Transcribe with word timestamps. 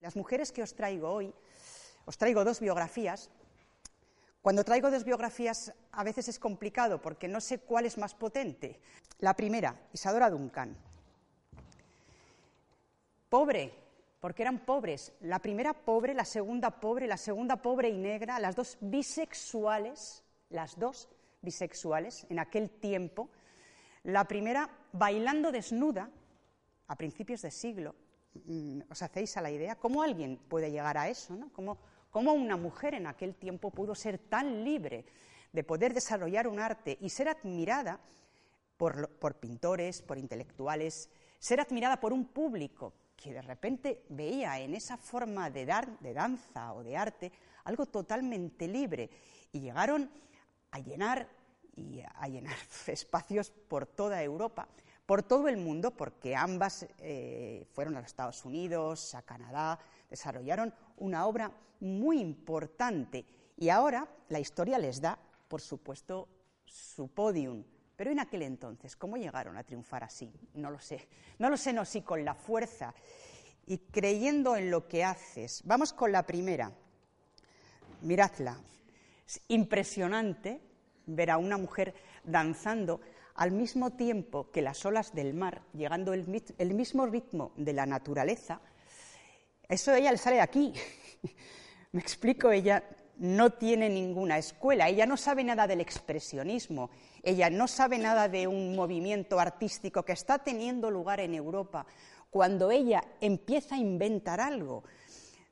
Las 0.00 0.14
mujeres 0.14 0.52
que 0.52 0.62
os 0.62 0.74
traigo 0.74 1.10
hoy, 1.10 1.34
os 2.04 2.16
traigo 2.16 2.44
dos 2.44 2.60
biografías. 2.60 3.28
Cuando 4.40 4.62
traigo 4.62 4.92
dos 4.92 5.02
biografías 5.02 5.74
a 5.90 6.04
veces 6.04 6.28
es 6.28 6.38
complicado 6.38 7.02
porque 7.02 7.26
no 7.26 7.40
sé 7.40 7.58
cuál 7.58 7.86
es 7.86 7.98
más 7.98 8.14
potente. 8.14 8.78
La 9.18 9.34
primera, 9.34 9.74
Isadora 9.92 10.30
Duncan. 10.30 10.76
Pobre, 13.28 13.74
porque 14.20 14.42
eran 14.42 14.64
pobres. 14.64 15.12
La 15.22 15.40
primera 15.40 15.74
pobre, 15.74 16.14
la 16.14 16.24
segunda 16.24 16.70
pobre, 16.78 17.08
la 17.08 17.16
segunda 17.16 17.56
pobre 17.56 17.88
y 17.88 17.96
negra, 17.96 18.38
las 18.38 18.54
dos 18.54 18.78
bisexuales, 18.80 20.22
las 20.50 20.78
dos 20.78 21.08
bisexuales 21.42 22.24
en 22.30 22.38
aquel 22.38 22.70
tiempo 22.70 23.30
la 24.06 24.24
primera, 24.24 24.70
bailando 24.92 25.50
desnuda, 25.50 26.08
a 26.86 26.96
principios 26.96 27.42
de 27.42 27.50
siglo. 27.50 27.96
Mm, 28.44 28.82
¿Os 28.88 29.02
hacéis 29.02 29.36
a 29.36 29.40
la 29.40 29.50
idea? 29.50 29.74
¿Cómo 29.74 30.02
alguien 30.02 30.38
puede 30.48 30.70
llegar 30.70 30.96
a 30.96 31.08
eso? 31.08 31.34
¿no? 31.34 31.52
¿Cómo, 31.52 32.32
una 32.32 32.56
mujer 32.56 32.94
en 32.94 33.08
aquel 33.08 33.34
tiempo 33.34 33.70
pudo 33.70 33.94
ser 33.94 34.18
tan 34.18 34.64
libre 34.64 35.04
de 35.52 35.64
poder 35.64 35.92
desarrollar 35.92 36.46
un 36.46 36.60
arte 36.60 36.96
y 37.00 37.10
ser 37.10 37.28
admirada 37.28 37.98
por, 38.76 39.10
por 39.18 39.34
pintores, 39.34 40.02
por 40.02 40.18
intelectuales, 40.18 41.10
ser 41.40 41.60
admirada 41.60 41.98
por 41.98 42.12
un 42.12 42.26
público 42.26 42.94
que 43.16 43.32
de 43.32 43.42
repente 43.42 44.04
veía 44.08 44.60
en 44.60 44.74
esa 44.74 44.96
forma 44.96 45.50
de, 45.50 45.66
dar, 45.66 45.98
de 45.98 46.14
danza 46.14 46.74
o 46.74 46.84
de 46.84 46.96
arte 46.96 47.32
algo 47.64 47.86
totalmente 47.86 48.68
libre 48.68 49.10
y 49.50 49.60
llegaron 49.60 50.10
a 50.70 50.78
llenar 50.78 51.28
y 51.76 52.02
a 52.02 52.28
llenar 52.28 52.56
espacios 52.86 53.50
por 53.50 53.86
toda 53.86 54.22
Europa, 54.22 54.68
por 55.04 55.22
todo 55.22 55.48
el 55.48 55.56
mundo, 55.56 55.92
porque 55.92 56.34
ambas 56.34 56.86
eh, 56.98 57.66
fueron 57.72 57.96
a 57.96 58.00
los 58.00 58.08
Estados 58.08 58.44
Unidos, 58.44 59.14
a 59.14 59.22
Canadá, 59.22 59.78
desarrollaron 60.10 60.74
una 60.96 61.26
obra 61.26 61.52
muy 61.80 62.20
importante 62.20 63.24
y 63.56 63.68
ahora 63.68 64.08
la 64.28 64.40
historia 64.40 64.78
les 64.78 65.00
da, 65.00 65.18
por 65.48 65.60
supuesto, 65.60 66.28
su 66.64 67.08
podium. 67.08 67.62
Pero 67.94 68.10
en 68.10 68.20
aquel 68.20 68.42
entonces, 68.42 68.96
¿cómo 68.96 69.16
llegaron 69.16 69.56
a 69.56 69.64
triunfar 69.64 70.04
así? 70.04 70.30
No 70.54 70.70
lo 70.70 70.78
sé. 70.78 71.08
No 71.38 71.48
lo 71.48 71.56
sé, 71.56 71.72
no, 71.72 71.84
sí, 71.84 72.02
con 72.02 72.24
la 72.24 72.34
fuerza 72.34 72.94
y 73.66 73.78
creyendo 73.78 74.56
en 74.56 74.70
lo 74.70 74.86
que 74.86 75.04
haces. 75.04 75.62
Vamos 75.64 75.92
con 75.92 76.12
la 76.12 76.24
primera. 76.24 76.72
Miradla. 78.02 78.58
Es 79.26 79.40
impresionante 79.48 80.60
ver 81.06 81.30
a 81.30 81.38
una 81.38 81.56
mujer 81.56 81.94
danzando 82.24 83.00
al 83.34 83.52
mismo 83.52 83.90
tiempo 83.90 84.50
que 84.50 84.62
las 84.62 84.84
olas 84.84 85.14
del 85.14 85.34
mar, 85.34 85.62
llegando 85.72 86.12
el, 86.12 86.26
mismo 86.74 87.06
ritmo 87.06 87.52
de 87.56 87.72
la 87.72 87.86
naturaleza, 87.86 88.60
eso 89.68 89.94
ella 89.94 90.12
le 90.12 90.18
sale 90.18 90.36
de 90.36 90.42
aquí. 90.42 90.72
Me 91.92 92.00
explico, 92.00 92.50
ella 92.50 92.82
no 93.18 93.50
tiene 93.50 93.88
ninguna 93.88 94.38
escuela, 94.38 94.88
ella 94.88 95.06
no 95.06 95.16
sabe 95.16 95.44
nada 95.44 95.66
del 95.66 95.80
expresionismo, 95.80 96.90
ella 97.22 97.50
no 97.50 97.68
sabe 97.68 97.98
nada 97.98 98.28
de 98.28 98.46
un 98.46 98.74
movimiento 98.74 99.38
artístico 99.38 100.02
que 100.02 100.12
está 100.12 100.38
teniendo 100.38 100.90
lugar 100.90 101.20
en 101.20 101.34
Europa. 101.34 101.86
Cuando 102.30 102.70
ella 102.70 103.02
empieza 103.20 103.76
a 103.76 103.78
inventar 103.78 104.40
algo, 104.40 104.84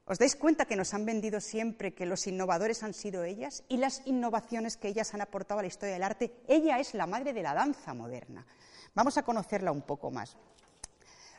¿Os 0.06 0.18
dais 0.20 0.36
cuenta 0.36 0.68
que 0.68 0.76
nos 0.76 0.92
han 0.92 1.06
vendido 1.06 1.40
siempre 1.40 1.94
que 1.94 2.04
los 2.04 2.26
innovadores 2.26 2.82
han 2.82 2.92
sido 2.92 3.24
ellas 3.24 3.64
y 3.68 3.78
las 3.78 4.02
innovaciones 4.04 4.76
que 4.76 4.88
ellas 4.88 5.14
han 5.14 5.22
aportado 5.22 5.60
a 5.60 5.62
la 5.62 5.68
historia 5.68 5.94
del 5.94 6.02
arte? 6.02 6.44
Ella 6.46 6.78
es 6.78 6.92
la 6.92 7.06
madre 7.06 7.32
de 7.32 7.42
la 7.42 7.54
danza 7.54 7.94
moderna. 7.94 8.46
Vamos 8.94 9.16
a 9.16 9.22
conocerla 9.22 9.72
un 9.72 9.80
poco 9.80 10.10
más. 10.10 10.36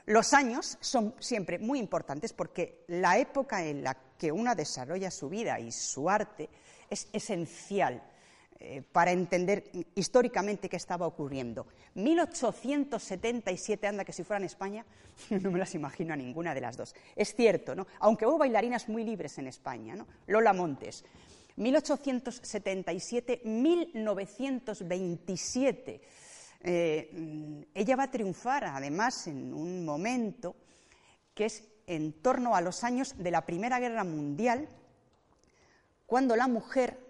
Los 0.08 0.34
años 0.34 0.80
son 0.82 1.14
siempre 1.20 1.60
muy 1.60 1.78
importantes 1.78 2.34
porque 2.34 2.84
la 2.88 3.20
época 3.20 3.64
en 3.64 3.84
la 3.84 3.96
que 4.18 4.32
una 4.32 4.56
desarrolla 4.56 5.12
su 5.12 5.30
vida 5.30 5.60
y 5.60 5.72
su 5.72 6.10
arte 6.10 6.50
es 6.90 7.08
esencial 7.14 8.02
eh, 8.58 8.82
para 8.90 9.12
entender 9.12 9.70
históricamente 9.96 10.70
qué 10.70 10.78
estaba 10.78 11.06
ocurriendo. 11.06 11.68
1877, 11.96 13.86
anda 13.86 14.06
que 14.06 14.14
si 14.14 14.24
fuera 14.24 14.40
en 14.40 14.46
España, 14.46 14.86
no 15.30 15.52
me 15.52 15.60
las 15.60 15.76
imagino 15.76 16.14
a 16.14 16.18
ninguna 16.18 16.54
de 16.54 16.62
las 16.62 16.78
dos. 16.78 16.96
Es 17.18 17.36
cierto, 17.36 17.76
¿no? 17.76 17.86
Aunque 18.00 18.26
hubo 18.26 18.38
bailarinas 18.38 18.88
muy 18.88 19.04
libres 19.04 19.38
en 19.40 19.48
España, 19.48 19.94
¿no? 19.96 20.08
Lola 20.28 20.54
Montes. 20.54 21.04
1877, 21.58 23.42
1927. 23.44 26.02
Eh, 26.62 27.66
ella 27.74 27.96
va 27.96 28.04
a 28.04 28.12
triunfar, 28.12 28.66
además, 28.66 29.28
en 29.28 29.54
un 29.54 29.86
momento 29.86 30.56
que 31.34 31.46
es 31.46 31.64
en 31.88 32.12
torno 32.14 32.56
a 32.56 32.62
los 32.62 32.84
años 32.84 33.18
de 33.18 33.32
la 33.32 33.46
Primera 33.46 33.80
Guerra 33.80 34.04
Mundial, 34.04 34.68
cuando 36.06 36.36
la 36.36 36.48
mujer 36.48 37.05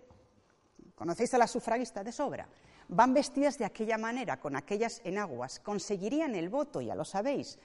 conocéis 0.96 1.34
a 1.34 1.38
las 1.38 1.52
sufragistas 1.52 2.04
de 2.04 2.12
sobra, 2.12 2.48
van 2.88 3.14
vestidas 3.14 3.58
de 3.58 3.66
aquella 3.66 3.98
manera, 3.98 4.40
con 4.40 4.56
aquellas 4.56 5.02
enaguas, 5.04 5.60
conseguirían 5.60 6.36
el 6.36 6.50
voto, 6.50 6.82
ya 6.82 6.96
lo 6.96 7.06
sabéis, 7.06 7.60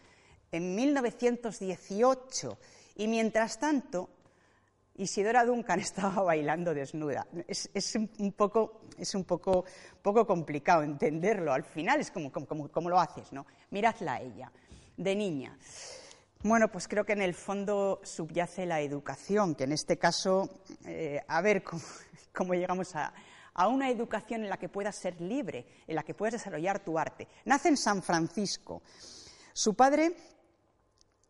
en 0.53 0.75
1918, 0.75 2.59
y 2.97 3.09
mientras 3.09 3.59
tanto 3.59 4.11
Isidora 5.01 5.45
Duncan 5.45 5.81
estaba 5.81 6.23
bailando 6.23 6.75
desnuda. 6.75 7.27
Es, 7.47 7.95
un, 7.95 8.33
poco, 8.33 9.65
complicado 10.27 10.83
entenderlo. 10.83 11.53
Al 11.53 11.65
final 11.65 12.01
es 12.01 12.11
como, 12.11 12.31
como, 12.31 12.91
lo 12.91 13.01
haces, 13.01 13.33
¿no? 13.33 13.47
Miradla 13.71 14.15
a 14.15 14.21
ella, 14.21 14.53
de 14.97 15.17
niña. 15.17 15.57
Bueno, 16.43 16.69
pues 16.69 16.89
creo 16.89 17.05
que 17.05 17.13
en 17.13 17.23
el 17.23 17.35
fondo 17.35 18.01
subyace 18.03 18.65
la 18.65 18.81
educación, 18.81 19.55
que 19.55 19.65
en 19.65 19.73
este 19.73 19.99
caso, 19.99 20.61
eh, 20.85 21.23
a 21.29 21.41
ver 21.43 21.63
cómo, 21.65 21.83
llegamos 22.55 22.95
a, 22.97 23.13
una 23.69 23.91
educación 23.91 24.43
en 24.43 24.49
la 24.49 24.57
que 24.57 24.69
puedas 24.69 24.97
ser 24.97 25.21
libre, 25.21 25.67
en 25.87 25.95
la 25.95 26.03
que 26.03 26.15
puedas 26.15 26.33
desarrollar 26.33 26.83
tu 26.83 26.99
arte. 26.99 27.29
Nace 27.45 27.69
en 27.69 27.77
San 27.77 28.03
Francisco. 28.03 28.83
Su 29.53 29.75
padre 29.75 30.17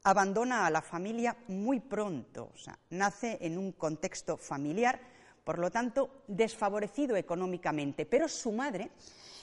abandona 0.05 0.67
a 0.67 0.71
la 0.71 0.81
familia 0.81 1.37
muy 1.49 1.81
pronto, 1.81 2.53
nace 2.91 3.39
en 3.41 3.59
un 3.59 3.73
contexto 3.73 4.37
familiar, 4.37 5.01
por 5.45 5.59
lo 5.59 5.71
tanto, 5.71 6.23
desfavorecido 6.29 7.17
económicamente, 7.17 8.07
pero 8.07 8.29
su 8.29 8.53
madre 8.53 8.91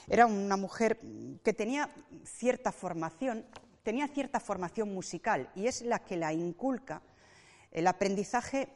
era 0.08 0.26
una 0.26 0.56
mujer 0.56 0.98
que 1.44 1.52
tenía 1.52 1.90
cierta 2.24 2.72
formación 2.72 3.44
tenía 3.82 4.08
cierta 4.08 4.38
formación 4.38 4.92
musical 4.92 5.50
y 5.54 5.66
es 5.66 5.80
la 5.80 6.00
que 6.00 6.16
la 6.16 6.32
inculca 6.34 7.00
el 7.70 7.86
aprendizaje 7.86 8.68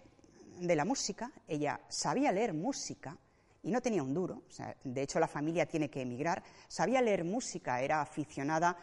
de 0.67 0.77
la 0.77 0.85
música. 0.85 1.31
Ella 1.47 1.81
sabía 1.89 2.33
leer 2.33 2.55
música 2.55 3.17
y 3.63 3.71
no 3.71 3.81
tenía 3.81 4.03
un 4.03 4.15
duro, 4.15 4.43
de 4.83 5.03
hecho 5.03 5.21
la 5.21 5.29
familia 5.29 5.67
tiene 5.67 5.89
que 5.89 6.03
emigrar, 6.03 6.43
sabía 6.67 7.01
leer 7.01 7.23
música, 7.23 7.81
era 7.81 8.01
aficionada 8.01 8.77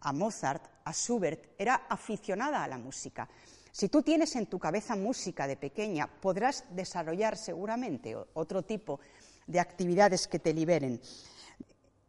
a 0.00 0.12
Mozart, 0.12 0.62
a 0.84 0.92
Schubert, 0.92 1.54
era 1.58 1.86
aficionada 1.88 2.62
a 2.62 2.68
la 2.68 2.76
música. 2.76 3.28
Si 3.72 3.88
tú 3.88 4.02
tienes 4.02 4.34
en 4.36 4.46
tu 4.46 4.58
cabeza 4.58 4.96
música 4.96 5.46
de 5.46 5.56
pequeña, 5.56 6.06
podrás 6.06 6.64
desarrollar 6.70 7.36
seguramente 7.36 8.16
otro 8.34 8.62
tipo 8.62 9.00
de 9.46 9.60
actividades 9.60 10.26
que 10.26 10.38
te 10.38 10.52
liberen. 10.52 11.00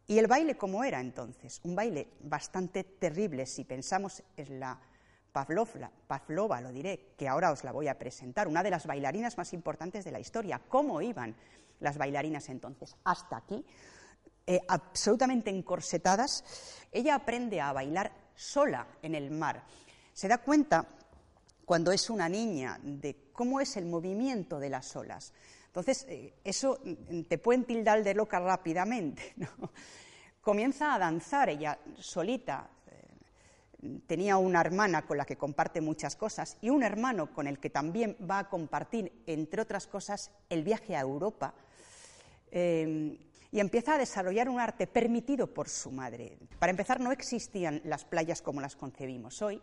¿Y 0.06 0.18
el 0.18 0.26
baile 0.26 0.56
cómo 0.56 0.84
era 0.84 1.00
entonces? 1.00 1.60
Un 1.62 1.74
baile 1.74 2.08
bastante 2.20 2.84
terrible 2.84 3.46
si 3.46 3.64
pensamos 3.64 4.22
en 4.36 4.60
la 4.60 4.78
Pavlova, 5.32 6.60
lo 6.60 6.72
diré, 6.72 7.14
que 7.16 7.28
ahora 7.28 7.50
os 7.50 7.64
la 7.64 7.72
voy 7.72 7.88
a 7.88 7.98
presentar, 7.98 8.46
una 8.46 8.62
de 8.62 8.70
las 8.70 8.86
bailarinas 8.86 9.38
más 9.38 9.52
importantes 9.52 10.04
de 10.04 10.12
la 10.12 10.20
historia. 10.20 10.60
¿Cómo 10.68 11.00
iban 11.00 11.34
las 11.80 11.96
bailarinas 11.98 12.48
entonces? 12.48 12.94
Hasta 13.04 13.38
aquí, 13.38 13.64
eh, 14.46 14.60
absolutamente 14.68 15.50
encorsetadas. 15.50 16.44
Ella 16.92 17.14
aprende 17.14 17.60
a 17.60 17.72
bailar 17.72 18.12
sola 18.34 18.86
en 19.00 19.14
el 19.14 19.30
mar. 19.30 19.64
Se 20.12 20.28
da 20.28 20.38
cuenta, 20.38 20.86
cuando 21.64 21.92
es 21.92 22.10
una 22.10 22.28
niña, 22.28 22.78
de 22.82 23.30
cómo 23.32 23.60
es 23.60 23.76
el 23.76 23.86
movimiento 23.86 24.58
de 24.58 24.68
las 24.70 24.94
olas. 24.94 25.32
Entonces, 25.66 26.04
eh, 26.08 26.34
eso 26.44 26.78
te 27.28 27.38
pueden 27.38 27.64
tildar 27.64 28.04
de 28.04 28.14
loca 28.14 28.38
rápidamente, 28.38 29.32
¿no? 29.36 29.48
comienza 30.42 30.92
a 30.92 30.98
danzar 30.98 31.48
ella 31.48 31.78
solita. 31.98 32.68
Tenía 34.06 34.36
una 34.36 34.60
hermana 34.60 35.06
con 35.06 35.16
la 35.16 35.24
que 35.24 35.36
comparte 35.36 35.80
muchas 35.80 36.16
cosas 36.16 36.56
y 36.60 36.70
un 36.70 36.82
hermano 36.82 37.32
con 37.34 37.46
el 37.46 37.58
que 37.58 37.70
también 37.70 38.16
va 38.28 38.38
a 38.40 38.48
compartir, 38.48 39.22
entre 39.26 39.62
otras 39.62 39.86
cosas, 39.86 40.30
el 40.48 40.62
viaje 40.62 40.94
a 40.94 41.00
Europa. 41.00 41.54
Eh, 42.50 43.18
y 43.52 43.60
empieza 43.60 43.94
a 43.94 43.98
desarrollar 43.98 44.48
un 44.48 44.58
arte 44.58 44.86
permitido 44.86 45.46
por 45.46 45.68
su 45.68 45.92
madre. 45.92 46.38
Para 46.58 46.70
empezar, 46.70 47.00
no 47.00 47.12
existían 47.12 47.82
las 47.84 48.04
playas 48.04 48.40
como 48.40 48.62
las 48.62 48.76
concebimos 48.76 49.42
hoy, 49.42 49.62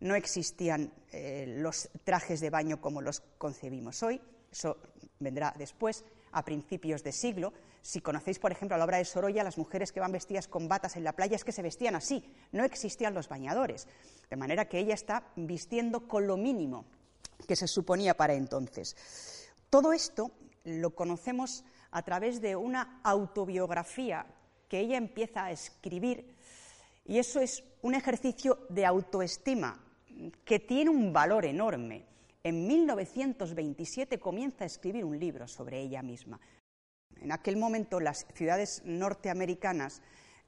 no 0.00 0.14
existían 0.14 0.92
eh, 1.10 1.56
los 1.58 1.88
trajes 2.04 2.40
de 2.40 2.50
baño 2.50 2.80
como 2.80 3.00
los 3.00 3.22
concebimos 3.38 4.02
hoy, 4.02 4.20
eso 4.52 4.76
vendrá 5.18 5.54
después, 5.58 6.04
a 6.36 6.44
principios 6.44 7.02
de 7.02 7.12
siglo. 7.12 7.54
Si 7.80 8.02
conocéis, 8.02 8.38
por 8.38 8.52
ejemplo, 8.52 8.76
la 8.76 8.84
obra 8.84 8.98
de 8.98 9.06
Sorolla, 9.06 9.42
las 9.42 9.56
mujeres 9.56 9.90
que 9.90 10.00
van 10.00 10.12
vestidas 10.12 10.48
con 10.48 10.68
batas 10.68 10.96
en 10.96 11.04
la 11.04 11.14
playa 11.14 11.34
es 11.34 11.44
que 11.44 11.52
se 11.52 11.62
vestían 11.62 11.96
así, 11.96 12.22
no 12.52 12.62
existían 12.62 13.14
los 13.14 13.30
bañadores, 13.30 13.88
de 14.28 14.36
manera 14.36 14.68
que 14.68 14.78
ella 14.78 14.92
está 14.92 15.24
vistiendo 15.34 16.06
con 16.06 16.26
lo 16.26 16.36
mínimo 16.36 16.84
que 17.48 17.56
se 17.56 17.66
suponía 17.66 18.14
para 18.14 18.34
entonces. 18.34 19.48
Todo 19.70 19.94
esto 19.94 20.30
lo 20.64 20.94
conocemos 20.94 21.64
a 21.90 22.02
través 22.02 22.42
de 22.42 22.54
una 22.54 23.00
autobiografía 23.02 24.26
que 24.68 24.80
ella 24.80 24.98
empieza 24.98 25.46
a 25.46 25.52
escribir 25.52 26.36
y 27.06 27.18
eso 27.18 27.40
es 27.40 27.64
un 27.80 27.94
ejercicio 27.94 28.58
de 28.68 28.84
autoestima 28.84 29.80
que 30.44 30.58
tiene 30.58 30.90
un 30.90 31.14
valor 31.14 31.46
enorme. 31.46 32.04
En 32.46 32.64
1927 32.64 34.20
comienza 34.20 34.62
a 34.62 34.68
escribir 34.68 35.04
un 35.04 35.18
libro 35.18 35.48
sobre 35.48 35.80
ella 35.80 36.00
misma. 36.00 36.38
En 37.20 37.32
aquel 37.32 37.56
momento 37.56 37.98
las 37.98 38.24
ciudades 38.34 38.82
norteamericanas 38.84 40.00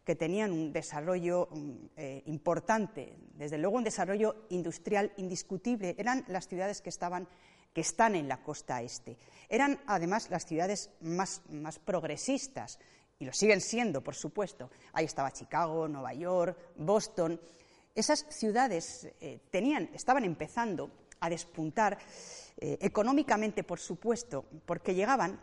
que 0.04 0.14
tenían 0.14 0.52
un 0.52 0.72
desarrollo 0.72 1.48
mm, 1.50 1.70
eh, 1.96 2.22
importante, 2.26 3.16
desde 3.34 3.58
luego 3.58 3.78
un 3.78 3.82
desarrollo 3.82 4.46
industrial 4.50 5.12
indiscutible, 5.16 5.96
eran 5.98 6.24
las 6.28 6.46
ciudades 6.46 6.80
que, 6.80 6.90
están 6.90 8.14
en 8.14 8.28
la 8.28 8.44
costa 8.44 8.80
este. 8.80 9.18
Eran 9.48 9.80
además 9.88 10.30
las 10.30 10.46
ciudades 10.46 10.90
más, 11.00 11.42
más 11.50 11.80
progresistas, 11.80 12.78
y 13.18 13.24
lo 13.24 13.32
siguen 13.32 13.60
siendo, 13.60 14.04
por 14.04 14.14
supuesto. 14.14 14.70
Ahí 14.92 15.06
estaba 15.06 15.32
Chicago, 15.32 15.88
Nueva 15.88 16.14
York, 16.14 16.56
Boston. 16.76 17.40
Esas 17.92 18.24
ciudades 18.30 19.08
eh, 19.20 19.40
tenían, 19.50 19.90
estaban 19.92 20.22
empezando 20.22 20.92
a 21.20 21.30
despuntar 21.30 21.98
eh, 22.56 22.78
económicamente, 22.80 23.64
por 23.64 23.78
supuesto, 23.78 24.44
porque 24.66 24.94
llegaban 24.94 25.40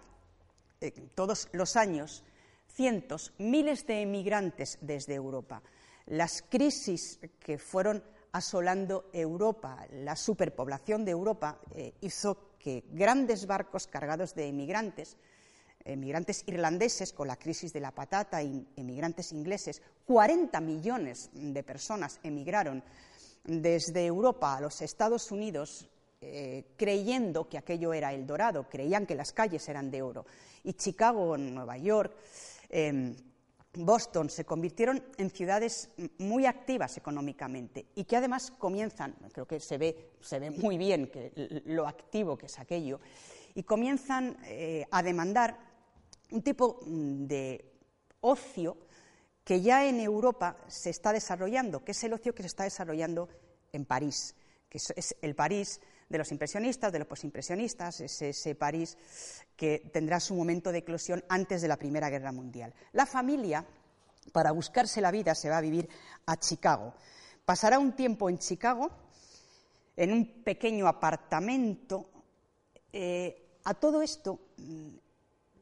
eh, 0.82 0.92
todos 1.16 1.50
los 1.52 1.76
años 1.76 2.24
cientos, 2.68 3.34
miles 3.38 3.88
de 3.88 4.02
emigrantes 4.02 4.78
desde 4.82 5.16
Europa. 5.16 5.62
Las 6.06 6.42
crisis 6.42 7.20
que 7.40 7.58
fueron 7.58 8.04
asolando 8.32 9.10
Europa, 9.14 9.88
la 9.92 10.16
superpoblación 10.16 11.06
de 11.06 11.12
Europa, 11.12 11.58
hizo 12.02 12.58
que 12.60 12.84
grandes 12.92 13.48
barcos 13.48 13.88
cargados 13.88 14.36
de 14.36 14.48
emigrantes 14.50 15.16
emigrantes 15.86 16.44
irlandeses 16.48 17.14
con 17.14 17.28
la 17.28 17.38
crisis 17.38 17.72
de 17.72 17.80
la 17.80 17.92
patata 17.92 18.42
y 18.42 18.68
emigrantes 18.76 19.32
ingleses, 19.32 19.82
40 20.06 20.60
millones 20.60 21.30
de 21.34 21.64
personas 21.64 22.20
emigraron 22.24 22.84
desde 23.46 24.06
Europa 24.06 24.56
a 24.56 24.62
los 24.62 24.82
Estados 24.82 25.32
Unidos 25.32 25.90
eh, 26.22 26.66
creyendo 26.76 27.48
que 27.48 27.58
aquello 27.58 27.94
era 27.94 28.12
el 28.14 28.26
dorado, 28.26 28.68
creían 28.68 29.06
que 29.06 29.14
las 29.14 29.32
calles 29.32 29.68
eran 29.70 29.92
de 29.92 30.02
oro. 30.02 30.26
Y 30.64 30.74
Chicago, 30.74 31.38
Nueva 31.38 31.78
York, 31.78 32.16
em, 32.70 33.16
Boston 33.74 34.30
se 34.30 34.46
convirtieron 34.46 35.04
en 35.18 35.30
ciudades 35.30 35.90
muy 36.18 36.46
activas 36.46 36.98
económicamente 36.98 37.88
y 37.94 38.06
que 38.06 38.16
además 38.16 38.52
comienzan, 38.58 39.16
creo 39.34 39.46
que 39.46 39.60
se 39.60 39.78
ve, 39.78 40.14
se 40.22 40.40
ve 40.40 40.50
muy 40.50 40.78
bien 40.78 41.08
que, 41.08 41.32
lo 41.66 41.88
activo 41.88 42.38
que 42.38 42.48
es 42.48 42.58
aquello, 42.58 43.00
y 43.54 43.64
comienzan 43.64 44.38
eh, 44.46 44.88
a 44.90 45.04
demandar 45.04 45.60
un 46.32 46.42
tipo 46.42 46.80
mm, 46.86 47.26
de 47.28 47.72
ocio 48.22 48.78
que 49.46 49.62
ya 49.62 49.88
en 49.88 50.00
Europa 50.02 50.58
se 50.68 50.90
está 50.90 51.14
desarrollando, 51.14 51.86
que 51.86 51.92
es 51.92 52.04
el 52.04 52.14
ocio 52.14 52.34
que 52.34 52.44
se 52.44 52.48
está 52.48 52.64
desarrollando 52.64 53.30
en 53.72 53.86
París, 53.86 54.36
que 54.68 54.80
es 54.80 55.16
el 55.22 55.36
París 55.36 55.80
de 56.10 56.18
los 56.18 56.32
impresionistas, 56.32 56.92
de 56.92 57.00
los 57.00 57.08
posimpresionistas, 57.08 58.02
es 58.02 58.22
ese 58.22 58.56
París 58.56 58.98
que 59.56 59.90
tendrá 59.94 60.20
su 60.20 60.34
momento 60.34 60.72
de 60.72 60.80
eclosión 60.80 61.24
antes 61.30 61.62
de 61.62 61.68
la 61.68 61.78
Primera 61.78 62.10
Guerra 62.10 62.32
Mundial. 62.32 62.74
La 62.94 63.06
familia, 63.06 63.64
para 64.32 64.52
buscarse 64.52 65.00
la 65.00 65.12
vida, 65.12 65.36
se 65.36 65.50
va 65.50 65.60
a 65.60 65.62
vivir 65.62 65.88
a 66.26 66.38
Chicago. 66.38 66.96
Pasará 67.46 67.78
un 67.78 67.94
tiempo 67.94 68.30
en 68.30 68.40
Chicago, 68.40 68.90
en 69.96 70.12
un 70.12 70.44
pequeño 70.44 70.88
apartamento. 70.88 72.10
Eh, 72.92 73.60
a 73.64 73.76
todo 73.76 74.02
esto, 74.02 74.40
mm, 74.58 74.96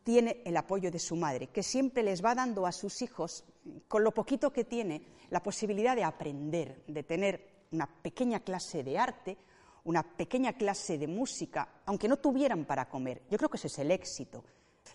tiene 0.04 0.42
el 0.46 0.56
apoyo 0.58 0.90
de 0.90 1.00
su 1.00 1.18
madre, 1.18 1.48
que 1.48 1.64
siempre 1.64 2.04
les 2.04 2.24
va 2.24 2.36
dando 2.36 2.66
a 2.66 2.72
sus 2.72 3.02
hijos, 3.02 3.46
con 3.88 4.04
lo 4.04 4.12
poquito 4.12 4.52
que 4.52 4.66
tiene, 4.66 5.06
la 5.30 5.42
posibilidad 5.42 5.96
de 5.96 6.04
aprender, 6.04 6.84
de 6.88 7.04
tener 7.04 7.66
una 7.72 7.88
pequeña 7.88 8.42
clase 8.42 8.84
de 8.84 8.98
arte, 8.98 9.38
una 9.86 10.04
pequeña 10.04 10.54
clase 10.54 10.98
de 10.98 11.08
música, 11.08 11.68
aunque 11.86 12.08
no 12.08 12.18
tuvieran 12.18 12.66
para 12.66 12.88
comer. 12.88 13.24
Yo 13.30 13.38
creo 13.38 13.50
que 13.50 13.58
ese 13.58 13.68
es 13.68 13.80
el 13.80 13.92
éxito. 13.92 14.44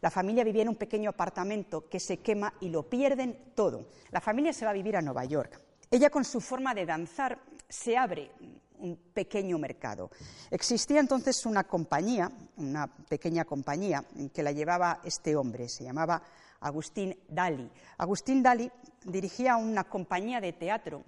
La 0.00 0.10
familia 0.10 0.44
vivía 0.44 0.62
en 0.62 0.68
un 0.68 0.76
pequeño 0.76 1.10
apartamento 1.10 1.88
que 1.88 1.98
se 1.98 2.18
quema 2.18 2.54
y 2.60 2.68
lo 2.68 2.88
pierden 2.88 3.52
todo. 3.54 3.88
La 4.10 4.20
familia 4.20 4.52
se 4.52 4.64
va 4.64 4.70
a 4.70 4.74
vivir 4.74 4.96
a 4.96 5.02
Nueva 5.02 5.24
York. 5.24 5.60
Ella 5.90 6.10
con 6.10 6.24
su 6.24 6.40
forma 6.40 6.74
de 6.74 6.86
danzar 6.86 7.38
se 7.68 7.96
abre 7.96 8.30
un 8.78 8.96
pequeño 9.12 9.58
mercado. 9.58 10.10
Existía 10.50 11.00
entonces 11.00 11.44
una 11.46 11.64
compañía, 11.64 12.30
una 12.56 12.86
pequeña 12.86 13.44
compañía, 13.44 14.04
que 14.32 14.42
la 14.42 14.52
llevaba 14.52 15.00
este 15.04 15.34
hombre, 15.34 15.68
se 15.68 15.84
llamaba 15.84 16.22
Agustín 16.60 17.18
Dali. 17.28 17.70
Agustín 17.96 18.42
Dali 18.42 18.70
dirigía 19.04 19.56
una 19.56 19.84
compañía 19.84 20.40
de 20.40 20.52
teatro. 20.52 21.04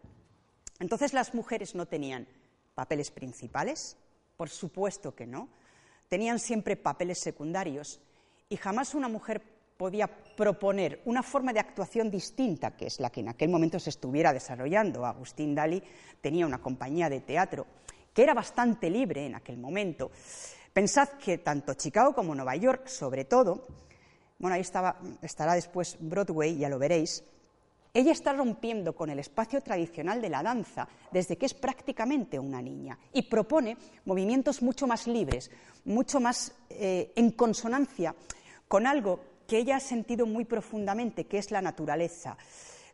Entonces 0.79 1.12
las 1.12 1.35
mujeres 1.35 1.75
no 1.75 1.87
tenían 1.87 2.26
papeles 2.75 3.11
principales, 3.11 3.97
por 4.37 4.49
supuesto 4.49 5.14
que 5.14 5.26
no, 5.26 5.49
tenían 6.08 6.38
siempre 6.38 6.76
papeles 6.76 7.19
secundarios 7.19 8.00
y 8.49 8.56
jamás 8.56 8.94
una 8.94 9.08
mujer 9.08 9.43
podía 9.76 10.08
proponer 10.37 11.00
una 11.05 11.23
forma 11.23 11.52
de 11.52 11.61
actuación 11.61 12.11
distinta, 12.11 12.76
que 12.76 12.87
es 12.87 13.00
la 13.00 13.11
que 13.11 13.20
en 13.20 13.29
aquel 13.29 13.49
momento 13.49 13.79
se 13.79 13.91
estuviera 13.91 14.32
desarrollando. 14.32 15.06
Agustín 15.06 15.55
Dalí 15.55 15.83
tenía 16.21 16.47
una 16.47 16.61
compañía 16.61 17.09
de 17.09 17.21
teatro 17.21 17.66
que 18.12 18.23
era 18.23 18.35
bastante 18.35 18.90
libre 18.90 19.26
en 19.26 19.35
aquel 19.35 19.57
momento. 19.57 20.11
Pensad 20.73 21.09
que 21.11 21.38
tanto 21.38 21.75
Chicago 21.75 22.14
como 22.14 22.35
Nueva 22.35 22.57
York, 22.57 22.88
sobre 22.88 23.25
todo, 23.25 23.66
bueno, 24.40 24.56
ahí 24.56 24.62
estará 25.23 25.54
después 25.54 25.97
Broadway, 26.00 26.56
ya 26.56 26.68
lo 26.68 26.78
veréis, 26.78 27.23
ella 27.92 28.12
está 28.12 28.32
rompiendo 28.32 28.94
con 28.94 29.11
el 29.11 29.18
espacio 29.18 29.61
tradicional 29.61 30.23
de 30.23 30.28
la 30.28 30.42
danza 30.42 30.88
desde 31.11 31.37
que 31.37 31.47
es 31.47 31.54
prácticamente 31.54 32.38
una 32.38 32.62
niña 32.62 32.99
y 33.12 33.23
propone 33.23 33.76
movimientos 34.04 34.62
mucho 34.62 34.87
más 34.87 35.06
libres, 35.06 35.50
mucho 35.85 36.20
más 36.20 36.52
eh, 36.70 37.12
en 37.16 37.32
consonancia 37.32 38.14
con 38.68 38.87
algo 38.87 39.20
que 39.49 39.59
ella 39.59 39.76
ha 39.76 39.80
sentido 39.80 40.26
muy 40.26 40.44
profundamente, 40.44 41.26
que 41.26 41.38
es 41.38 41.50
la 41.50 41.61
naturaleza. 41.61 42.37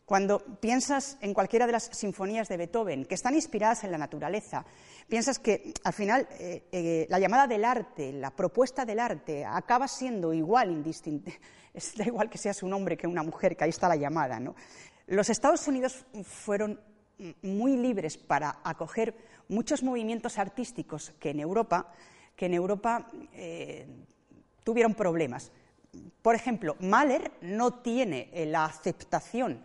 Cuando 0.06 0.38
piensas 0.60 1.18
en 1.20 1.34
cualquiera 1.34 1.66
de 1.66 1.72
las 1.72 1.90
sinfonías 1.92 2.48
de 2.48 2.56
Beethoven, 2.56 3.06
que 3.06 3.16
están 3.16 3.34
inspiradas 3.34 3.82
en 3.82 3.90
la 3.90 3.98
naturaleza, 3.98 4.64
piensas 5.08 5.40
que 5.40 5.74
al 5.82 5.92
final 5.92 6.28
eh, 6.38 6.62
eh, 6.70 7.06
la 7.10 7.18
llamada 7.18 7.48
del 7.48 7.64
arte, 7.64 8.12
la 8.12 8.30
propuesta 8.30 8.84
del 8.84 9.00
arte, 9.00 9.44
acaba 9.44 9.88
siendo 9.88 10.32
igual, 10.32 10.70
indistinta. 10.70 11.32
Da 11.98 12.04
igual 12.06 12.30
que 12.30 12.38
seas 12.38 12.62
un 12.62 12.72
hombre 12.72 12.96
que 12.96 13.06
una 13.06 13.22
mujer, 13.22 13.54
que 13.54 13.64
ahí 13.64 13.70
está 13.70 13.86
la 13.86 13.96
llamada. 13.96 14.40
Los 15.08 15.28
Estados 15.28 15.68
Unidos 15.68 16.06
fueron 16.22 16.80
muy 17.42 17.76
libres 17.76 18.16
para 18.16 18.60
acoger 18.64 19.14
muchos 19.48 19.82
movimientos 19.82 20.38
artísticos 20.38 21.12
que 21.20 21.30
en 21.30 21.40
Europa, 21.40 21.92
que 22.34 22.46
en 22.46 22.54
Europa 22.54 23.08
eh, 23.34 23.86
tuvieron 24.64 24.94
problemas. 24.94 25.52
Por 26.22 26.34
ejemplo, 26.34 26.76
Mahler 26.80 27.32
no 27.42 27.82
tiene 27.82 28.30
la 28.46 28.64
aceptación 28.64 29.60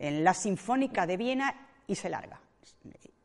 en 0.00 0.24
la 0.24 0.34
Sinfónica 0.34 1.06
de 1.06 1.16
Viena 1.16 1.68
y 1.86 1.94
se 1.94 2.08
larga. 2.08 2.40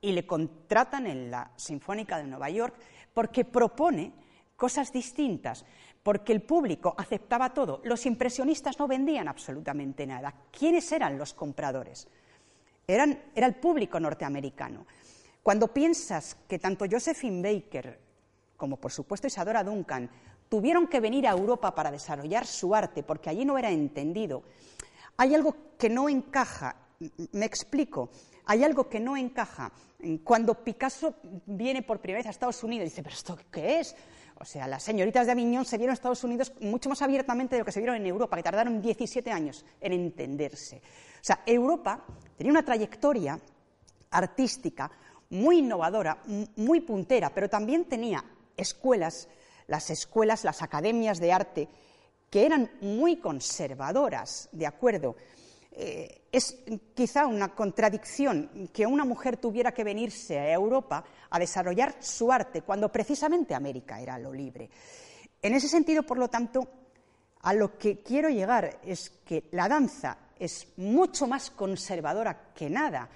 Y 0.02 0.12
le 0.12 0.28
contratan 0.28 1.08
en 1.08 1.32
la 1.32 1.50
Sinfónica 1.56 2.18
de 2.18 2.26
Nueva 2.26 2.52
York 2.52 2.76
porque 3.14 3.46
propone 3.46 4.14
cosas 4.56 4.94
distintas, 4.94 5.66
porque 6.04 6.34
el 6.34 6.44
público 6.44 6.94
aceptaba 6.96 7.54
todo. 7.54 7.82
Los 7.86 8.06
impresionistas 8.06 8.78
no 8.78 8.88
vendían 8.88 9.28
absolutamente 9.28 10.06
nada. 10.06 10.34
¿Quiénes 10.52 10.92
eran 10.92 11.18
los 11.18 11.34
compradores? 11.34 12.08
era 12.88 13.48
el 13.48 13.56
público 13.56 14.00
norteamericano. 14.00 14.86
Cuando 15.42 15.70
piensas 15.70 16.38
que 16.48 16.60
tanto 16.60 16.86
Josephine 16.90 17.42
Baker 17.42 18.00
como 18.58 18.78
por 18.78 18.92
supuesto 18.92 19.28
Isadora 19.28 19.64
Duncan 19.64 20.10
tuvieron 20.50 20.88
que 20.88 21.00
venir 21.00 21.28
a 21.28 21.32
Europa 21.32 21.74
para 21.74 21.92
desarrollar 21.92 22.46
su 22.46 22.76
arte, 22.76 23.04
porque 23.04 23.30
allí 23.30 23.46
no 23.46 23.58
era 23.58 23.72
entendido. 23.72 24.44
Hay 25.18 25.34
algo 25.34 25.56
que 25.78 25.90
no 25.90 26.10
encaja, 26.10 26.76
me 27.32 27.46
explico, 27.46 28.10
hay 28.46 28.64
algo 28.64 28.90
que 28.90 29.00
no 29.00 29.16
encaja. 29.18 29.72
Cuando 30.24 30.64
Picasso 30.64 31.16
viene 31.46 31.82
por 31.82 32.00
primera 32.00 32.20
vez 32.20 32.28
a 32.28 32.32
Estados 32.32 32.64
Unidos, 32.64 32.90
dice, 32.90 33.02
¿pero 33.02 33.16
esto 33.16 33.38
qué 33.52 33.80
es? 33.80 33.96
O 34.38 34.46
sea, 34.46 34.68
las 34.68 34.84
señoritas 34.84 35.26
de 35.26 35.32
Aviñón 35.32 35.66
se 35.66 35.78
vieron 35.78 35.92
en 35.92 35.94
Estados 35.94 36.24
Unidos 36.24 36.54
mucho 36.60 36.90
más 36.90 37.02
abiertamente 37.02 37.56
de 37.56 37.60
lo 37.60 37.66
que 37.66 37.72
se 37.72 37.80
vieron 37.80 37.96
en 37.96 38.06
Europa, 38.06 38.36
que 38.36 38.44
tardaron 38.44 38.82
17 38.82 39.32
años 39.32 39.66
en 39.80 39.94
entenderse. 39.94 40.78
O 40.78 41.24
sea, 41.24 41.42
Europa 41.46 42.04
tenía 42.38 42.52
una 42.52 42.66
trayectoria 42.66 43.40
artística 44.12 44.92
muy 45.30 45.60
innovadora, 45.60 46.22
muy 46.58 46.82
puntera, 46.82 47.34
pero 47.34 47.50
también 47.50 47.86
tenía 47.86 48.24
escuelas, 48.58 49.28
las 49.68 49.90
escuelas, 49.90 50.44
las 50.44 50.62
academias 50.62 51.20
de 51.20 51.32
arte, 51.32 51.70
que 52.36 52.46
eran 52.46 52.70
muy 52.82 53.16
conservadoras, 53.16 54.50
¿de 54.52 54.68
acuerdo? 54.68 55.16
Eh, 55.72 56.24
es 56.30 56.58
quizá 56.94 57.28
una 57.28 57.56
contradicción 57.56 58.70
que 58.74 58.86
una 58.86 59.06
mujer 59.06 59.38
tuviera 59.38 59.72
que 59.72 59.86
venirse 59.86 60.38
a 60.38 60.52
Europa 60.52 61.02
a 61.30 61.40
desarrollar 61.40 61.96
su 62.02 62.34
arte 62.34 62.62
cuando 62.64 62.92
precisamente 62.92 63.56
América 63.56 64.02
era 64.02 64.20
lo 64.20 64.34
libre. 64.34 64.70
En 65.42 65.54
ese 65.54 65.70
sentido, 65.70 66.04
por 66.04 66.18
lo 66.18 66.28
tanto, 66.28 66.68
a 67.40 67.54
lo 67.54 67.78
que 67.78 68.00
quiero 68.00 68.28
llegar 68.28 68.82
es 68.84 69.12
que 69.24 69.46
la 69.52 69.70
danza 69.70 70.18
es 70.38 70.68
mucho 70.76 71.28
más 71.28 71.52
conservadora 71.52 72.52
que 72.54 72.70
nada, 72.70 73.08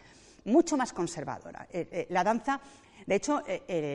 mucho 0.46 0.78
más 0.78 0.94
conservadora. 0.94 1.68
Eh, 1.74 1.90
eh, 1.92 2.08
la 2.12 2.24
danza, 2.24 2.62
de 3.10 3.16
hecho, 3.16 3.42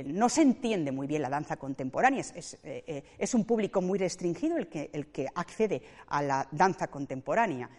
no 0.06 0.28
se 0.28 0.42
entiende 0.42 0.90
muy 0.90 1.06
bien 1.06 1.22
la 1.22 1.28
danza 1.28 1.56
contemporánea, 1.56 2.24
es, 2.34 3.34
un 3.34 3.44
público 3.44 3.80
muy 3.80 3.96
restringido 3.96 4.56
el 4.56 4.66
que 4.66 5.28
accede 5.36 5.82
a 6.08 6.20
la 6.20 6.48
danza 6.50 6.88
contemporánea 6.88 7.70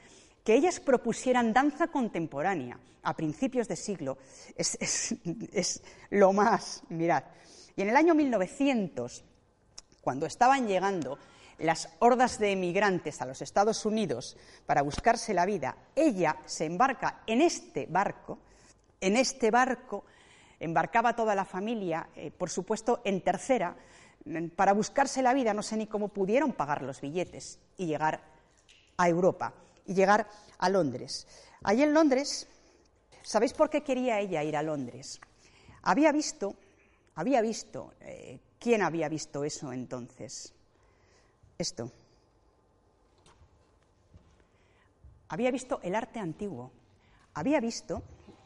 que 0.45 0.53
ellas 0.53 0.79
propusieran 0.79 1.51
danza 1.51 1.87
contemporánea 1.87 2.79
a 3.01 3.15
principios 3.15 3.67
de 3.67 3.75
siglo 3.75 4.19
es, 4.55 5.81
lo 6.11 6.31
más, 6.33 6.83
mirad. 6.89 7.23
Y 7.75 7.81
en 7.81 7.89
el 7.89 7.97
año 7.97 8.13
1900, 8.13 9.25
cuando 10.01 10.27
estaban 10.27 10.67
llegando 10.67 11.17
las 11.57 11.89
hordas 11.99 12.37
de 12.37 12.51
emigrantes 12.51 13.21
a 13.21 13.25
los 13.25 13.41
Estados 13.41 13.85
Unidos 13.85 14.37
para 14.67 14.83
buscarse 14.83 15.33
la 15.33 15.47
vida, 15.47 15.75
ella 15.95 16.37
se 16.45 16.65
embarca 16.65 17.23
en 17.25 17.41
este 17.41 17.87
barco, 17.87 18.37
en 19.01 19.17
este 19.17 19.49
barco 19.49 20.05
embarcaba 20.59 21.15
toda 21.15 21.35
la 21.35 21.45
familia, 21.45 22.09
eh, 22.15 22.31
por 22.31 22.49
supuesto 22.49 23.01
en 23.03 23.21
tercera, 23.21 23.75
para 24.55 24.73
buscarse 24.73 25.21
la 25.21 25.33
vida, 25.33 25.53
no 25.53 25.61
sé 25.61 25.77
ni 25.77 25.85
cómo 25.85 26.07
pudieron 26.07 26.53
pagar 26.53 26.81
los 26.81 26.99
billetes 26.99 27.59
y 27.77 27.85
llegar 27.85 28.21
a 28.97 29.07
Europa 29.07 29.53
y 29.85 29.93
llegar 29.93 30.27
a 30.57 30.69
Londres. 30.69 31.27
Allí 31.63 31.83
en 31.83 31.93
Londres, 31.93 32.47
¿sabéis 33.21 33.53
por 33.53 33.69
qué 33.69 33.83
quería 33.83 34.19
ella 34.19 34.43
ir 34.43 34.57
a 34.57 34.63
Londres? 34.63 35.19
Había 35.83 36.11
visto, 36.11 36.55
había 37.13 37.41
visto, 37.41 37.93
eh, 38.01 38.39
¿quién 38.59 38.81
había 38.81 39.09
visto 39.09 39.43
eso 39.43 39.71
entonces? 39.71 40.53
Esto. 41.57 41.91
Había 45.29 45.51
visto 45.51 45.79
el 45.83 45.95
arte 45.95 46.19
antiguo. 46.19 46.71
Había 47.33 47.59
visto 47.59 48.03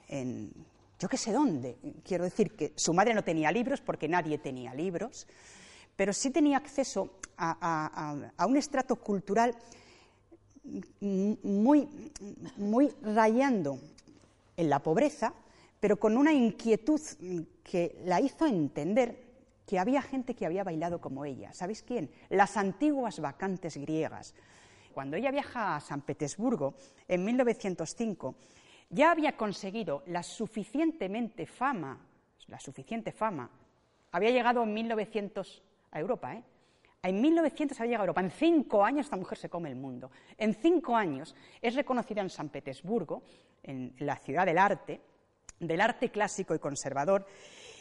en, 0.07 0.51
yo 1.00 1.08
qué 1.08 1.18
sé 1.18 1.32
dónde, 1.32 1.77
quiero 2.03 2.25
decir 2.25 2.56
que 2.56 2.74
su 2.75 2.94
madre 2.94 3.13
no 3.13 3.24
tenía 3.24 3.51
libros 3.51 3.82
porque 3.82 4.08
nadie 4.08 4.38
tenía 4.38 4.74
libros, 4.74 5.25
pero 5.96 6.13
sí 6.13 6.29
tenía 6.29 6.58
acceso 6.58 7.20
a 7.38 8.46
un 8.48 8.58
estrato 8.58 8.98
cultural 8.98 9.56
muy, 11.01 12.12
muy 12.58 12.94
rayando 13.01 13.79
en 14.58 14.70
la 14.70 14.79
pobreza, 14.79 15.34
pero 15.79 15.98
con 15.98 16.18
una 16.18 16.34
inquietud 16.34 17.01
que 17.63 18.01
la 18.06 18.20
hizo 18.20 18.46
entender 18.46 19.29
que 19.65 19.79
había 19.79 20.01
gente 20.01 20.34
que 20.34 20.46
había 20.46 20.63
bailado 20.63 21.00
como 21.00 21.25
ella. 21.25 21.53
¿Sabéis 21.53 21.84
quién? 21.84 22.10
Las 22.29 22.58
antiguas 22.58 23.20
vacantes 23.20 23.77
griegas. 23.77 24.34
Cuando 24.94 25.15
ella 25.15 25.32
viaja 25.32 25.75
a 25.75 25.79
San 25.79 26.01
Petersburgo 26.01 26.74
en 27.08 27.24
1905, 27.24 28.36
ya 28.89 29.12
había 29.12 29.38
conseguido 29.38 30.03
la 30.08 30.24
suficientemente 30.24 31.46
fama, 31.46 32.05
la 32.48 32.60
suficiente 32.60 33.12
fama, 33.12 33.50
había 34.12 34.31
llegado 34.31 34.63
en 34.63 34.74
1900 34.74 35.63
a 35.91 36.00
Europa, 36.00 36.36
¿eh? 36.36 36.43
En 37.01 37.22
1900 37.22 37.79
había 37.79 37.91
llegado 37.91 38.03
a 38.03 38.08
Europa. 38.08 38.22
En 38.22 38.31
cinco 38.31 38.84
años 38.84 39.05
esta 39.05 39.15
mujer 39.15 39.38
se 39.38 39.50
come 39.50 39.69
el 39.69 39.75
mundo. 39.75 40.12
En 40.38 40.53
cinco 40.53 40.98
años 40.98 41.34
es 41.62 41.75
reconocida 41.75 42.22
en 42.22 42.29
San 42.29 42.50
Petersburgo, 42.50 43.24
en 43.63 43.96
la 44.00 44.17
ciudad 44.17 44.46
del 44.46 44.58
arte, 44.58 45.00
del 45.60 45.79
arte 45.79 46.10
clásico 46.10 46.53
y 46.53 46.60
conservador. 46.60 47.25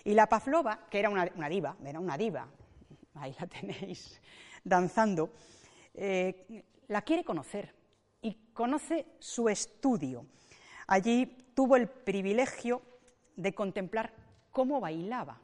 Y 0.04 0.14
la 0.14 0.28
Pavlova, 0.28 0.86
que 0.88 1.00
era 1.00 1.10
una, 1.10 1.48
diva, 1.48 1.76
era 1.84 1.98
una 1.98 2.16
diva, 2.16 2.46
ahí 3.14 3.34
la 3.40 3.46
tenéis, 3.48 4.20
danzando, 4.62 5.30
eh, 5.94 6.64
la 6.86 7.02
quiere 7.02 7.24
conocer 7.24 7.74
y 8.22 8.52
conoce 8.52 9.06
su 9.18 9.48
estudio. 9.48 10.26
Allí 10.88 11.26
tuvo 11.54 11.76
el 11.76 11.88
privilegio 11.88 12.82
de 13.36 13.54
contemplar 13.54 14.12
cómo 14.50 14.80
bailaba 14.80 15.40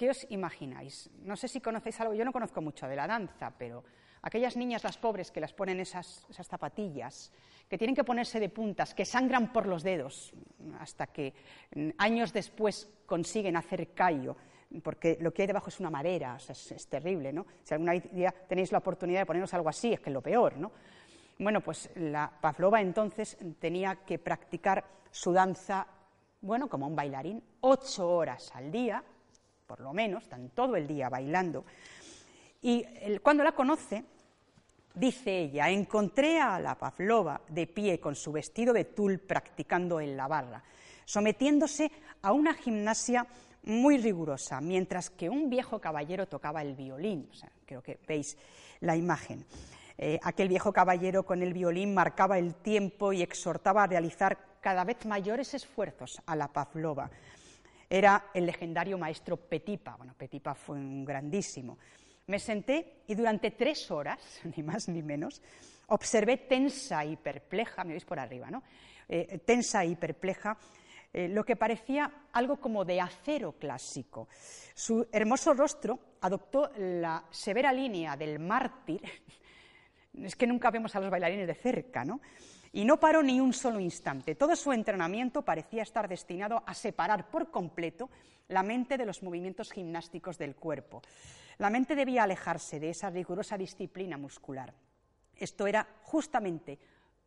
¿Qué 0.00 0.08
os 0.08 0.24
imagináis? 0.30 1.10
No 1.28 1.36
sé 1.36 1.46
si 1.46 1.60
conocéis 1.60 2.00
algo, 2.00 2.14
yo 2.14 2.24
no 2.24 2.32
conozco 2.32 2.62
mucho 2.62 2.88
de 2.88 2.96
la 2.96 3.06
danza, 3.06 3.52
pero 3.52 3.84
aquellas 4.22 4.56
niñas, 4.56 4.82
las 4.82 4.96
pobres, 4.96 5.30
que 5.30 5.42
las 5.42 5.52
ponen 5.52 5.78
esas, 5.78 6.24
zapatillas, 6.42 7.30
que 7.68 7.76
tienen 7.76 7.94
que 7.94 8.02
ponerse 8.02 8.40
de 8.40 8.48
puntas, 8.48 8.94
que 8.94 9.04
sangran 9.04 9.52
por 9.52 9.66
los 9.66 9.82
dedos, 9.82 10.32
hasta 10.78 11.08
que 11.08 11.34
mm, 11.76 11.90
años 11.98 12.32
después 12.32 12.88
consiguen 13.04 13.58
hacer 13.58 13.92
callo, 13.92 14.38
porque 14.82 15.18
lo 15.20 15.34
que 15.34 15.42
hay 15.42 15.48
debajo 15.48 15.68
es 15.68 15.80
una 15.80 15.90
madera, 15.90 16.38
es, 16.48 16.88
terrible, 16.88 17.30
¿no? 17.30 17.44
Si 17.62 17.74
alguna 17.74 17.92
día 17.92 18.32
tenéis 18.48 18.72
la 18.72 18.78
oportunidad 18.78 19.20
de 19.20 19.26
poneros 19.26 19.52
algo 19.52 19.68
así, 19.68 19.92
es 19.92 20.00
que 20.00 20.08
es 20.08 20.14
lo 20.14 20.22
peor, 20.22 20.56
¿no? 20.56 20.72
Bueno, 21.40 21.62
pues 21.62 21.88
la 21.94 22.30
Pavlova 22.38 22.82
entonces 22.82 23.38
tenía 23.58 23.96
que 24.04 24.18
practicar 24.18 24.84
su 25.10 25.32
danza, 25.32 25.86
bueno, 26.42 26.68
como 26.68 26.86
un 26.86 26.94
bailarín, 26.94 27.42
ocho 27.62 28.10
horas 28.10 28.50
al 28.54 28.70
día, 28.70 29.02
por 29.66 29.80
lo 29.80 29.94
menos, 29.94 30.24
están 30.24 30.50
todo 30.50 30.76
el 30.76 30.86
día 30.86 31.08
bailando. 31.08 31.64
Y 32.60 32.84
cuando 33.22 33.42
la 33.42 33.52
conoce, 33.52 34.04
dice 34.94 35.44
ella, 35.44 35.70
encontré 35.70 36.38
a 36.38 36.60
la 36.60 36.74
Pavlova 36.74 37.40
de 37.48 37.66
pie 37.66 37.98
con 37.98 38.14
su 38.14 38.32
vestido 38.32 38.74
de 38.74 38.84
tul 38.84 39.18
practicando 39.18 39.98
en 39.98 40.18
la 40.18 40.28
barra, 40.28 40.62
sometiéndose 41.06 41.90
a 42.20 42.32
una 42.32 42.52
gimnasia 42.52 43.26
muy 43.62 43.96
rigurosa, 43.96 44.60
mientras 44.60 45.08
que 45.08 45.30
un 45.30 45.48
viejo 45.48 45.80
caballero 45.80 46.28
tocaba 46.28 46.60
el 46.60 46.74
violín. 46.74 47.30
creo 47.64 47.82
que 47.82 47.98
veis 48.06 48.36
la 48.80 48.94
imagen. 48.94 49.46
Eh, 50.02 50.18
aquel 50.22 50.48
viejo 50.48 50.72
caballero 50.72 51.24
con 51.24 51.42
el 51.42 51.52
violín 51.52 51.92
marcaba 51.92 52.38
el 52.38 52.54
tiempo 52.54 53.12
y 53.12 53.20
exhortaba 53.20 53.82
a 53.82 53.86
realizar 53.86 54.38
cada 54.62 54.82
vez 54.82 55.04
mayores 55.04 55.52
esfuerzos 55.52 56.22
a 56.24 56.34
la 56.34 56.48
Pavlova 56.48 57.10
era 57.90 58.30
el 58.32 58.46
legendario 58.46 58.96
maestro 58.96 59.36
Petipa. 59.36 59.96
Bueno, 59.96 60.14
Petipa 60.16 60.54
fue 60.54 60.76
un 60.76 61.04
grandísimo. 61.04 61.76
Me 62.28 62.38
senté 62.38 63.02
y 63.08 63.14
durante 63.14 63.50
tres 63.50 63.90
horas, 63.90 64.40
ni 64.56 64.62
más 64.62 64.88
ni 64.88 65.02
menos, 65.02 65.42
observé 65.88 66.38
tensa 66.38 67.04
y 67.04 67.16
perpleja, 67.16 67.84
me 67.84 67.92
veis 67.92 68.06
por 68.06 68.20
arriba, 68.20 68.50
¿no? 68.50 68.62
Eh, 69.06 69.40
tensa 69.44 69.84
y 69.84 69.96
perpleja, 69.96 70.56
eh, 71.12 71.28
lo 71.28 71.44
que 71.44 71.56
parecía 71.56 72.28
algo 72.32 72.58
como 72.58 72.86
de 72.86 73.02
acero 73.02 73.52
clásico. 73.58 74.28
Su 74.72 75.06
hermoso 75.12 75.52
rostro 75.52 75.98
adoptó 76.22 76.70
la 76.78 77.24
severa 77.30 77.70
línea 77.70 78.16
del 78.16 78.38
mártir. 78.38 79.02
es 80.14 80.36
que 80.36 80.46
nunca 80.46 80.70
vemos 80.70 80.94
a 80.94 81.00
los 81.00 81.10
bailarines 81.10 81.46
de 81.46 81.54
cerca, 81.54 82.04
¿no? 82.04 82.20
Y 82.72 82.84
no 82.84 83.00
paró 83.00 83.22
ni 83.22 83.40
un 83.40 83.52
solo 83.52 83.80
instante. 83.80 84.34
Todo 84.34 84.54
su 84.54 84.72
entrenamiento 84.72 85.42
parecía 85.42 85.82
estar 85.82 86.08
destinado 86.08 86.62
a 86.66 86.74
separar 86.74 87.30
por 87.30 87.50
completo 87.50 88.10
la 88.48 88.62
mente 88.62 88.96
de 88.96 89.06
los 89.06 89.22
movimientos 89.22 89.72
gimnásticos 89.72 90.38
del 90.38 90.54
cuerpo. 90.54 91.02
La 91.58 91.70
mente 91.70 91.94
debía 91.94 92.22
alejarse 92.22 92.78
de 92.78 92.90
esa 92.90 93.10
rigurosa 93.10 93.58
disciplina 93.58 94.16
muscular. 94.16 94.72
Esto 95.36 95.66
era 95.66 95.86
justamente 96.02 96.78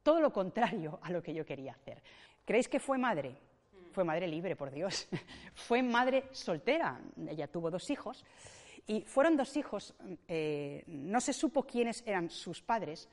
todo 0.01 0.19
lo 0.21 0.31
contrario 0.31 0.99
a 1.01 1.11
lo 1.11 1.21
que 1.21 1.33
yo 1.33 1.45
quería 1.45 1.73
hacer. 1.73 2.01
¿Creéis 2.45 2.67
que 2.67 2.79
fue 2.79 2.97
madre? 2.97 3.35
Fue 3.91 4.03
madre 4.03 4.27
libre, 4.27 4.55
por 4.55 4.71
Dios. 4.71 5.07
fue 5.55 5.81
madre 5.81 6.25
soltera. 6.31 6.99
Ella 7.27 7.47
tuvo 7.47 7.69
dos 7.69 7.89
hijos. 7.89 8.23
Y 8.87 9.01
fueron 9.01 9.37
dos 9.37 9.55
hijos, 9.55 9.93
eh, 10.27 10.83
no 10.87 11.21
se 11.21 11.33
supo 11.33 11.63
quiénes 11.63 12.03
eran 12.05 12.29
sus 12.29 12.61
padres, 12.61 13.07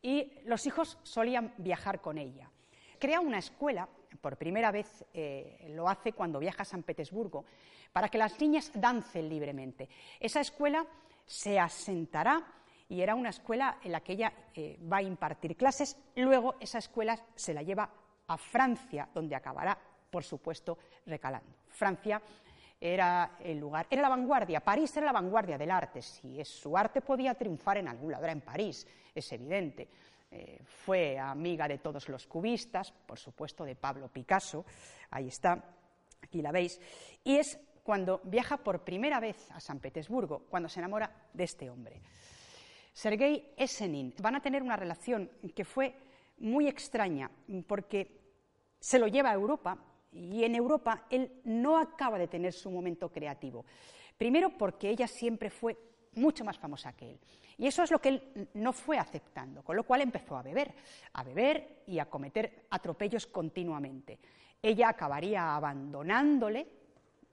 y 0.00 0.32
los 0.44 0.66
hijos 0.66 0.98
solían 1.02 1.54
viajar 1.58 2.00
con 2.00 2.18
ella. 2.18 2.50
Crea 2.98 3.20
una 3.20 3.38
escuela, 3.38 3.88
por 4.20 4.36
primera 4.36 4.70
vez 4.70 5.04
eh, 5.12 5.66
lo 5.70 5.88
hace 5.88 6.12
cuando 6.12 6.38
viaja 6.38 6.62
a 6.62 6.66
San 6.66 6.82
Petersburgo, 6.82 7.44
para 7.92 8.08
que 8.08 8.18
las 8.18 8.40
niñas 8.40 8.70
dancen 8.74 9.28
libremente. 9.28 9.88
Esa 10.18 10.40
escuela 10.40 10.86
se 11.26 11.58
asentará 11.58 12.42
y 12.88 13.00
era 13.00 13.14
una 13.14 13.30
escuela 13.30 13.78
en 13.82 13.92
la 13.92 14.00
que 14.00 14.12
ella 14.12 14.32
eh, 14.54 14.78
va 14.90 14.98
a 14.98 15.02
impartir 15.02 15.56
clases. 15.56 15.96
Luego 16.16 16.56
esa 16.60 16.78
escuela 16.78 17.18
se 17.34 17.54
la 17.54 17.62
lleva 17.62 17.90
a 18.26 18.36
Francia, 18.36 19.08
donde 19.14 19.34
acabará, 19.34 19.78
por 20.10 20.24
supuesto, 20.24 20.78
recalando. 21.06 21.50
Francia 21.68 22.20
era 22.84 23.38
el 23.40 23.58
lugar, 23.58 23.86
era 23.88 24.02
la 24.02 24.10
vanguardia, 24.10 24.60
París 24.60 24.94
era 24.98 25.06
la 25.06 25.12
vanguardia 25.12 25.56
del 25.56 25.70
arte. 25.70 26.02
Si 26.02 26.44
su 26.44 26.76
arte 26.76 27.00
podía 27.00 27.32
triunfar 27.32 27.78
en 27.78 27.88
algún 27.88 28.12
lado, 28.12 28.24
era 28.24 28.32
en 28.32 28.42
París, 28.42 28.86
es 29.14 29.32
evidente. 29.32 29.88
Eh, 30.30 30.60
fue 30.64 31.18
amiga 31.18 31.66
de 31.66 31.78
todos 31.78 32.06
los 32.10 32.26
cubistas, 32.26 32.92
por 32.92 33.18
supuesto 33.18 33.64
de 33.64 33.74
Pablo 33.74 34.08
Picasso, 34.08 34.66
ahí 35.10 35.28
está, 35.28 35.64
aquí 36.20 36.42
la 36.42 36.52
veis, 36.52 36.78
y 37.22 37.36
es 37.36 37.58
cuando 37.82 38.20
viaja 38.24 38.58
por 38.58 38.84
primera 38.84 39.18
vez 39.18 39.50
a 39.52 39.60
San 39.60 39.78
Petersburgo, 39.78 40.40
cuando 40.50 40.68
se 40.68 40.80
enamora 40.80 41.10
de 41.32 41.44
este 41.44 41.70
hombre. 41.70 42.02
Sergei 42.92 43.54
Esenin 43.56 44.12
van 44.20 44.36
a 44.36 44.42
tener 44.42 44.62
una 44.62 44.76
relación 44.76 45.30
que 45.54 45.64
fue 45.64 45.94
muy 46.38 46.68
extraña, 46.68 47.30
porque 47.66 48.20
se 48.78 48.98
lo 48.98 49.06
lleva 49.06 49.30
a 49.30 49.34
Europa 49.34 49.78
y 50.14 50.44
en 50.44 50.54
Europa 50.54 51.06
él 51.10 51.40
no 51.44 51.78
acaba 51.78 52.18
de 52.18 52.28
tener 52.28 52.52
su 52.52 52.70
momento 52.70 53.10
creativo. 53.10 53.64
Primero 54.16 54.56
porque 54.56 54.90
ella 54.90 55.08
siempre 55.08 55.50
fue 55.50 55.76
mucho 56.14 56.44
más 56.44 56.58
famosa 56.58 56.92
que 56.92 57.10
él. 57.10 57.20
Y 57.58 57.66
eso 57.66 57.82
es 57.82 57.90
lo 57.90 58.00
que 58.00 58.08
él 58.08 58.48
no 58.54 58.72
fue 58.72 58.98
aceptando, 58.98 59.62
con 59.62 59.76
lo 59.76 59.84
cual 59.84 60.00
empezó 60.00 60.36
a 60.36 60.42
beber, 60.42 60.72
a 61.12 61.22
beber 61.22 61.82
y 61.86 61.98
a 61.98 62.06
cometer 62.06 62.66
atropellos 62.70 63.26
continuamente. 63.26 64.18
Ella 64.62 64.88
acabaría 64.88 65.54
abandonándole, 65.54 66.66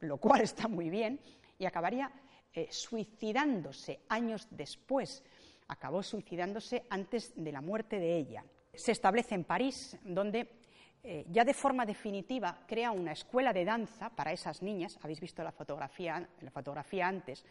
lo 0.01 0.17
cual 0.17 0.41
está 0.41 0.67
muy 0.67 0.89
bien, 0.89 1.19
y 1.57 1.65
acabaría 1.65 2.11
eh, 2.53 2.67
suicidándose 2.71 4.01
años 4.09 4.47
después. 4.51 5.23
Acabó 5.67 6.03
suicidándose 6.03 6.83
antes 6.89 7.33
de 7.35 7.51
la 7.51 7.61
muerte 7.61 7.99
de 7.99 8.17
ella. 8.17 8.43
Se 8.73 8.91
establece 8.91 9.35
en 9.35 9.43
París, 9.43 9.97
donde 10.03 10.60
eh, 11.03 11.25
ya 11.29 11.43
de 11.43 11.53
forma 11.53 11.85
definitiva 11.85 12.59
crea 12.67 12.91
una 12.91 13.13
escuela 13.13 13.53
de 13.53 13.65
danza 13.65 14.09
para 14.09 14.31
esas 14.31 14.61
niñas. 14.61 14.99
Habéis 15.01 15.19
visto 15.19 15.43
la 15.43 15.51
fotografía, 15.51 16.27
la 16.41 16.51
fotografía 16.51 17.07
antes. 17.07 17.43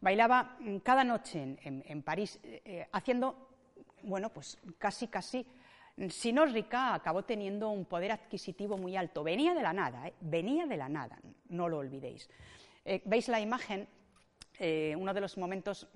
Bailaba 0.00 0.58
cada 0.82 1.04
noche 1.04 1.56
en, 1.62 2.02
París, 2.02 2.38
eh, 2.42 2.86
haciendo, 2.92 3.48
bueno, 4.02 4.28
pues 4.30 4.58
casi, 4.78 5.08
casi 5.08 5.46
si 6.10 6.32
no 6.32 6.44
rica, 6.44 6.94
acabó 6.94 7.22
teniendo 7.24 7.70
un 7.70 7.86
poder 7.86 8.12
adquisitivo 8.12 8.76
muy 8.76 8.96
alto. 8.96 9.24
Venía 9.24 9.54
de 9.54 9.62
la 9.62 9.72
nada, 9.72 10.08
¿eh? 10.08 10.14
venía 10.20 10.66
de 10.66 10.76
la 10.76 10.88
nada, 10.88 11.18
no 11.48 11.68
lo 11.68 11.78
olvidéis. 11.78 12.28
Eh, 12.84 13.00
¿Veis 13.04 13.28
la 13.28 13.40
imagen? 13.40 13.88
Eh, 14.58 14.94
uno 14.98 15.12
de 15.12 15.20
los 15.20 15.36
momentos, 15.38 15.88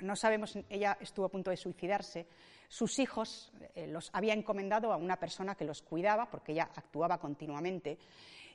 no 0.00 0.16
sabemos, 0.16 0.58
ella 0.68 0.96
estuvo 1.00 1.26
a 1.26 1.30
punto 1.30 1.50
de 1.50 1.56
suicidarse. 1.56 2.26
Sus 2.72 2.98
hijos 3.00 3.52
los 3.88 4.08
había 4.14 4.32
encomendado 4.32 4.94
a 4.94 4.96
una 4.96 5.20
persona 5.20 5.54
que 5.54 5.66
los 5.66 5.82
cuidaba, 5.82 6.30
porque 6.30 6.52
ella 6.52 6.70
actuaba 6.74 7.18
continuamente. 7.18 7.98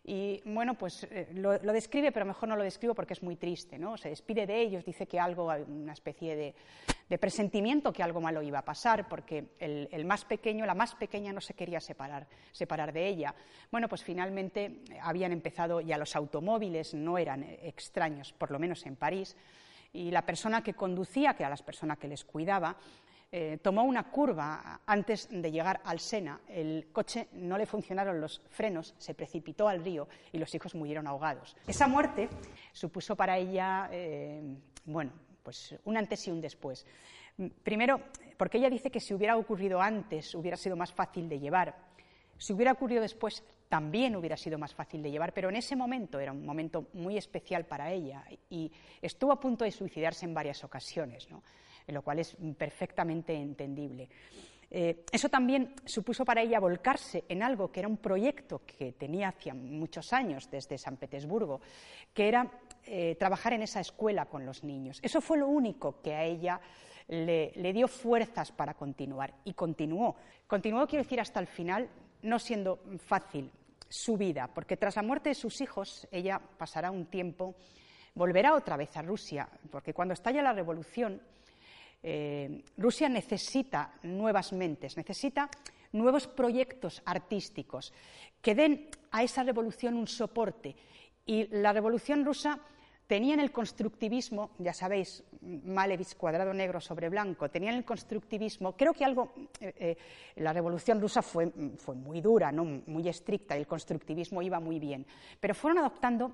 Y 0.04 0.42
bueno, 0.44 0.74
pues 0.74 1.08
lo, 1.36 1.60
describe, 1.60 2.12
pero 2.12 2.26
mejor 2.26 2.50
no 2.50 2.56
lo 2.56 2.64
describo 2.64 2.96
porque 2.96 3.14
es 3.14 3.22
muy 3.22 3.36
triste, 3.36 3.78
¿no? 3.78 3.96
Se 3.96 4.10
despide 4.10 4.48
de 4.48 4.60
ellos, 4.60 4.84
dice 4.84 5.06
que 5.06 5.20
algo, 5.20 5.54
una 5.68 5.94
especie 5.94 6.36
de, 6.36 6.56
de 7.08 7.18
presentimiento 7.20 7.94
que 7.94 8.02
algo 8.02 8.20
malo 8.20 8.42
iba 8.42 8.58
a 8.58 8.66
pasar, 8.66 9.08
porque 9.08 9.50
el, 9.60 10.06
más 10.06 10.26
pequeño, 10.26 10.66
la 10.66 10.74
más 10.74 10.96
pequeña 10.96 11.32
no 11.32 11.40
se 11.40 11.54
quería 11.54 11.80
separar, 11.80 12.26
separar 12.52 12.94
de 12.94 13.08
ella. 13.08 13.36
Bueno, 13.70 13.88
pues 13.88 14.04
finalmente 14.04 14.82
habían 15.00 15.32
empezado 15.32 15.80
ya 15.80 16.00
los 16.00 16.16
automóviles, 16.16 16.96
no 16.96 17.20
eran 17.20 17.44
extraños, 17.44 18.34
por 18.34 18.50
lo 18.50 18.58
menos 18.58 18.84
en 18.88 18.96
París, 18.96 19.36
y 19.94 20.10
la 20.10 20.26
persona 20.26 20.64
que 20.64 20.74
conducía, 20.74 21.36
que 21.36 21.44
era 21.44 21.50
la 21.52 21.58
persona 21.58 21.98
que 21.98 22.08
les 22.08 22.26
cuidaba, 22.26 22.78
eh, 23.30 23.58
tomó 23.62 23.84
una 23.84 24.10
curva 24.10 24.82
antes 24.86 25.28
de 25.30 25.52
llegar 25.52 25.82
al 25.84 26.00
Sena. 26.00 26.40
El 26.48 26.88
coche 26.94 27.28
no 27.34 27.58
le 27.58 27.66
funcionaron 27.66 28.22
los 28.22 28.42
frenos, 28.50 28.96
se 28.98 29.14
precipitó 29.14 29.68
al 29.68 29.84
río 29.84 30.08
y 30.32 30.38
los 30.38 30.54
hijos 30.56 30.76
murieron 30.76 31.08
ahogados. 31.08 31.56
Esa 31.68 31.88
muerte 31.88 32.30
supuso 32.72 33.16
para 33.18 33.38
ella, 33.38 33.90
eh, 33.92 34.42
bueno, 34.86 35.12
pues 35.44 35.76
un 35.84 35.98
antes 35.98 36.26
y 36.28 36.32
un 36.32 36.40
después. 36.40 36.86
Primero, 37.64 38.02
porque 38.38 38.58
ella 38.60 38.70
dice 38.70 38.90
que 38.90 39.00
si 39.00 39.14
hubiera 39.14 39.36
ocurrido 39.36 39.82
antes 39.82 40.34
hubiera 40.34 40.56
sido 40.56 40.78
más 40.78 40.94
fácil 40.94 41.28
de 41.28 41.40
llevar. 41.40 41.76
Si 42.38 42.54
hubiera 42.54 42.72
ocurrido 42.72 43.02
después 43.02 43.44
también 43.68 44.16
hubiera 44.16 44.38
sido 44.38 44.58
más 44.58 44.74
fácil 44.74 45.04
de 45.04 45.12
llevar, 45.12 45.34
pero 45.34 45.50
en 45.50 45.58
ese 45.58 45.76
momento 45.76 46.20
era 46.20 46.32
un 46.32 46.46
momento 46.46 46.88
muy 46.94 47.18
especial 47.18 47.66
para 47.66 47.92
ella 47.92 48.24
y 48.50 48.72
estuvo 49.02 49.34
a 49.34 49.40
punto 49.40 49.66
de 49.66 49.72
suicidarse 49.72 50.26
en 50.26 50.34
varias 50.34 50.64
ocasiones, 50.64 51.28
en 51.30 51.42
lo 51.94 52.02
cual 52.02 52.20
es 52.20 52.36
perfectamente 52.58 53.34
entendible. 53.34 54.10
Eh, 54.70 55.06
eso 55.12 55.30
también 55.30 55.74
supuso 55.86 56.26
para 56.26 56.42
ella 56.42 56.60
volcarse 56.60 57.24
en 57.30 57.42
algo 57.42 57.72
que 57.72 57.80
era 57.80 57.88
un 57.88 57.98
proyecto 57.98 58.64
que 58.66 58.92
tenía 58.92 59.30
hacía 59.30 59.54
muchos 59.54 60.12
años 60.12 60.50
desde 60.52 60.78
San 60.78 60.98
Petersburgo, 60.98 61.62
que 62.14 62.28
era 62.28 62.52
eh, 62.86 63.16
trabajar 63.16 63.54
en 63.54 63.62
esa 63.62 63.80
escuela 63.80 64.26
con 64.26 64.46
los 64.46 64.64
niños. 64.64 65.00
Eso 65.02 65.22
fue 65.22 65.38
lo 65.38 65.48
único 65.48 66.02
que 66.02 66.14
a 66.14 66.24
ella 66.24 66.60
le, 67.08 67.74
dio 67.74 67.88
fuerzas 67.88 68.52
para 68.52 68.74
continuar 68.74 69.34
y 69.46 69.54
continuó. 69.54 70.16
Continuó, 70.46 70.86
quiero 70.86 71.04
decir, 71.04 71.22
hasta 71.22 71.40
el 71.40 71.48
final, 71.48 71.90
no 72.24 72.38
siendo 72.38 72.80
fácil 72.98 73.50
su 73.88 74.18
vida, 74.18 74.50
porque 74.54 74.76
tras 74.76 74.98
la 74.98 75.04
muerte 75.04 75.30
de 75.30 75.36
sus 75.36 75.62
hijos 75.62 76.06
ella 76.12 76.42
pasará 76.58 76.92
un 76.92 77.06
tiempo, 77.06 77.56
volverá 78.16 78.54
otra 78.54 78.76
vez 78.76 78.96
a 78.98 79.02
Rusia, 79.02 79.48
porque 79.72 79.94
cuando 79.94 80.14
estalla 80.14 80.42
la 80.42 80.52
revolución, 80.52 81.22
eh, 82.04 82.64
Rusia 82.78 83.10
necesita 83.10 83.94
nuevas 84.04 84.54
mentes, 84.54 84.98
necesita 84.98 85.50
nuevos 85.92 86.28
proyectos 86.28 87.02
artísticos 87.06 87.94
que 88.42 88.56
den 88.56 88.90
a 89.12 89.24
esa 89.24 89.44
revolución 89.44 89.96
un 89.96 90.08
soporte. 90.08 90.76
Y 91.26 91.48
la 91.48 91.74
revolución 91.74 92.24
rusa 92.24 92.60
tenía 93.08 93.34
en 93.34 93.40
el 93.40 93.52
constructivismo, 93.52 94.52
ya 94.60 94.74
sabéis, 94.74 95.24
Malevich 95.42 96.16
cuadrado 96.16 96.54
negro 96.54 96.80
sobre 96.82 97.10
blanco, 97.10 97.50
tenía 97.50 97.72
en 97.72 97.78
el 97.78 97.86
constructivismo, 97.86 98.76
creo 98.76 98.94
que 98.94 99.06
algo, 99.06 99.34
eh, 99.60 99.74
eh, 99.80 99.98
la 100.36 100.54
revolución 100.54 101.00
rusa 101.00 101.22
fue, 101.22 101.52
fue 101.78 101.96
muy 101.96 102.22
dura, 102.22 102.52
¿no? 102.52 102.66
muy 102.66 103.08
estricta, 103.08 103.56
y 103.56 103.62
el 103.62 103.68
constructivismo 103.68 104.42
iba 104.42 104.60
muy 104.60 104.80
bien, 104.80 105.06
pero 105.40 105.56
fueron 105.56 105.80
adoptando 105.80 106.32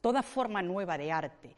toda 0.00 0.22
forma 0.22 0.62
nueva 0.62 0.96
de 0.96 1.10
arte 1.10 1.56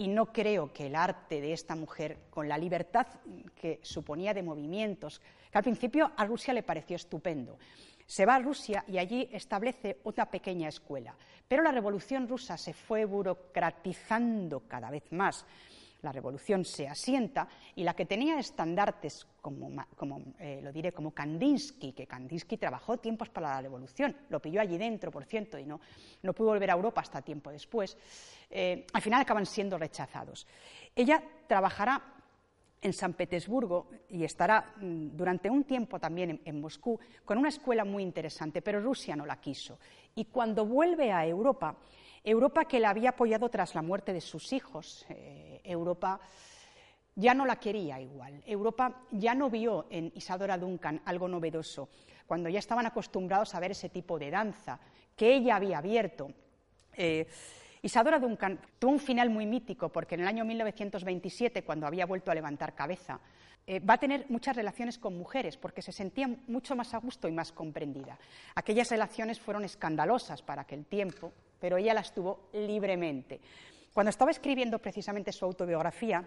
y 0.00 0.08
no 0.08 0.32
creo 0.32 0.72
que 0.72 0.86
el 0.86 0.96
arte 0.96 1.42
de 1.42 1.52
esta 1.52 1.76
mujer, 1.76 2.16
con 2.30 2.48
la 2.48 2.56
libertad 2.56 3.06
que 3.54 3.80
suponía 3.82 4.32
de 4.32 4.42
movimientos, 4.42 5.20
que 5.52 5.58
al 5.58 5.62
principio 5.62 6.12
a 6.16 6.24
Rusia 6.24 6.54
le 6.54 6.62
pareció 6.62 6.96
estupendo, 6.96 7.58
se 8.06 8.24
va 8.24 8.36
a 8.36 8.38
Rusia 8.38 8.82
y 8.88 8.96
allí 8.96 9.28
establece 9.30 9.98
otra 10.04 10.30
pequeña 10.30 10.70
escuela. 10.70 11.14
Pero 11.46 11.62
la 11.62 11.70
revolución 11.70 12.26
rusa 12.26 12.56
se 12.56 12.72
fue 12.72 13.04
burocratizando 13.04 14.60
cada 14.60 14.90
vez 14.90 15.12
más 15.12 15.44
la 16.02 16.12
revolución 16.12 16.64
se 16.64 16.88
asienta 16.88 17.48
y 17.74 17.84
la 17.84 17.94
que 17.94 18.06
tenía 18.06 18.38
estandartes 18.38 19.26
como, 19.40 19.70
eh, 20.38 20.60
lo 20.62 20.72
diré, 20.72 20.92
como 20.92 21.12
Kandinsky, 21.12 21.92
que 21.92 22.06
Kandinsky 22.06 22.56
trabajó 22.56 22.98
tiempos 22.98 23.28
para 23.28 23.54
la 23.54 23.62
revolución, 23.62 24.16
lo 24.28 24.40
pilló 24.40 24.60
allí 24.60 24.78
dentro, 24.78 25.10
por 25.10 25.24
cierto, 25.24 25.58
y 25.58 25.64
no, 25.64 25.80
no 26.22 26.32
pudo 26.32 26.48
volver 26.48 26.70
a 26.70 26.74
Europa 26.74 27.00
hasta 27.00 27.22
tiempo 27.22 27.50
después, 27.50 27.96
eh, 28.50 28.86
al 28.92 29.02
final 29.02 29.22
acaban 29.22 29.46
siendo 29.46 29.78
rechazados. 29.78 30.46
Ella 30.94 31.22
trabajará 31.46 32.20
en 32.82 32.92
San 32.92 33.12
Petersburgo 33.12 33.88
y 34.08 34.24
estará 34.24 34.74
mm, 34.76 35.16
durante 35.16 35.50
un 35.50 35.64
tiempo 35.64 35.98
también 35.98 36.40
en, 36.44 36.60
Moscú 36.60 36.98
con 37.24 37.38
una 37.38 37.48
escuela 37.48 37.84
muy 37.84 38.02
interesante, 38.02 38.62
pero 38.62 38.80
Rusia 38.80 39.16
no 39.16 39.26
la 39.26 39.40
quiso. 39.40 39.78
Y 40.14 40.26
cuando 40.26 40.64
vuelve 40.64 41.12
a 41.12 41.26
Europa, 41.26 41.76
Europa 42.22 42.66
que 42.66 42.80
la 42.80 42.90
había 42.90 43.10
apoyado 43.10 43.48
tras 43.48 43.74
la 43.74 43.82
muerte 43.82 44.12
de 44.12 44.20
sus 44.20 44.52
hijos, 44.52 45.06
eh, 45.08 45.60
Europa 45.64 46.20
ya 47.14 47.34
no 47.34 47.46
la 47.46 47.56
quería 47.56 48.00
igual. 48.00 48.42
Europa 48.46 49.02
ya 49.10 49.34
no 49.34 49.50
vio 49.50 49.86
en 49.90 50.12
Isadora 50.14 50.58
Duncan 50.58 51.02
algo 51.04 51.28
novedoso, 51.28 51.88
cuando 52.26 52.48
ya 52.48 52.58
estaban 52.58 52.86
acostumbrados 52.86 53.54
a 53.54 53.60
ver 53.60 53.72
ese 53.72 53.88
tipo 53.88 54.18
de 54.18 54.30
danza 54.30 54.78
que 55.16 55.34
ella 55.34 55.56
había 55.56 55.78
abierto. 55.78 56.30
Eh, 56.96 57.26
Isadora 57.82 58.18
Duncan 58.18 58.60
tuvo 58.78 58.92
un 58.92 59.00
final 59.00 59.30
muy 59.30 59.46
mítico 59.46 59.88
porque 59.88 60.14
en 60.14 60.22
el 60.22 60.28
año 60.28 60.44
1927, 60.44 61.64
cuando 61.64 61.86
había 61.86 62.06
vuelto 62.06 62.30
a 62.30 62.34
levantar 62.34 62.74
cabeza, 62.74 63.20
eh, 63.66 63.80
va 63.80 63.94
a 63.94 63.98
tener 63.98 64.26
muchas 64.28 64.56
relaciones 64.56 64.98
con 64.98 65.16
mujeres 65.16 65.56
porque 65.56 65.82
se 65.82 65.92
sentía 65.92 66.28
mucho 66.46 66.76
más 66.76 66.92
a 66.94 66.98
gusto 66.98 67.28
y 67.28 67.32
más 67.32 67.52
comprendida. 67.52 68.18
Aquellas 68.54 68.90
relaciones 68.90 69.40
fueron 69.40 69.64
escandalosas 69.64 70.42
para 70.42 70.62
aquel 70.62 70.84
tiempo, 70.86 71.32
pero 71.60 71.76
ella 71.76 71.94
las 71.94 72.12
tuvo 72.12 72.48
libremente. 72.52 73.40
Cuando 73.92 74.10
estaba 74.10 74.30
escribiendo 74.30 74.78
precisamente 74.78 75.32
su 75.32 75.44
autobiografía, 75.44 76.26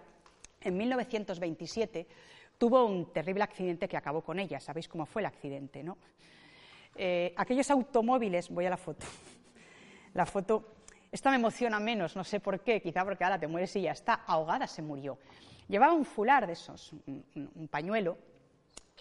en 0.60 0.76
1927 0.76 2.06
tuvo 2.58 2.84
un 2.84 3.12
terrible 3.12 3.42
accidente 3.42 3.88
que 3.88 3.96
acabó 3.96 4.22
con 4.22 4.38
ella. 4.38 4.60
Sabéis 4.60 4.88
cómo 4.88 5.06
fue 5.06 5.22
el 5.22 5.26
accidente, 5.26 5.82
¿no? 5.82 5.98
Eh, 6.96 7.34
aquellos 7.36 7.70
automóviles, 7.70 8.48
voy 8.48 8.66
a 8.66 8.70
la 8.70 8.76
foto. 8.76 9.06
La 10.14 10.24
foto, 10.24 10.76
esta 11.10 11.28
me 11.30 11.36
emociona 11.36 11.80
menos, 11.80 12.14
no 12.14 12.22
sé 12.22 12.38
por 12.38 12.60
qué, 12.60 12.80
quizá 12.80 13.04
porque 13.04 13.24
ahora 13.24 13.36
te 13.36 13.48
mueres 13.48 13.74
y 13.74 13.82
ya 13.82 13.90
está. 13.90 14.22
Ahogada 14.26 14.68
se 14.68 14.80
murió. 14.80 15.18
Llevaba 15.66 15.92
un 15.92 16.04
fular 16.04 16.46
de 16.46 16.52
esos, 16.52 16.92
un, 16.92 17.68
pañuelo, 17.68 18.16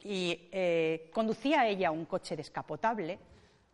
y 0.03 0.49
eh, 0.51 1.11
conducía 1.13 1.67
ella 1.67 1.91
un 1.91 2.05
coche 2.05 2.35
descapotable, 2.35 3.19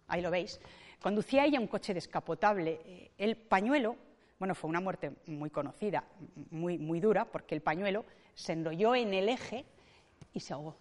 ahí 0.07 0.21
lo 0.21 0.29
veis, 0.31 0.59
conducía 1.01 1.45
ella 1.45 1.59
un 1.59 1.67
coche 1.67 1.93
descapotable. 1.93 2.81
Eh, 2.85 3.11
el 3.17 3.37
pañuelo, 3.37 3.95
bueno, 4.37 4.55
fue 4.55 4.69
una 4.69 4.79
muerte 4.79 5.13
muy 5.27 5.49
conocida, 5.49 6.03
muy, 6.51 6.77
muy 6.77 6.99
dura, 6.99 7.25
porque 7.25 7.55
el 7.55 7.61
pañuelo 7.61 8.05
se 8.33 8.53
enrolló 8.53 8.95
en 8.95 9.13
el 9.13 9.29
eje 9.29 9.65
y 10.33 10.39
se 10.39 10.53
ahogó. 10.53 10.77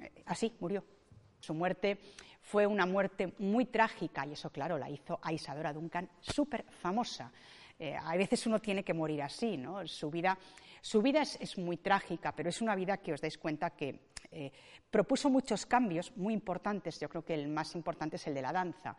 Eh, 0.00 0.22
así 0.26 0.52
murió. 0.60 0.84
Su 1.40 1.54
muerte 1.54 1.98
fue 2.40 2.66
una 2.66 2.86
muerte 2.86 3.34
muy 3.38 3.66
trágica 3.66 4.26
y 4.26 4.32
eso, 4.32 4.50
claro, 4.50 4.78
la 4.78 4.88
hizo 4.88 5.18
a 5.22 5.32
Isadora 5.32 5.72
Duncan 5.72 6.08
súper 6.20 6.64
famosa. 6.64 7.30
Eh, 7.78 7.96
a 7.96 8.16
veces 8.16 8.46
uno 8.46 8.60
tiene 8.60 8.84
que 8.84 8.94
morir 8.94 9.22
así, 9.22 9.56
¿no? 9.56 9.86
Su 9.86 10.10
vida, 10.10 10.38
su 10.80 11.02
vida 11.02 11.22
es, 11.22 11.58
muy 11.58 11.78
trágica, 11.78 12.32
pero 12.32 12.48
es 12.48 12.62
una 12.62 12.74
vida 12.74 12.98
que 12.98 13.12
os 13.12 13.20
dais 13.20 13.36
cuenta 13.36 13.70
que 13.70 14.12
propuso 14.90 15.30
muchos 15.30 15.64
cambios 15.64 16.16
muy 16.16 16.34
importantes. 16.34 16.98
Yo 16.98 17.08
creo 17.08 17.24
que 17.24 17.34
el 17.34 17.46
más 17.46 17.76
importante 17.76 18.16
es 18.16 18.26
el 18.26 18.34
de 18.34 18.42
la 18.42 18.52
danza. 18.52 18.96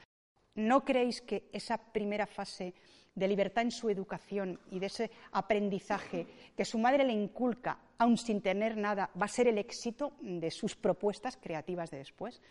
¿No 0.55 0.85
creéis 0.85 1.21
que 1.21 1.49
esa 1.51 1.77
primera 1.77 2.25
fase 2.25 2.73
de 3.13 3.27
libertad 3.27 3.63
en 3.63 3.71
su 3.71 3.89
educación 3.89 4.59
y 4.71 4.79
de 4.79 4.87
ese 4.87 5.11
aprendizaje 5.31 6.27
que 6.55 6.65
su 6.65 6.77
madre 6.77 7.03
le 7.03 7.13
inculca, 7.13 7.79
aun 7.97 8.17
sin 8.17 8.41
tener 8.41 8.75
nada, 8.75 9.09
va 9.19 9.25
a 9.25 9.29
ser 9.29 9.47
el 9.47 9.57
éxito 9.57 10.13
de 10.21 10.51
sus 10.51 10.75
propuestas 10.75 11.37
creativas 11.37 11.91
de 11.91 11.97
después? 11.97 12.41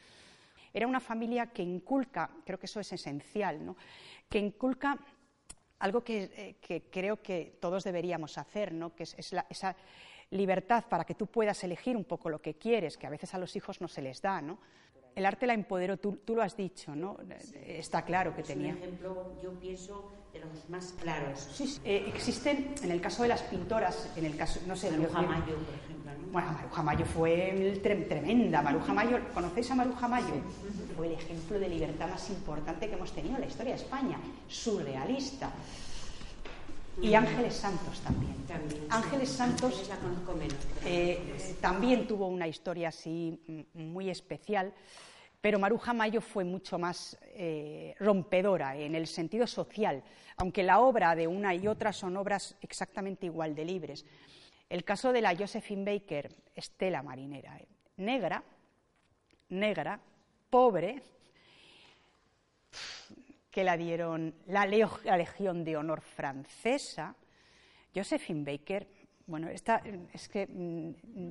Era 0.73 0.87
una 0.87 1.01
familia 1.01 1.47
que 1.47 1.62
inculca, 1.62 2.31
creo 2.45 2.59
que 2.59 2.67
eso 2.67 2.81
es 2.81 2.93
esencial, 2.93 3.64
¿no? 3.64 3.77
que 4.29 4.38
inculca 4.38 4.99
algo 5.79 6.03
eh, 6.07 6.57
que, 6.61 6.88
creo 6.90 7.23
que 7.23 7.59
todos 7.61 7.85
deberíamos 7.85 8.38
hacer, 8.38 8.73
¿no? 8.73 8.95
que 8.95 9.05
es, 9.05 9.14
esa 9.19 9.77
libertad 10.31 10.85
para 10.88 11.05
que 11.05 11.14
tú 11.14 11.27
puedas 11.27 11.62
elegir 11.62 11.97
un 11.97 12.05
poco 12.05 12.29
lo 12.29 12.40
que 12.40 12.55
quieres, 12.55 12.97
que 12.97 13.07
a 13.07 13.11
veces 13.11 13.35
a 13.35 13.38
los 13.38 13.55
hijos 13.55 13.81
no 13.81 13.88
se 13.88 14.03
les 14.03 14.21
da. 14.21 14.40
¿no? 14.40 14.59
El 15.14 15.27
arte 15.27 15.46
la 15.46 15.55
empoderó, 15.55 15.96
tú, 15.96 16.18
lo 16.29 16.42
has 16.42 16.57
dicho, 16.57 16.94
¿no? 16.94 17.16
Está 17.66 18.03
claro 18.03 18.35
que 18.35 18.42
tenía. 18.42 18.72
Un 18.72 18.79
ejemplo, 18.79 19.33
yo 19.42 19.53
pienso, 19.61 20.11
de 20.33 20.40
los 20.40 20.68
más 20.68 20.92
claros. 21.00 21.48
Sí, 21.53 21.79
eh, 21.85 22.05
existen, 22.09 22.74
en 22.83 22.90
el 22.90 23.00
caso 23.00 23.22
de 23.22 23.29
las 23.29 23.42
pintoras, 23.42 24.11
en 24.16 24.24
el 24.24 24.37
caso, 24.37 24.61
no 24.66 24.74
sé... 24.74 24.90
Maruja 24.90 25.22
Mayo, 25.22 25.57
por 25.57 25.74
ejemplo. 25.74 25.94
Bueno, 26.33 26.53
Maruja 26.53 26.83
Mayo 26.83 27.05
fue 27.05 27.81
tremenda. 27.81 28.61
Maruja 28.61 28.92
Mayo, 28.92 29.20
¿conocéis 29.33 29.70
a 29.70 29.77
Maruja 29.77 30.09
Mayo? 30.09 30.35
Fue 30.96 31.07
el 31.07 31.12
ejemplo 31.12 31.61
de 31.61 31.68
libertad 31.68 32.09
más 32.09 32.29
importante 32.31 32.88
que 32.88 32.94
hemos 32.94 33.12
tenido 33.12 33.37
en 33.37 33.42
la 33.42 33.46
historia 33.46 33.77
de 33.77 33.83
España. 33.83 34.18
Surrealista. 34.48 35.53
Y 37.01 37.15
Ángeles 37.15 37.55
Santos 37.55 38.01
también. 38.01 38.35
Ángeles 38.89 39.29
Santos 39.31 39.91
eh, 40.85 41.19
también 41.61 42.07
tuvo 42.07 42.29
una 42.29 42.47
historia 42.47 42.89
así 42.89 43.41
mm, 43.47 43.79
muy 43.93 44.11
especial, 44.11 44.73
pero 45.41 45.59
Maruja 45.59 45.93
Mayo 45.93 46.21
fue 46.21 46.45
mucho 46.45 46.79
más 46.79 47.19
eh, 47.23 47.95
rompedora 47.99 48.77
en 48.77 48.95
el 48.95 49.07
sentido 49.07 49.47
social, 49.47 50.03
aunque 50.37 50.63
la 50.63 50.81
obra 50.81 51.15
de 51.17 51.27
una 51.27 51.55
y 51.55 51.67
otra 51.67 51.93
son 51.93 52.17
obras 52.17 52.57
exactamente 52.61 53.27
igual 53.27 53.55
de 53.55 53.65
libres. 53.65 54.07
El 54.71 54.85
caso 54.85 55.13
de 55.13 55.21
la 55.21 55.37
Josephine 55.37 55.85
Baker, 55.85 56.35
Estela 56.55 57.03
Marinera, 57.03 57.59
eh, 57.59 57.67
negra, 57.97 58.43
negra, 59.49 60.01
pobre, 60.49 61.03
que 63.55 63.62
la 63.62 63.77
dieron 63.77 64.35
la, 64.49 64.67
Legión 64.67 65.62
de 65.62 65.77
Honor 65.77 66.01
francesa. 66.01 67.14
Josephine 67.95 68.43
Baker, 68.43 68.85
bueno, 69.29 69.49
esta, 69.49 69.81
es, 70.12 70.29
que, 70.29 70.45
mm, 70.49 71.31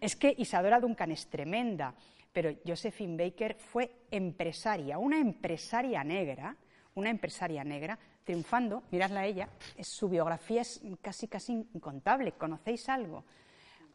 es 0.00 0.14
que 0.14 0.32
Isadora 0.38 0.78
Duncan 0.78 1.10
es 1.10 1.26
tremenda, 1.26 1.92
pero 2.32 2.54
Josephine 2.64 3.24
Baker 3.24 3.56
fue 3.56 3.90
empresaria, 4.08 4.98
una 4.98 5.18
empresaria 5.18 6.04
negra, 6.04 6.56
una 6.94 7.10
empresaria 7.10 7.64
negra, 7.64 7.98
triunfando, 8.22 8.84
miradla 8.92 9.20
a 9.20 9.26
ella, 9.26 9.48
su 9.80 10.08
biografía 10.08 10.60
es 10.60 10.80
casi, 11.02 11.26
casi 11.26 11.54
incontable, 11.54 12.34
¿conocéis 12.38 12.88
algo? 12.88 13.24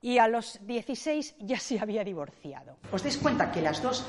y 0.02 0.18
a 0.18 0.28
los 0.28 0.66
16 0.66 1.36
ya 1.40 1.60
se 1.60 1.80
había 1.80 2.04
divorciado. 2.04 2.78
Os 2.92 3.04
dais 3.04 3.18
cuenta 3.18 3.52
que 3.52 3.62
las 3.62 3.82
dos 3.82 4.06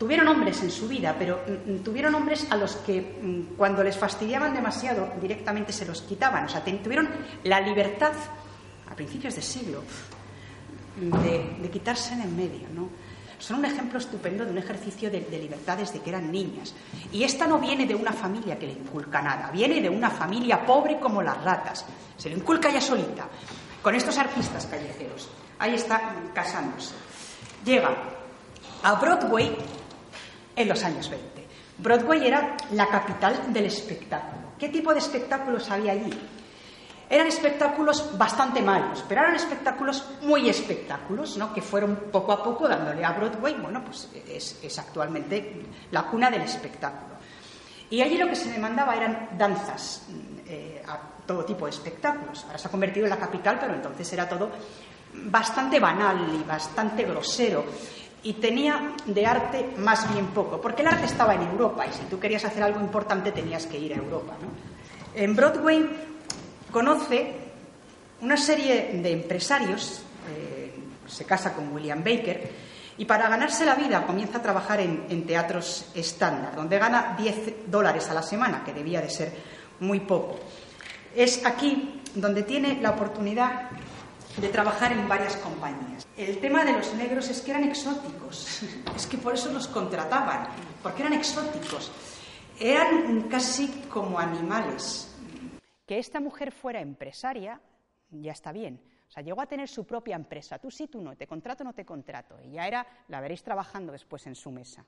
Tuvieron 0.00 0.28
hombres 0.28 0.62
en 0.62 0.70
su 0.70 0.88
vida, 0.88 1.14
pero 1.18 1.42
mm, 1.46 1.72
mm, 1.72 1.78
tuvieron 1.80 2.14
hombres 2.14 2.46
a 2.48 2.56
los 2.56 2.76
que 2.76 3.02
mm, 3.02 3.54
cuando 3.58 3.84
les 3.84 3.98
fastidiaban 3.98 4.54
demasiado 4.54 5.12
directamente 5.20 5.74
se 5.74 5.84
los 5.84 6.00
quitaban. 6.00 6.46
O 6.46 6.48
sea, 6.48 6.64
tuvieron 6.64 7.06
la 7.44 7.60
libertad 7.60 8.12
a 8.90 8.94
principios 8.94 9.34
de 9.36 9.42
siglo 9.42 9.82
de, 10.96 11.68
quitarse 11.70 12.14
en 12.14 12.22
el 12.22 12.30
medio. 12.30 12.66
Son 13.38 13.58
un 13.58 13.66
ejemplo 13.66 13.98
estupendo 13.98 14.46
de 14.46 14.52
un 14.52 14.56
ejercicio 14.56 15.10
de, 15.10 15.20
de, 15.20 15.38
libertad 15.38 15.76
desde 15.76 16.00
que 16.00 16.08
eran 16.08 16.32
niñas. 16.32 16.74
Y 17.12 17.22
esta 17.22 17.46
no 17.46 17.58
viene 17.58 17.84
de 17.84 17.94
una 17.94 18.14
familia 18.14 18.58
que 18.58 18.68
le 18.68 18.72
inculca 18.72 19.20
nada, 19.20 19.50
viene 19.50 19.82
de 19.82 19.90
una 19.90 20.08
familia 20.08 20.64
pobre 20.64 20.98
como 20.98 21.20
las 21.20 21.44
ratas. 21.44 21.84
Se 22.16 22.30
lo 22.30 22.36
inculca 22.36 22.70
ya 22.70 22.80
solita, 22.80 23.28
con 23.82 23.94
estos 23.94 24.16
artistas 24.16 24.64
callejeros. 24.64 25.28
Ahí 25.58 25.74
está 25.74 26.14
casándose. 26.32 26.94
Llega 27.66 27.94
a 28.82 28.94
Broadway 28.94 29.54
en 30.62 30.68
los 30.68 30.82
años 30.84 31.08
20. 31.08 31.46
Broadway 31.78 32.26
era 32.26 32.56
la 32.72 32.86
capital 32.88 33.52
del 33.52 33.66
espectáculo. 33.66 34.52
¿Qué 34.58 34.68
tipo 34.68 34.92
de 34.92 34.98
espectáculos 34.98 35.70
había 35.70 35.92
allí? 35.92 36.12
Eran 37.08 37.26
espectáculos 37.26 38.16
bastante 38.16 38.62
malos, 38.62 39.04
pero 39.08 39.22
eran 39.22 39.34
espectáculos 39.34 40.04
muy 40.22 40.48
espectáculos, 40.48 41.36
¿no? 41.36 41.52
que 41.52 41.60
fueron 41.60 41.96
poco 42.12 42.32
a 42.32 42.42
poco 42.42 42.68
dándole 42.68 43.04
a 43.04 43.12
Broadway, 43.12 43.54
bueno, 43.54 43.82
pues 43.84 44.08
es, 44.28 44.78
actualmente 44.78 45.66
la 45.90 46.04
cuna 46.04 46.30
del 46.30 46.42
espectáculo. 46.42 47.16
Y 47.90 48.00
allí 48.00 48.16
lo 48.16 48.28
que 48.28 48.36
se 48.36 48.52
demandaba 48.52 48.94
eran 48.94 49.30
danzas, 49.36 50.06
eh, 50.46 50.80
a 50.86 51.00
todo 51.26 51.44
tipo 51.44 51.64
de 51.64 51.72
espectáculos. 51.72 52.44
Ahora 52.44 52.58
se 52.58 52.68
ha 52.68 52.70
convertido 52.70 53.06
en 53.06 53.10
la 53.10 53.18
capital, 53.18 53.58
pero 53.60 53.74
entonces 53.74 54.12
era 54.12 54.28
todo 54.28 54.50
bastante 55.12 55.80
banal 55.80 56.28
y 56.32 56.44
bastante 56.46 57.02
grosero 57.02 57.64
y 58.22 58.34
tenía 58.34 58.92
de 59.06 59.26
arte 59.26 59.70
más 59.78 60.12
bien 60.12 60.26
poco, 60.28 60.60
porque 60.60 60.82
el 60.82 60.88
arte 60.88 61.06
estaba 61.06 61.34
en 61.34 61.42
Europa 61.42 61.86
y 61.86 61.92
si 61.92 62.04
tú 62.04 62.18
querías 62.18 62.44
hacer 62.44 62.62
algo 62.62 62.80
importante 62.80 63.32
tenías 63.32 63.66
que 63.66 63.78
ir 63.78 63.94
a 63.94 63.96
Europa. 63.96 64.34
En 65.14 65.34
Broadway 65.34 65.88
conoce 66.70 67.34
una 68.20 68.36
serie 68.36 68.90
de 69.02 69.12
empresarios, 69.12 70.02
eh, 70.30 70.74
se 71.06 71.24
casa 71.24 71.54
con 71.54 71.72
William 71.72 72.02
Baker, 72.04 72.70
Y 73.00 73.06
para 73.06 73.30
ganarse 73.30 73.64
la 73.64 73.76
vida 73.76 74.06
comienza 74.06 74.38
a 74.38 74.42
trabajar 74.42 74.78
en, 74.78 75.24
teatros 75.24 75.86
estándar, 75.94 76.54
donde 76.54 76.78
gana 76.78 77.16
10 77.16 77.70
dólares 77.70 78.10
a 78.10 78.14
la 78.14 78.20
semana, 78.20 78.62
que 78.62 78.74
debía 78.74 79.00
de 79.00 79.08
ser 79.08 79.32
muy 79.80 80.00
poco. 80.00 80.38
Es 81.16 81.46
aquí 81.46 82.02
donde 82.14 82.42
tiene 82.42 82.78
la 82.82 82.90
oportunidad 82.90 83.70
de 84.36 84.48
trabajar 84.48 84.92
en 84.92 85.08
varias 85.08 85.36
compañías. 85.36 86.06
El 86.16 86.38
tema 86.40 86.64
de 86.64 86.72
los 86.72 86.94
negros 86.94 87.28
es 87.28 87.40
que 87.40 87.50
eran 87.50 87.64
exóticos, 87.64 88.62
es 88.96 89.06
que 89.06 89.18
por 89.18 89.34
eso 89.34 89.52
los 89.52 89.68
contrataban, 89.68 90.48
porque 90.82 91.02
eran 91.02 91.14
exóticos, 91.14 91.90
eran 92.58 93.28
casi 93.28 93.68
como 93.88 94.18
animales. 94.18 95.14
Que 95.86 95.98
esta 95.98 96.20
mujer 96.20 96.52
fuera 96.52 96.80
empresaria 96.80 97.60
ya 98.10 98.32
está 98.32 98.52
bien. 98.52 98.80
O 99.08 99.12
sea, 99.12 99.24
llegó 99.24 99.40
a 99.40 99.46
tener 99.46 99.68
su 99.68 99.84
propia 99.84 100.14
empresa. 100.14 100.58
Tú 100.58 100.70
sí, 100.70 100.86
tú 100.86 101.00
no, 101.00 101.16
te 101.16 101.26
contrato, 101.26 101.64
no 101.64 101.72
te 101.72 101.84
contrato. 101.84 102.36
Y 102.44 102.52
ya 102.52 102.68
era, 102.68 102.86
la 103.08 103.20
veréis 103.20 103.42
trabajando 103.42 103.90
después 103.90 104.24
en 104.28 104.36
su 104.36 104.52
mesa. 104.52 104.86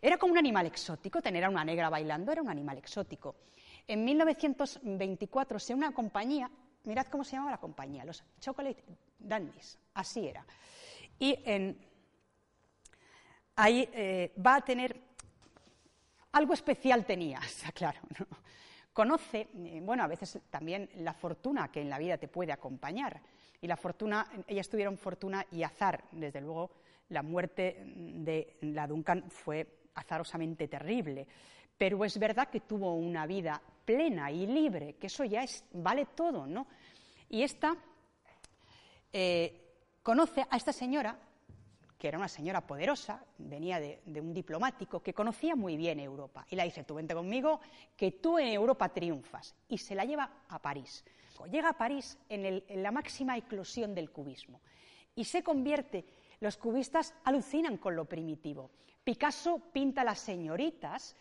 Era 0.00 0.16
como 0.16 0.32
un 0.32 0.38
animal 0.38 0.64
exótico, 0.64 1.20
tener 1.20 1.44
a 1.44 1.50
una 1.50 1.62
negra 1.62 1.90
bailando 1.90 2.32
era 2.32 2.40
un 2.40 2.48
animal 2.48 2.78
exótico. 2.78 3.36
En 3.86 4.02
1924 4.02 5.58
se 5.58 5.74
una 5.74 5.92
compañía 5.92 6.50
mirad 6.84 7.06
cómo 7.06 7.24
se 7.24 7.32
llamaba 7.32 7.52
la 7.52 7.58
compañía, 7.58 8.04
los 8.04 8.22
Chocolate 8.40 8.84
Dandies, 9.18 9.78
así 9.94 10.26
era. 10.26 10.44
Y 11.18 11.38
ahí 13.56 13.88
eh, 13.92 14.32
va 14.44 14.56
a 14.56 14.60
tener, 14.62 15.00
algo 16.32 16.54
especial 16.54 17.04
tenía, 17.04 17.40
claro, 17.74 18.00
Conoce, 18.92 19.48
eh, 19.54 19.80
bueno, 19.82 20.02
a 20.02 20.08
veces 20.08 20.40
también 20.50 20.90
la 20.96 21.14
fortuna 21.14 21.70
que 21.70 21.80
en 21.80 21.88
la 21.88 21.98
vida 21.98 22.18
te 22.18 22.28
puede 22.28 22.52
acompañar. 22.52 23.20
Y 23.60 23.66
la 23.68 23.76
fortuna, 23.76 24.26
ellas 24.48 24.68
tuvieron 24.68 24.98
fortuna 24.98 25.46
y 25.52 25.62
azar, 25.62 26.04
desde 26.10 26.40
luego, 26.40 26.70
la 27.10 27.22
muerte 27.22 27.82
de 27.86 28.56
la 28.62 28.86
Duncan 28.86 29.30
fue 29.30 29.84
azarosamente 29.94 30.66
terrible. 30.66 31.26
Pero 31.78 32.04
es 32.04 32.18
verdad 32.18 32.48
que 32.48 32.60
tuvo 32.60 32.94
una 32.94 33.26
vida 33.26 33.62
plena 33.90 34.30
y 34.30 34.46
libre, 34.46 34.94
que 34.94 35.08
eso 35.08 35.24
ya 35.24 35.42
es, 35.42 35.64
vale 35.72 36.06
todo, 36.14 36.46
¿no? 36.46 36.68
Y 37.28 37.42
esta 37.42 37.76
eh, 39.12 39.52
conoce 40.00 40.46
a 40.48 40.56
esta 40.56 40.72
señora, 40.72 41.18
que 41.98 42.06
era 42.06 42.16
una 42.16 42.28
señora 42.28 42.64
poderosa, 42.64 43.24
venía 43.38 43.80
de, 43.80 44.00
un 44.20 44.32
diplomático, 44.32 45.02
que 45.02 45.12
conocía 45.12 45.56
muy 45.56 45.76
bien 45.76 45.98
Europa. 45.98 46.46
Y 46.48 46.54
la 46.54 46.62
dice, 46.62 46.84
tú 46.84 46.94
vente 46.94 47.14
conmigo, 47.14 47.60
que 47.96 48.12
tú 48.12 48.38
en 48.38 48.48
Europa 48.48 48.88
triunfas. 48.90 49.56
Y 49.68 49.78
se 49.78 49.96
la 49.96 50.04
lleva 50.04 50.44
a 50.48 50.62
París. 50.62 51.04
Llega 51.50 51.70
a 51.70 51.78
París 51.78 52.16
en, 52.28 52.44
en 52.46 52.82
la 52.82 52.92
máxima 52.92 53.36
eclosión 53.36 53.92
del 53.92 54.10
cubismo. 54.10 54.60
Y 55.16 55.24
se 55.24 55.42
convierte, 55.42 56.04
los 56.38 56.56
cubistas 56.56 57.12
alucinan 57.24 57.76
con 57.76 57.96
lo 57.96 58.04
primitivo. 58.04 58.70
Picasso 59.02 59.58
pinta 59.72 60.04
las 60.04 60.20
señoritas, 60.20 61.16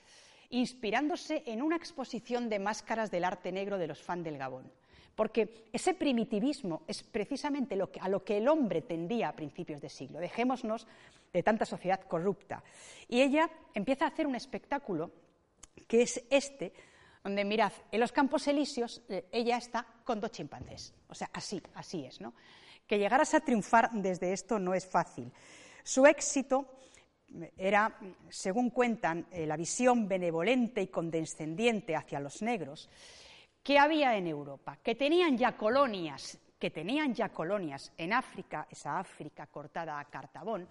inspirándose 0.50 1.44
en 1.46 1.62
una 1.62 1.76
exposición 1.76 2.50
de 2.50 2.60
máscaras 2.60 3.12
del 3.12 3.24
arte 3.24 3.52
negro 3.52 3.78
de 3.78 3.88
los 3.88 4.02
fans 4.02 4.24
del 4.24 4.38
Gabón. 4.38 4.72
Porque 5.16 5.68
ese 5.74 5.94
primitivismo 5.94 6.84
es 6.88 7.04
precisamente 7.04 7.76
lo 7.76 7.90
a 8.00 8.08
lo 8.08 8.24
que 8.24 8.38
el 8.38 8.48
hombre 8.48 8.82
tendía 8.82 9.30
a 9.30 9.36
principios 9.36 9.82
de 9.82 9.90
siglo. 9.90 10.20
Dejémonos 10.20 10.88
de 11.34 11.44
tanta 11.44 11.66
sociedad 11.66 12.00
corrupta. 12.02 12.64
Y 13.08 13.22
ella 13.22 13.50
empieza 13.74 14.06
a 14.06 14.08
hacer 14.08 14.26
un 14.26 14.36
espectáculo 14.36 15.12
que 15.88 16.04
es 16.04 16.24
este, 16.30 16.72
donde 17.24 17.44
mirad, 17.44 17.74
en 17.92 18.00
los 18.00 18.12
campos 18.12 18.48
elíseos 18.48 19.02
eh, 19.10 19.26
ella 19.32 19.58
está 19.58 19.86
con 20.04 20.20
dos 20.20 20.32
chimpancés. 20.32 20.94
O 21.10 21.16
sea, 21.16 21.30
así, 21.34 21.62
así 21.74 22.06
es, 22.06 22.22
¿no? 22.22 22.34
Que 22.88 22.98
llegaras 22.98 23.34
a 23.34 23.42
triunfar 23.42 23.92
desde 23.92 24.32
esto 24.32 24.58
no 24.58 24.74
es 24.74 24.86
fácil. 24.86 25.32
Su 25.84 26.06
éxito 26.06 26.66
era, 27.58 27.98
según 28.30 28.70
cuentan, 28.70 29.28
eh, 29.32 29.46
la 29.46 29.58
visión 29.58 30.08
benevolente 30.08 30.82
y 30.82 30.88
condescendiente 30.88 31.96
hacia 31.96 32.20
los 32.20 32.42
negros 32.42 32.89
que 33.63 33.78
había 33.78 34.15
en 34.18 34.28
Europa, 34.28 34.80
que 34.82 34.96
tenían 34.96 35.38
ya 35.38 35.56
colonias, 35.56 36.39
que 36.58 36.72
tenían 36.72 37.13
ya 37.13 37.30
colonias 37.30 37.92
en 37.98 38.13
África, 38.13 38.68
esa 38.70 39.00
África 39.00 39.48
cortada 39.48 40.00
a 40.00 40.06
Cartabón, 40.06 40.68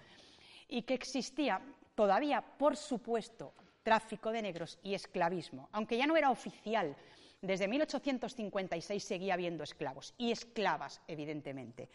y 0.69 0.83
que 0.83 0.95
existía 0.95 1.61
todavía, 1.95 2.41
por 2.41 2.77
supuesto, 2.77 3.55
tráfico 3.83 4.31
de 4.33 4.43
negros 4.43 4.79
y 4.83 4.95
esclavismo, 4.95 5.69
aunque 5.73 5.97
ya 5.97 6.07
no 6.07 6.17
era 6.17 6.31
oficial. 6.31 6.97
Desde 7.41 7.69
1856 7.69 9.03
seguía 9.03 9.35
habiendo 9.35 9.63
esclavos 9.63 10.15
y 10.19 10.33
esclavas, 10.33 11.01
evidentemente. 11.07 11.89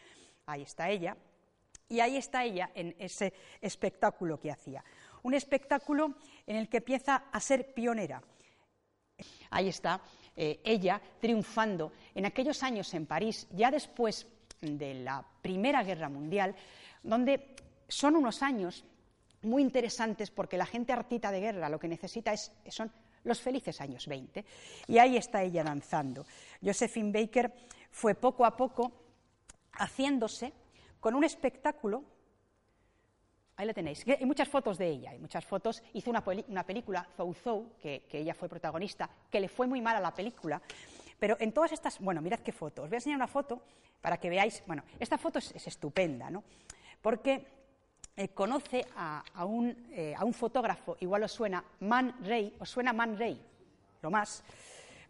Ahí 0.46 0.64
está 0.64 0.90
ella, 0.90 1.16
y 1.90 2.00
ahí 2.00 2.18
está 2.18 2.44
ella 2.44 2.72
en 2.74 2.96
ese 3.00 3.34
espectáculo 3.62 4.40
que 4.40 4.52
hacía. 4.52 4.84
Un 5.24 5.34
espectáculo 5.34 6.16
en 6.46 6.56
el 6.58 6.70
que 6.70 6.78
empieza 6.78 7.26
a 7.32 7.40
ser 7.40 7.74
pionera. 7.74 8.22
Ahí 9.52 9.70
está 9.70 10.02
eh, 10.36 10.60
ella 10.64 11.02
triunfando 11.20 11.92
en 12.16 12.26
aquellos 12.26 12.64
años 12.64 12.94
en 12.94 13.06
París, 13.06 13.48
ya 13.52 13.70
después 13.70 14.28
de 14.60 14.96
la 14.96 15.24
Primera 15.42 15.84
Guerra 15.84 16.10
Mundial, 16.10 16.56
donde 17.04 17.56
son 17.88 18.16
unos 18.16 18.42
años 18.42 18.84
muy 19.44 19.62
interesantes 19.62 20.32
porque 20.32 20.58
la 20.58 20.66
gente 20.66 20.94
artita 20.94 21.32
de 21.32 21.42
guerra 21.42 21.70
lo 21.70 21.80
que 21.80 21.88
necesita 21.88 22.34
es, 22.34 22.52
son 22.70 22.92
los 23.24 23.40
felices 23.40 23.80
años 23.82 24.08
20. 24.08 24.44
Y 24.88 24.98
ahí 24.98 25.18
está 25.18 25.44
ella 25.44 25.64
danzando. 25.64 26.26
Josephine 26.64 27.12
Baker 27.12 27.54
fue 27.92 28.16
poco 28.16 28.46
a 28.46 28.56
poco 28.56 28.92
haciéndose 29.74 30.54
con 31.04 31.16
un 31.16 31.26
espectáculo. 31.26 32.02
Ahí 33.58 33.68
la 33.68 33.74
tenéis. 33.74 34.06
Hay 34.08 34.26
muchas 34.26 34.48
fotos 34.48 34.78
de 34.78 34.88
ella, 34.88 35.12
hay 35.12 35.20
muchas 35.20 35.44
fotos. 35.44 35.84
Hizo 35.92 36.10
una, 36.10 36.24
película, 36.24 37.06
Zou 37.18 37.34
Zou, 37.34 37.74
que, 37.78 38.06
ella 38.10 38.34
fue 38.34 38.48
protagonista, 38.48 39.10
que 39.30 39.42
le 39.42 39.50
fue 39.50 39.68
muy 39.68 39.82
mal 39.82 39.98
a 39.98 40.00
la 40.00 40.14
película. 40.14 40.62
Pero 41.20 41.36
en 41.42 41.52
todas 41.52 41.74
estas, 41.74 42.00
bueno, 42.00 42.22
mirad 42.22 42.40
qué 42.40 42.54
foto. 42.54 42.84
Os 42.84 42.90
voy 42.90 42.96
a 42.96 43.00
enseñar 43.00 43.18
una 43.18 43.28
foto 43.28 43.62
para 44.00 44.18
que 44.18 44.30
veáis. 44.30 44.64
Bueno, 44.66 44.84
esta 44.98 45.18
foto 45.18 45.40
es, 45.40 45.68
estupenda, 45.68 46.30
¿no? 46.30 46.42
Porque 47.02 47.48
eh, 48.16 48.30
conoce 48.30 48.88
a, 48.96 49.44
un, 49.44 49.76
eh, 49.92 50.16
a, 50.18 50.24
un, 50.24 50.34
fotógrafo, 50.34 50.96
igual 51.02 51.24
os 51.24 51.34
suena 51.34 51.66
Man 51.82 52.16
Ray, 52.24 52.56
os 52.60 52.70
suena 52.70 52.94
Man 52.94 53.20
Ray, 53.20 53.42
lo 54.02 54.10
más. 54.10 54.42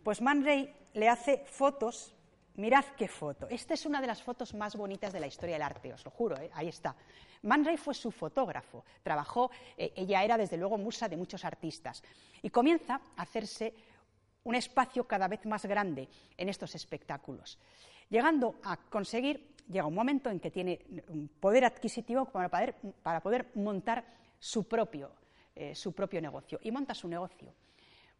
Pues 0.04 0.22
Man 0.22 0.44
Ray 0.44 0.74
le 0.96 1.08
hace 1.08 1.46
fotos 1.46 2.16
Mirad 2.56 2.86
qué 2.96 3.08
foto. 3.08 3.48
Esta 3.50 3.74
es 3.74 3.86
una 3.86 4.00
de 4.00 4.06
las 4.06 4.22
fotos 4.22 4.54
más 4.54 4.76
bonitas 4.76 5.12
de 5.12 5.20
la 5.20 5.26
historia 5.26 5.56
del 5.56 5.64
arte, 5.64 5.92
os 5.92 6.06
lo 6.06 6.12
juro, 6.12 6.38
¿eh? 6.38 6.52
ahí 6.54 6.68
está. 6.68 6.96
Man 7.42 7.66
Ray 7.66 7.78
fue 7.78 7.96
su 7.96 8.12
fotógrafo, 8.12 8.86
trabajó, 9.02 9.50
eh, 9.76 9.92
ella 9.96 10.24
era 10.24 10.38
desde 10.38 10.58
luego 10.58 10.78
musa 10.78 11.10
de 11.10 11.18
muchos 11.18 11.44
artistas, 11.46 12.04
y 12.44 12.50
comienza 12.52 13.02
a 13.18 13.24
hacerse 13.24 13.74
un 14.44 14.54
espacio 14.54 15.08
cada 15.08 15.28
vez 15.28 15.46
más 15.46 15.66
grande 15.66 16.08
en 16.38 16.48
estos 16.48 16.76
espectáculos, 16.76 17.58
llegando 18.10 18.56
a 18.64 18.78
conseguir, 18.78 19.56
llega 19.68 19.88
un 19.88 19.96
momento 19.96 20.30
en 20.30 20.40
que 20.40 20.52
tiene 20.52 20.80
un 21.08 21.28
poder 21.28 21.66
adquisitivo 21.66 22.26
para 22.26 22.50
poder, 22.50 22.76
para 23.02 23.20
poder 23.20 23.48
montar 23.56 24.06
su 24.38 24.68
propio, 24.68 25.12
eh, 25.56 25.74
su 25.74 25.94
propio 25.94 26.22
negocio, 26.22 26.60
y 26.62 26.72
monta 26.72 26.94
su 26.94 27.08
negocio. 27.08 27.52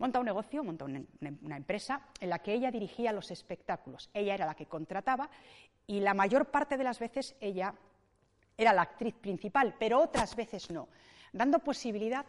Monta 0.04 0.20
un 0.20 0.26
negocio, 0.26 0.66
monta 0.66 0.84
una, 0.84 1.56
empresa 1.56 2.02
en 2.20 2.30
la 2.30 2.40
que 2.40 2.54
ella 2.54 2.70
dirigía 2.70 3.14
los 3.14 3.32
espectáculos. 3.32 4.10
Ella 4.14 4.34
era 4.34 4.46
la 4.46 4.54
que 4.54 4.66
contrataba 4.66 5.30
y 5.88 6.02
la 6.02 6.14
mayor 6.14 6.48
parte 6.48 6.76
de 6.76 6.84
las 6.84 7.00
veces 7.00 7.38
ella 7.40 7.74
era 8.58 8.74
la 8.74 8.82
actriz 8.82 9.16
principal, 9.16 9.78
pero 9.80 10.02
otras 10.02 10.36
veces 10.36 10.70
no, 10.72 10.90
dando 11.32 11.60
posibilidad 11.60 12.26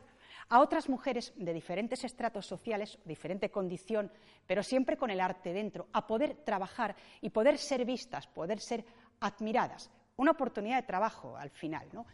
a 0.51 0.61
otras 0.61 0.89
mujeres 0.89 1.33
de 1.35 1.53
diferentes 1.53 2.05
estratos 2.05 2.47
sociales, 2.47 2.97
diferente 3.05 3.51
condición, 3.51 4.13
pero 4.47 4.63
siempre 4.63 4.97
con 4.97 5.11
el 5.11 5.21
arte 5.21 5.53
dentro, 5.53 5.89
a 5.93 6.07
poder 6.07 6.37
trabajar 6.45 6.95
y 7.23 7.31
poder 7.31 7.59
ser 7.59 7.85
vistas, 7.85 8.29
poder 8.29 8.61
ser 8.61 8.85
admiradas. 9.19 9.91
Una 10.15 10.31
oportunidad 10.31 10.77
de 10.77 10.87
trabajo 10.87 11.37
al 11.37 11.51
final, 11.51 11.89
¿no? 11.93 12.07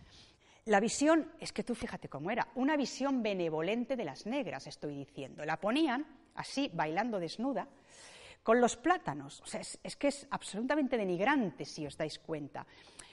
La 0.66 0.80
visión, 0.80 1.32
es 1.40 1.52
que 1.52 1.64
tú 1.64 1.74
fíjate 1.74 2.08
cómo 2.08 2.30
era, 2.30 2.48
una 2.54 2.76
visión 2.76 3.22
benevolente 3.22 3.96
de 3.96 4.04
las 4.04 4.26
negras, 4.26 4.66
estoy 4.66 4.94
diciendo. 4.94 5.44
La 5.44 5.58
ponían 5.58 6.06
así, 6.34 6.70
bailando 6.72 7.18
desnuda, 7.18 7.66
con 8.42 8.60
los 8.60 8.76
plátanos. 8.76 9.40
O 9.40 9.46
sea, 9.46 9.60
es, 9.60 9.96
que 9.96 10.08
es 10.08 10.26
absolutamente 10.30 10.96
denigrante, 10.96 11.64
si 11.64 11.86
os 11.86 11.96
dais 11.96 12.18
cuenta. 12.18 12.66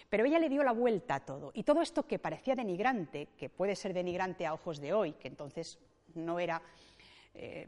Pero 0.09 0.25
ella 0.25 0.39
le 0.39 0.49
dio 0.49 0.63
la 0.63 0.71
vuelta 0.71 1.15
a 1.15 1.25
todo. 1.25 1.51
Y 1.53 1.63
todo 1.63 1.81
esto 1.81 2.03
que 2.03 2.19
parecía 2.19 2.55
denigrante, 2.55 3.29
que 3.37 3.49
puede 3.49 3.75
ser 3.75 3.93
denigrante 3.93 4.45
a 4.45 4.53
ojos 4.53 4.79
de 4.79 4.93
hoy, 4.93 5.13
que 5.13 5.27
entonces 5.27 5.79
no 6.15 6.39
era 6.39 6.61
eh, 7.33 7.67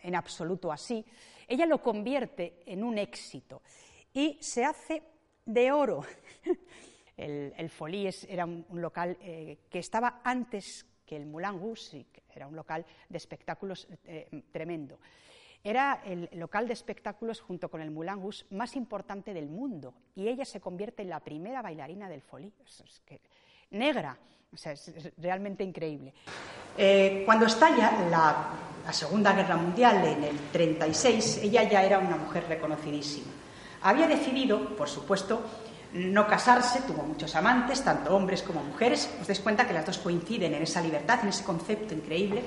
en 0.00 0.14
absoluto 0.14 0.72
así, 0.72 1.04
ella 1.48 1.66
lo 1.66 1.80
convierte 1.80 2.62
en 2.66 2.82
un 2.82 2.98
éxito 2.98 3.62
y 4.12 4.36
se 4.40 4.64
hace 4.64 5.02
de 5.44 5.72
oro. 5.72 6.04
El, 7.16 7.54
el 7.56 7.70
era 8.28 8.44
un, 8.44 8.64
local 8.72 9.16
eh, 9.20 9.58
que 9.70 9.78
estaba 9.78 10.20
antes 10.22 10.86
que 11.06 11.16
el 11.16 11.26
Moulin 11.26 11.58
Rouge, 11.60 12.06
era 12.34 12.46
un 12.46 12.56
local 12.56 12.84
de 13.08 13.16
espectáculos 13.16 13.88
eh, 14.04 14.42
tremendo. 14.52 14.98
Era 15.64 16.02
el 16.04 16.28
local 16.34 16.66
de 16.66 16.74
espectáculos 16.74 17.40
junto 17.40 17.70
con 17.70 17.80
el 17.80 17.90
Moulin 17.90 18.20
Rouge 18.20 18.44
más 18.50 18.76
importante 18.76 19.32
del 19.32 19.48
mundo 19.48 19.94
y 20.14 20.28
ella 20.28 20.44
se 20.44 20.60
convierte 20.60 21.02
en 21.02 21.08
la 21.08 21.20
primera 21.20 21.62
bailarina 21.62 22.08
del 22.08 22.22
Folie. 22.22 22.52
negra. 23.70 24.18
O 24.52 24.56
sea, 24.56 24.72
es, 24.72 24.92
realmente 25.18 25.64
increíble. 25.64 26.14
Eh, 26.78 27.22
cuando 27.26 27.46
estalla 27.46 28.08
la, 28.08 28.52
la 28.84 28.92
Segunda 28.92 29.32
Guerra 29.32 29.56
Mundial 29.56 30.06
en 30.06 30.24
el 30.24 30.38
36, 30.52 31.38
ella 31.42 31.64
ya 31.64 31.84
era 31.84 31.98
una 31.98 32.16
mujer 32.16 32.44
reconocidísima. 32.48 33.32
Había 33.82 34.06
decidido, 34.06 34.76
por 34.76 34.88
supuesto, 34.88 35.42
no 35.92 36.26
casarse, 36.26 36.82
tuvo 36.82 37.02
muchos 37.02 37.34
amantes, 37.34 37.82
tanto 37.82 38.14
hombres 38.14 38.42
como 38.42 38.62
mujeres. 38.62 39.08
Os 39.20 39.26
dais 39.26 39.40
cuenta 39.40 39.66
que 39.66 39.72
las 39.72 39.86
dos 39.86 39.98
coinciden 39.98 40.54
en 40.54 40.62
esa 40.62 40.80
libertad, 40.80 41.20
en 41.22 41.28
ese 41.28 41.44
concepto 41.44 41.94
increíble. 41.94 42.44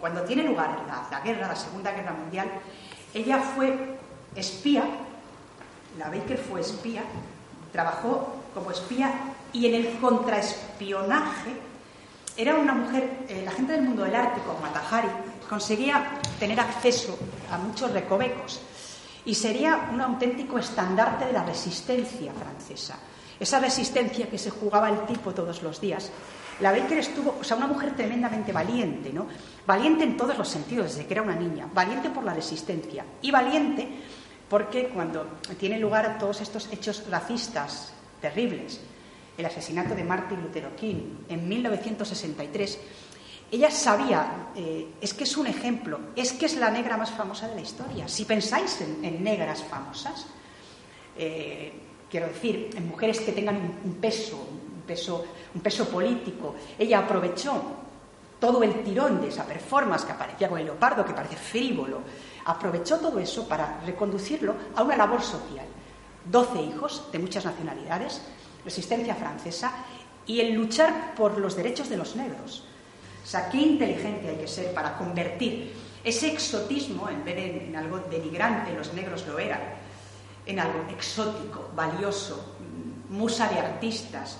Cuando 0.00 0.22
tiene 0.22 0.44
lugar 0.44 0.84
la, 1.10 1.20
guerra, 1.20 1.48
la 1.48 1.56
Segunda 1.56 1.92
Guerra 1.92 2.12
Mundial, 2.12 2.48
ella 3.12 3.40
fue 3.40 3.98
espía, 4.34 4.84
la 5.98 6.08
Baker 6.08 6.38
fue 6.38 6.60
espía, 6.60 7.02
trabajó 7.72 8.36
como 8.54 8.70
espía 8.70 9.12
y 9.52 9.66
en 9.66 9.74
el 9.74 9.98
contraespionaje 9.98 11.68
era 12.36 12.54
una 12.54 12.72
mujer, 12.72 13.26
eh, 13.28 13.42
la 13.44 13.50
gente 13.50 13.72
del 13.72 13.82
mundo 13.82 14.04
del 14.04 14.14
arte, 14.14 14.40
como 14.46 14.60
Matahari, 14.60 15.08
conseguía 15.48 16.12
tener 16.38 16.60
acceso 16.60 17.18
a 17.50 17.58
muchos 17.58 17.90
recovecos 17.90 18.60
y 19.24 19.34
sería 19.34 19.90
un 19.92 20.00
auténtico 20.00 20.58
estandarte 20.58 21.26
de 21.26 21.32
la 21.32 21.44
resistencia 21.44 22.32
francesa. 22.32 22.98
Esa 23.38 23.60
resistencia 23.60 24.28
que 24.28 24.38
se 24.38 24.50
jugaba 24.50 24.88
el 24.90 25.06
tipo 25.06 25.32
todos 25.32 25.62
los 25.62 25.80
días. 25.80 26.10
La 26.60 26.72
Baker 26.72 26.98
estuvo, 26.98 27.36
o 27.40 27.44
sea, 27.44 27.56
una 27.56 27.68
mujer 27.68 27.94
tremendamente 27.94 28.52
valiente, 28.52 29.12
¿no? 29.12 29.26
Valiente 29.64 30.02
en 30.02 30.16
todos 30.16 30.36
los 30.36 30.48
sentidos, 30.48 30.86
desde 30.86 31.06
que 31.06 31.14
era 31.14 31.22
una 31.22 31.36
niña. 31.36 31.68
Valiente 31.72 32.10
por 32.10 32.24
la 32.24 32.34
resistencia 32.34 33.04
y 33.22 33.30
valiente 33.30 33.88
porque 34.48 34.88
cuando 34.88 35.26
tiene 35.58 35.78
lugar 35.78 36.18
todos 36.18 36.40
estos 36.40 36.72
hechos 36.72 37.04
racistas 37.10 37.92
terribles, 38.20 38.80
el 39.36 39.46
asesinato 39.46 39.94
de 39.94 40.04
Martin 40.04 40.42
Luther 40.42 40.74
King 40.74 41.24
en 41.28 41.48
1963, 41.48 42.78
ella 43.50 43.70
sabía, 43.70 44.50
eh, 44.54 44.94
es 45.00 45.14
que 45.14 45.24
es 45.24 45.36
un 45.36 45.46
ejemplo, 45.46 45.98
es 46.14 46.32
que 46.32 46.46
es 46.46 46.56
la 46.56 46.70
negra 46.70 46.96
más 46.96 47.10
famosa 47.10 47.48
de 47.48 47.54
la 47.54 47.60
historia. 47.62 48.06
Si 48.06 48.24
pensáis 48.26 48.80
en, 48.82 49.24
negras 49.24 49.62
famosas, 49.62 50.26
eh, 51.16 51.72
quiero 52.10 52.28
decir, 52.28 52.70
en 52.76 52.88
mujeres 52.88 53.20
que 53.20 53.32
tengan 53.32 53.56
un, 53.82 53.94
peso, 53.94 54.36
un 54.36 54.82
peso, 54.82 55.24
un 55.54 55.60
peso 55.62 55.88
político, 55.88 56.56
ella 56.78 56.98
aprovechó 56.98 57.62
todo 58.38 58.62
el 58.62 58.82
tirón 58.84 59.20
de 59.20 59.28
esa 59.28 59.44
performance 59.44 60.04
que 60.04 60.12
aparecía 60.12 60.48
con 60.48 60.58
el 60.58 60.66
leopardo, 60.66 61.04
que 61.04 61.14
parece 61.14 61.36
frívolo, 61.36 62.02
aprovechó 62.44 62.98
todo 62.98 63.18
eso 63.18 63.48
para 63.48 63.80
reconducirlo 63.80 64.54
a 64.76 64.82
una 64.82 64.96
labor 64.96 65.22
social. 65.22 65.66
Doce 66.24 66.60
hijos 66.60 67.10
de 67.10 67.18
muchas 67.18 67.46
nacionalidades, 67.46 68.20
resistencia 68.62 69.14
francesa 69.14 69.72
y 70.26 70.40
el 70.40 70.52
luchar 70.52 71.14
por 71.14 71.38
los 71.38 71.56
derechos 71.56 71.88
de 71.88 71.96
los 71.96 72.14
negros. 72.14 72.67
O 73.28 73.30
sea, 73.30 73.50
qué 73.50 73.58
inteligente 73.58 74.26
hay 74.26 74.36
que 74.36 74.48
ser 74.48 74.72
para 74.72 74.96
convertir 74.96 75.70
ese 76.02 76.32
exotismo, 76.32 77.10
en 77.10 77.22
vez 77.26 77.36
de 77.36 77.66
en 77.66 77.76
algo 77.76 77.98
denigrante, 77.98 78.72
los 78.72 78.94
negros 78.94 79.26
lo 79.26 79.38
eran, 79.38 79.60
en 80.46 80.58
algo 80.58 80.88
exótico, 80.88 81.68
valioso, 81.76 82.56
musa 83.10 83.46
de 83.48 83.58
artistas. 83.58 84.38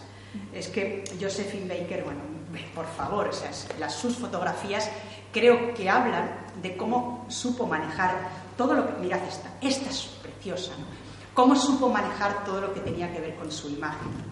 Es 0.55 0.69
que 0.69 1.05
Josephine 1.21 1.69
Baker, 1.69 2.03
bueno, 2.03 2.21
por 2.75 2.87
favor, 2.87 3.29
o 3.29 3.33
sea, 3.35 3.51
las, 3.79 3.93
sus 3.95 4.17
fotografías 4.17 4.91
creo 5.35 5.75
que 5.75 5.91
hablan 5.91 6.31
de 6.63 6.75
cómo 6.75 7.27
supo 7.29 7.67
manejar 7.67 8.17
todo 8.57 8.73
lo 8.73 8.87
que. 8.87 9.03
Mirad 9.03 9.23
esta, 9.29 9.51
esta 9.61 9.91
es 9.91 10.05
preciosa, 10.23 10.73
¿no? 10.79 10.87
Cómo 11.35 11.55
supo 11.55 11.91
manejar 11.91 12.43
todo 12.43 12.63
lo 12.63 12.73
que 12.73 12.81
tenía 12.81 13.13
que 13.13 13.21
ver 13.21 13.37
con 13.37 13.53
su 13.53 13.69
imagen. 13.69 14.28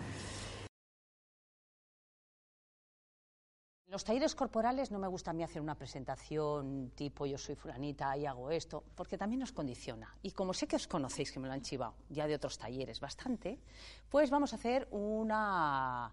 Los 3.96 4.04
talleres 4.04 4.34
corporales 4.34 4.90
no 4.90 4.98
me 4.98 5.08
gusta 5.08 5.30
a 5.30 5.32
mí 5.32 5.42
hacer 5.42 5.62
una 5.62 5.74
presentación 5.74 6.92
tipo 6.94 7.24
yo 7.24 7.38
soy 7.38 7.54
fulanita 7.54 8.14
y 8.14 8.26
hago 8.26 8.50
esto, 8.50 8.84
porque 8.94 9.16
también 9.16 9.40
nos 9.40 9.52
condiciona. 9.52 10.14
Y 10.20 10.32
como 10.32 10.52
sé 10.52 10.66
que 10.66 10.76
os 10.76 10.86
conocéis, 10.86 11.32
que 11.32 11.40
me 11.40 11.48
lo 11.48 11.54
han 11.54 11.62
chivado 11.62 11.94
ya 12.10 12.26
de 12.26 12.34
otros 12.34 12.58
talleres 12.58 13.00
bastante, 13.00 13.58
pues 14.10 14.28
vamos 14.28 14.52
a 14.52 14.56
hacer 14.56 14.86
una, 14.90 16.12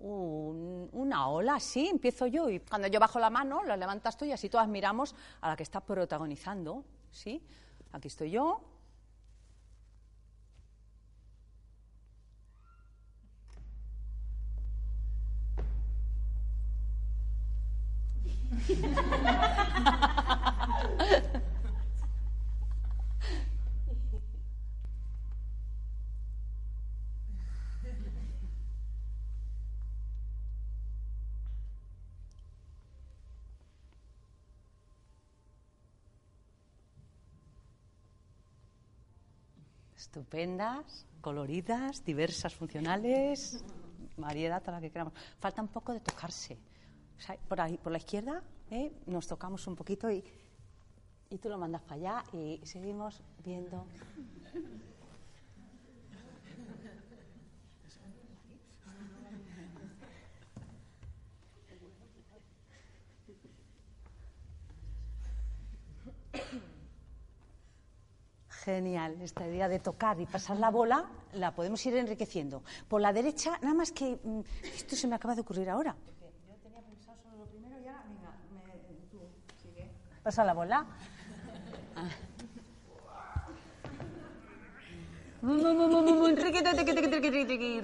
una 0.00 1.28
ola, 1.28 1.60
sí, 1.60 1.86
empiezo 1.86 2.26
yo 2.26 2.48
y 2.50 2.58
cuando 2.58 2.88
yo 2.88 2.98
bajo 2.98 3.20
la 3.20 3.30
mano, 3.30 3.62
la 3.62 3.76
levantas 3.76 4.16
tú 4.16 4.24
y 4.24 4.32
así 4.32 4.48
todas 4.48 4.66
miramos 4.66 5.14
a 5.42 5.50
la 5.50 5.54
que 5.54 5.62
está 5.62 5.78
protagonizando, 5.78 6.82
¿sí? 7.12 7.40
Aquí 7.92 8.08
estoy 8.08 8.32
yo, 8.32 8.62
Estupendas, 39.96 41.06
coloridas, 41.22 42.04
diversas, 42.04 42.54
funcionales, 42.54 43.64
variedad 44.18 44.60
toda 44.60 44.72
la 44.72 44.80
que 44.82 44.90
queramos. 44.90 45.14
Falta 45.40 45.62
un 45.62 45.68
poco 45.68 45.92
de 45.94 46.00
tocarse 46.00 46.58
por 47.48 47.60
ahí, 47.60 47.78
por 47.78 47.92
la 47.92 47.98
izquierda, 47.98 48.42
¿eh? 48.70 48.92
nos 49.06 49.26
tocamos 49.26 49.66
un 49.66 49.76
poquito 49.76 50.10
y, 50.10 50.24
y 51.30 51.38
tú 51.38 51.48
lo 51.48 51.58
mandas 51.58 51.82
para 51.82 51.94
allá 51.94 52.24
y 52.32 52.60
seguimos 52.64 53.20
viendo. 53.44 53.86
Genial, 68.64 69.20
esta 69.20 69.44
idea 69.46 69.68
de 69.68 69.80
tocar 69.80 70.20
y 70.20 70.26
pasar 70.26 70.56
la 70.58 70.70
bola 70.70 71.04
la 71.32 71.52
podemos 71.52 71.84
ir 71.84 71.96
enriqueciendo. 71.96 72.62
Por 72.88 73.00
la 73.00 73.12
derecha, 73.12 73.58
nada 73.60 73.74
más 73.74 73.90
que 73.90 74.20
mm, 74.22 74.40
esto 74.62 74.94
se 74.94 75.08
me 75.08 75.16
acaba 75.16 75.34
de 75.34 75.40
ocurrir 75.40 75.68
ahora. 75.68 75.96
Pasa 80.22 80.44
la 80.44 80.54
bola. 80.54 80.86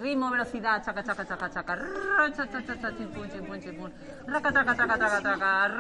Ritmo, 0.01 0.31
velocidad, 0.31 0.85
chaca, 0.85 1.03
chaca, 1.03 1.27
chaca, 1.27 1.51
chaca. 1.51 1.75
Raca, 1.75 2.47
traca, 4.53 4.75
traca, 4.75 4.99
traca, 4.99 5.21
traca. 5.21 5.71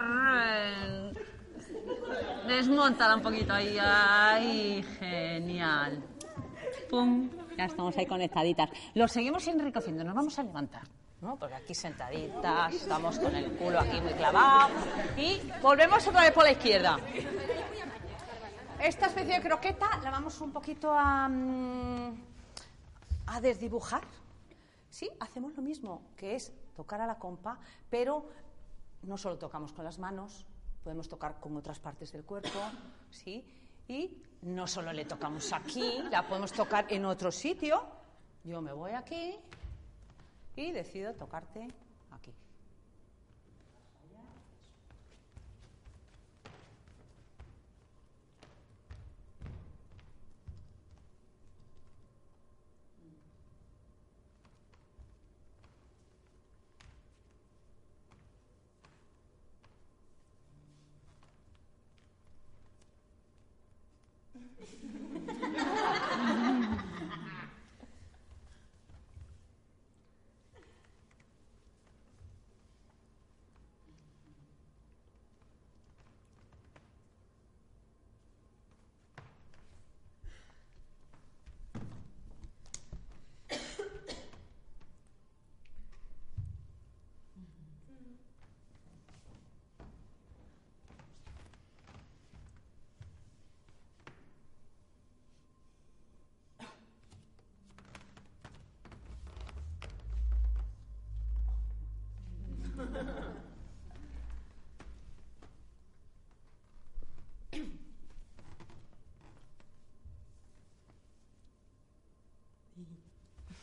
Desmontala 2.48 3.14
un 3.14 3.22
poquito 3.22 3.52
ahí. 3.52 3.78
Ay, 3.80 4.82
genial. 4.98 6.02
Pum. 6.90 7.30
Ya 7.56 7.66
estamos 7.66 7.96
ahí 7.96 8.06
conectaditas. 8.06 8.70
Lo 8.94 9.06
seguimos 9.06 9.46
enriqueciendo. 9.46 10.02
Nos 10.02 10.14
vamos 10.16 10.36
a 10.38 10.42
levantar. 10.42 10.97
¿No? 11.20 11.36
Porque 11.36 11.54
aquí 11.54 11.74
sentaditas, 11.74 12.74
estamos 12.74 13.18
con 13.18 13.34
el 13.34 13.50
culo 13.56 13.80
aquí 13.80 14.00
muy 14.00 14.12
clavado. 14.12 14.74
Y 15.16 15.40
volvemos 15.60 16.06
otra 16.06 16.22
vez 16.22 16.32
por 16.32 16.44
la 16.44 16.52
izquierda. 16.52 16.98
Esta 18.80 19.06
especie 19.06 19.34
de 19.34 19.40
croqueta 19.40 19.98
la 20.02 20.10
vamos 20.10 20.40
un 20.40 20.52
poquito 20.52 20.92
a, 20.92 21.28
mm, 21.28 22.22
a 23.26 23.40
desdibujar. 23.40 24.02
Sí, 24.88 25.10
hacemos 25.20 25.54
lo 25.56 25.62
mismo, 25.62 26.02
que 26.16 26.36
es 26.36 26.52
tocar 26.76 27.00
a 27.00 27.06
la 27.06 27.18
compa, 27.18 27.58
pero 27.90 28.28
no 29.02 29.18
solo 29.18 29.36
tocamos 29.36 29.72
con 29.72 29.84
las 29.84 29.98
manos, 29.98 30.46
podemos 30.84 31.08
tocar 31.08 31.40
con 31.40 31.56
otras 31.56 31.80
partes 31.80 32.12
del 32.12 32.24
cuerpo, 32.24 32.58
¿sí? 33.10 33.44
Y 33.88 34.22
no 34.42 34.66
solo 34.66 34.92
le 34.92 35.04
tocamos 35.04 35.52
aquí, 35.52 36.02
la 36.10 36.26
podemos 36.26 36.52
tocar 36.52 36.86
en 36.88 37.04
otro 37.04 37.32
sitio. 37.32 37.84
Yo 38.44 38.62
me 38.62 38.72
voy 38.72 38.92
aquí 38.92 39.36
y 40.58 40.72
decido 40.72 41.14
tocarte 41.14 41.68
aquí. 42.10 42.32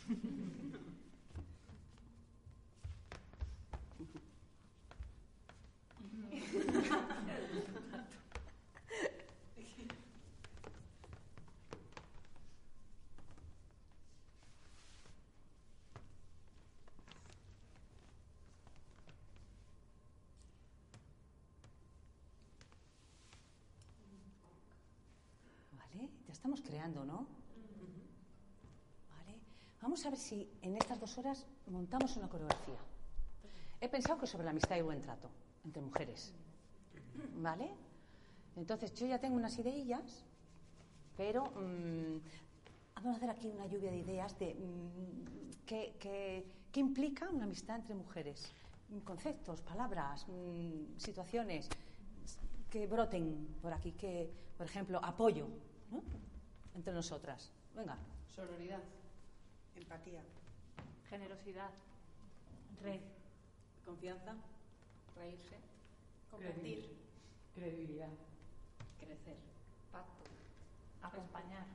Vale, 0.08 0.20
ya 26.28 26.34
estamos 26.34 26.62
creando, 26.62 27.06
¿no? 27.06 27.45
Vamos 29.96 30.08
a 30.08 30.10
ver 30.10 30.20
si 30.20 30.50
en 30.62 30.76
estas 30.76 31.00
dos 31.00 31.18
horas 31.18 31.46
montamos 31.68 32.18
una 32.18 32.28
coreografía. 32.28 32.76
He 33.80 33.88
pensado 33.88 34.20
que 34.20 34.28
sobre 34.28 34.44
la 34.44 34.52
amistad 34.52 34.76
y 34.76 34.82
buen 34.82 35.00
trato 35.00 35.30
entre 35.64 35.82
mujeres. 35.82 36.34
¿Vale? 37.38 37.70
Entonces, 38.58 38.94
yo 38.94 39.08
ya 39.08 39.20
tengo 39.20 39.38
unas 39.38 39.58
ideillas, 39.58 40.26
pero 41.16 41.46
mm, 41.46 42.18
vamos 42.96 43.14
a 43.14 43.16
hacer 43.16 43.30
aquí 43.30 43.48
una 43.48 43.68
lluvia 43.68 43.90
de 43.90 44.00
ideas 44.00 44.38
de 44.38 44.54
mm, 44.56 45.64
qué, 45.66 45.96
qué- 45.98 46.46
qué 46.74 46.80
implica 46.82 47.30
una 47.30 47.46
amistad 47.46 47.78
entre 47.78 47.96
mujeres. 47.96 48.52
Conceptos, 49.06 49.62
palabras, 49.62 50.28
mm, 50.28 50.98
situaciones 50.98 51.70
que 52.70 52.86
broten 52.86 53.48
por 53.62 53.72
aquí, 53.72 53.94
que, 53.94 54.30
por 54.58 54.66
ejemplo, 54.66 55.00
apoyo 55.02 55.48
¿no? 55.90 56.04
entre 56.74 56.94
nosotras. 56.94 57.50
Venga, 57.74 57.98
Sororidad. 58.36 58.82
Empatía. 59.76 60.22
Generosidad. 61.10 61.72
red, 62.82 63.02
Confianza. 63.86 64.36
Reírse. 65.16 65.56
Competir. 66.32 66.98
Credibilidad. 67.54 68.10
Crecer. 69.00 69.38
Pacto. 69.92 70.30
Acompañar. 71.02 71.66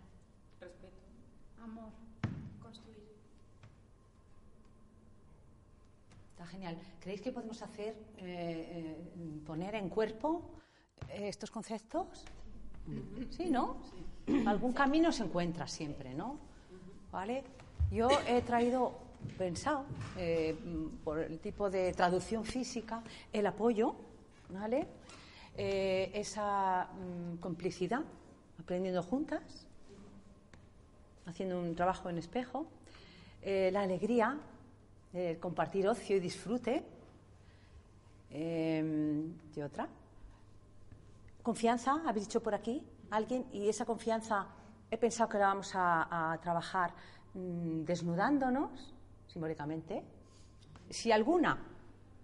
Respeto. 0.60 0.96
Amor. 1.62 1.90
Construir. 2.62 3.16
Está 6.32 6.46
genial. 6.46 6.78
¿Creéis 7.00 7.20
que 7.20 7.32
podemos 7.32 7.62
hacer, 7.62 7.94
eh, 8.18 8.96
eh, 9.16 9.42
poner 9.46 9.74
en 9.74 9.88
cuerpo 9.88 10.42
eh, 11.08 11.28
estos 11.28 11.50
conceptos? 11.50 12.24
Sí, 13.30 13.50
¿no? 13.50 13.76
Algún 14.46 14.72
camino 14.72 15.12
se 15.12 15.24
encuentra 15.24 15.66
siempre, 15.66 16.14
¿no? 16.14 16.38
¿Vale? 17.12 17.44
Yo 17.90 18.08
he 18.28 18.40
traído, 18.42 18.92
pensado, 19.36 19.84
eh, 20.16 20.56
por 21.02 21.18
el 21.18 21.40
tipo 21.40 21.68
de 21.70 21.92
traducción 21.92 22.44
física, 22.44 23.02
el 23.32 23.44
apoyo, 23.46 23.96
¿vale? 24.48 24.86
Eh, 25.56 26.12
esa 26.14 26.86
mm, 26.86 27.38
complicidad, 27.38 28.02
aprendiendo 28.60 29.02
juntas, 29.02 29.66
haciendo 31.26 31.58
un 31.58 31.74
trabajo 31.74 32.08
en 32.08 32.18
espejo, 32.18 32.66
eh, 33.42 33.70
la 33.72 33.82
alegría, 33.82 34.38
eh, 35.12 35.38
compartir 35.40 35.88
ocio 35.88 36.16
y 36.16 36.20
disfrute, 36.20 36.84
eh, 38.30 39.24
y 39.56 39.60
otra, 39.62 39.88
confianza, 41.42 42.02
habéis 42.06 42.26
dicho 42.28 42.40
por 42.40 42.54
aquí, 42.54 42.82
alguien, 43.10 43.46
y 43.52 43.68
esa 43.68 43.84
confianza 43.84 44.46
he 44.92 44.96
pensado 44.96 45.28
que 45.28 45.38
la 45.38 45.46
vamos 45.46 45.72
a 45.74 46.38
trabajar 46.40 46.92
mm, 47.34 47.84
desnudándonos, 47.84 48.94
simbólicamente. 49.26 50.02
Si 50.88 51.12
alguna 51.12 51.58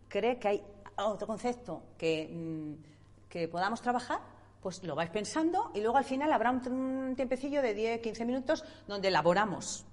cree 0.09 0.39
que 0.39 0.49
hay 0.49 0.63
otro 0.97 1.27
concepto 1.27 1.83
que, 1.99 2.29
mm, 2.29 3.29
que 3.29 3.49
podamos 3.49 3.81
trabajar, 3.81 4.21
pues 4.67 4.83
lo 4.83 4.97
vais 4.97 5.11
pensando 5.11 5.71
y 5.75 5.81
luego 5.81 5.97
al 5.97 6.05
final 6.05 6.33
habrá 6.33 6.51
un, 6.51 7.15
tiempecillo 7.15 7.63
de 7.63 7.73
10, 7.73 8.01
15 8.01 8.25
minutos 8.25 8.65
donde 8.89 9.09
elaboramos, 9.09 9.85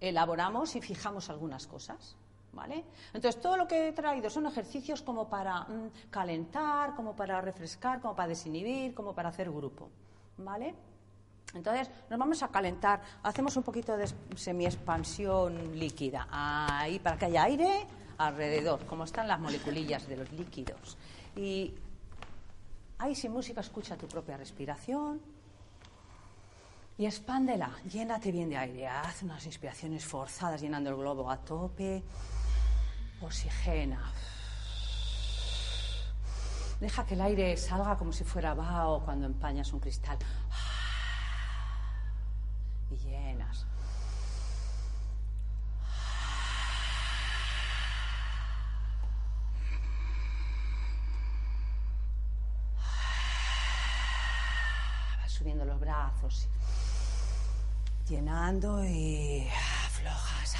elaboramos 0.00 0.76
y 0.76 0.80
fijamos 0.80 1.28
algunas 1.30 1.66
cosas. 1.66 2.16
¿Vale? 2.52 2.84
Entonces, 3.14 3.40
todo 3.40 3.56
lo 3.56 3.66
que 3.66 3.88
he 3.88 3.92
traído 3.92 4.28
son 4.28 4.44
ejercicios 4.44 5.00
como 5.00 5.26
para 5.26 5.62
mm, 5.62 6.08
calentar, 6.10 6.94
como 6.94 7.16
para 7.16 7.40
refrescar, 7.40 8.00
como 8.00 8.14
para 8.14 8.28
desinhibir, 8.28 8.94
como 8.94 9.14
para 9.14 9.30
hacer 9.30 9.50
grupo. 9.50 9.88
¿Vale? 10.36 10.74
Entonces, 11.54 11.90
nos 12.08 12.18
vamos 12.18 12.42
a 12.42 12.48
calentar. 12.48 13.02
Hacemos 13.22 13.56
un 13.56 13.62
poquito 13.62 13.96
de 13.96 14.08
semi-expansión 14.36 15.78
líquida. 15.78 16.26
Ahí, 16.30 16.98
para 16.98 17.18
que 17.18 17.26
haya 17.26 17.44
aire 17.44 17.86
alrededor, 18.18 18.86
como 18.86 19.04
están 19.04 19.28
las 19.28 19.38
moleculillas 19.38 20.06
de 20.08 20.16
los 20.16 20.32
líquidos. 20.32 20.96
Y 21.36 21.74
ahí, 22.98 23.14
sin 23.14 23.32
música, 23.32 23.60
escucha 23.60 23.96
tu 23.96 24.06
propia 24.08 24.36
respiración. 24.36 25.20
Y 26.98 27.06
expándela, 27.06 27.70
llénate 27.90 28.30
bien 28.30 28.48
de 28.50 28.56
aire. 28.56 28.86
Haz 28.86 29.22
unas 29.22 29.44
inspiraciones 29.46 30.04
forzadas, 30.04 30.60
llenando 30.60 30.90
el 30.90 30.96
globo 30.96 31.30
a 31.30 31.36
tope. 31.38 32.02
Oxigena. 33.20 34.12
Deja 36.80 37.06
que 37.06 37.14
el 37.14 37.20
aire 37.20 37.56
salga 37.56 37.96
como 37.96 38.12
si 38.12 38.24
fuera 38.24 38.54
vaho 38.54 39.04
cuando 39.04 39.26
empañas 39.26 39.72
un 39.72 39.78
cristal. 39.78 40.18
Y 42.90 42.96
llenas. 42.96 43.64
Vas 55.20 55.32
subiendo 55.32 55.64
los 55.64 55.78
brazos, 55.78 56.48
llenando 58.08 58.84
y 58.84 59.46
aflojas. 59.86 60.56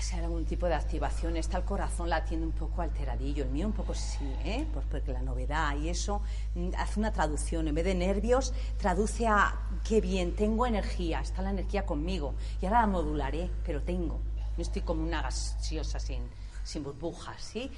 Si 0.00 0.14
hay 0.14 0.22
algún 0.22 0.44
tipo 0.44 0.66
de 0.66 0.74
activación, 0.74 1.36
está 1.36 1.58
el 1.58 1.64
corazón 1.64 2.08
latiendo 2.08 2.46
un 2.46 2.52
poco 2.52 2.80
alteradillo, 2.80 3.42
el 3.42 3.50
mío 3.50 3.66
un 3.66 3.72
poco 3.72 3.92
sí, 3.92 4.24
¿eh? 4.44 4.64
Porque 4.72 5.12
la 5.12 5.20
novedad 5.20 5.76
y 5.76 5.88
eso 5.88 6.22
mm, 6.54 6.70
hace 6.78 7.00
una 7.00 7.12
traducción, 7.12 7.66
en 7.66 7.74
vez 7.74 7.84
de 7.84 7.94
nervios, 7.94 8.52
traduce 8.78 9.26
a 9.26 9.54
qué 9.82 10.00
bien, 10.00 10.36
tengo 10.36 10.64
energía, 10.66 11.20
está 11.20 11.42
la 11.42 11.50
energía 11.50 11.84
conmigo 11.84 12.34
y 12.62 12.66
ahora 12.66 12.82
la 12.82 12.86
modularé, 12.86 13.50
pero 13.64 13.82
tengo, 13.82 14.20
no 14.56 14.62
estoy 14.62 14.82
como 14.82 15.02
una 15.02 15.22
gaseosa 15.22 15.98
sin, 15.98 16.22
sin 16.62 16.84
burbujas, 16.84 17.42
¿sí? 17.42 17.70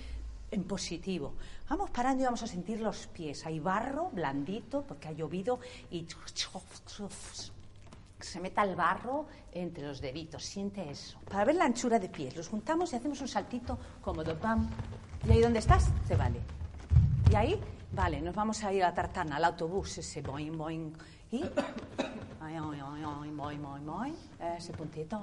En 0.51 0.65
positivo. 0.65 1.35
Vamos 1.69 1.91
parando 1.91 2.23
y 2.23 2.25
vamos 2.25 2.43
a 2.43 2.47
sentir 2.47 2.81
los 2.81 3.07
pies. 3.09 3.45
Hay 3.45 3.61
barro 3.61 4.11
blandito 4.11 4.83
porque 4.83 5.09
ha 5.09 5.13
llovido 5.13 5.61
y 5.91 6.07
se 8.21 8.41
meta 8.41 8.63
el 8.65 8.75
barro 8.75 9.27
entre 9.53 9.87
los 9.87 10.01
deditos. 10.01 10.45
Siente 10.45 10.91
eso. 10.91 11.19
Para 11.29 11.45
ver 11.45 11.57
la 11.57 11.65
anchura 11.65 11.99
de 11.99 12.09
pies. 12.09 12.37
Los 12.37 12.49
juntamos 12.49 12.93
y 12.93 12.97
hacemos 12.97 13.21
un 13.21 13.29
saltito 13.29 13.79
cómodo. 14.01 14.37
Pam. 14.39 14.69
¿Y 15.27 15.33
ahí 15.33 15.41
donde 15.41 15.59
estás? 15.59 15.91
Te 16.07 16.17
vale. 16.17 16.41
Y 17.31 17.35
ahí, 17.35 17.61
vale, 17.93 18.21
nos 18.23 18.35
vamos 18.35 18.65
a 18.65 18.73
ir 18.73 18.83
a 18.83 18.89
la 18.89 18.95
tartana, 18.95 19.37
al 19.37 19.45
autobús, 19.45 19.99
ese 19.99 20.23
boing, 20.23 20.57
boing. 20.57 20.93
Y. 21.31 21.43
ay, 22.41 22.57
ay, 22.57 22.81
ay, 22.83 23.31
boing, 23.37 23.63
boing, 23.63 23.87
boing. 23.87 24.17
Ese 24.57 24.73
puntito. 24.73 25.23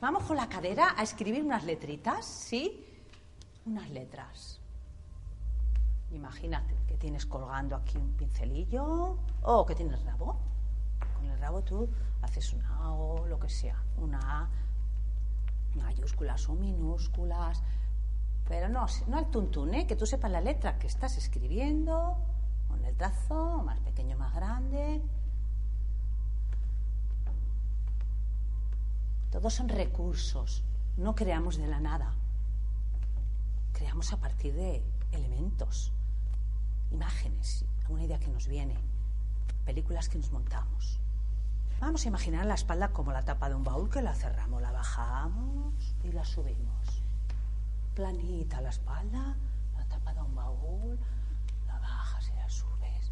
Vamos 0.00 0.24
con 0.24 0.36
la 0.36 0.48
cadera 0.48 0.94
a 0.96 1.02
escribir 1.02 1.44
unas 1.44 1.64
letritas, 1.64 2.26
¿sí? 2.26 2.84
Unas 3.66 3.88
letras. 3.90 4.58
Imagínate 6.10 6.74
que 6.88 6.96
tienes 6.96 7.24
colgando 7.24 7.76
aquí 7.76 7.96
un 7.96 8.12
pincelillo 8.12 9.16
o 9.42 9.64
que 9.64 9.74
tienes 9.74 10.02
rabo. 10.04 10.36
Con 11.14 11.30
el 11.30 11.38
rabo 11.38 11.62
tú 11.62 11.88
haces 12.20 12.52
una 12.52 12.92
O, 12.92 13.26
lo 13.26 13.38
que 13.38 13.48
sea, 13.48 13.80
una 13.96 14.18
A, 14.18 14.48
mayúsculas 15.76 16.48
o 16.48 16.54
minúsculas, 16.54 17.62
pero 18.48 18.68
no, 18.68 18.86
no 19.06 19.18
al 19.18 19.30
tuntún, 19.30 19.74
¿eh? 19.74 19.86
que 19.86 19.96
tú 19.96 20.04
sepas 20.04 20.30
la 20.30 20.40
letra 20.40 20.78
que 20.78 20.86
estás 20.86 21.16
escribiendo, 21.16 22.16
con 22.68 22.84
el 22.84 22.96
trazo, 22.96 23.62
más 23.62 23.78
pequeño, 23.80 24.18
más 24.18 24.34
grande. 24.34 25.00
Todos 29.32 29.54
son 29.54 29.70
recursos, 29.70 30.62
no 30.98 31.14
creamos 31.14 31.56
de 31.56 31.66
la 31.66 31.80
nada, 31.80 32.12
creamos 33.72 34.12
a 34.12 34.18
partir 34.18 34.52
de 34.54 34.82
elementos, 35.10 35.90
imágenes, 36.90 37.64
alguna 37.80 38.04
idea 38.04 38.20
que 38.20 38.28
nos 38.28 38.46
viene, 38.46 38.76
películas 39.64 40.10
que 40.10 40.18
nos 40.18 40.30
montamos. 40.32 41.00
Vamos 41.80 42.04
a 42.04 42.08
imaginar 42.08 42.44
la 42.44 42.54
espalda 42.54 42.92
como 42.92 43.10
la 43.10 43.24
tapa 43.24 43.48
de 43.48 43.54
un 43.54 43.64
baúl 43.64 43.88
que 43.88 44.02
la 44.02 44.14
cerramos, 44.14 44.60
la 44.60 44.70
bajamos 44.70 45.96
y 46.04 46.12
la 46.12 46.26
subimos. 46.26 47.02
Planita 47.94 48.60
la 48.60 48.68
espalda, 48.68 49.34
la 49.78 49.84
tapa 49.86 50.12
de 50.12 50.20
un 50.20 50.34
baúl. 50.34 50.98
subes. 52.48 53.10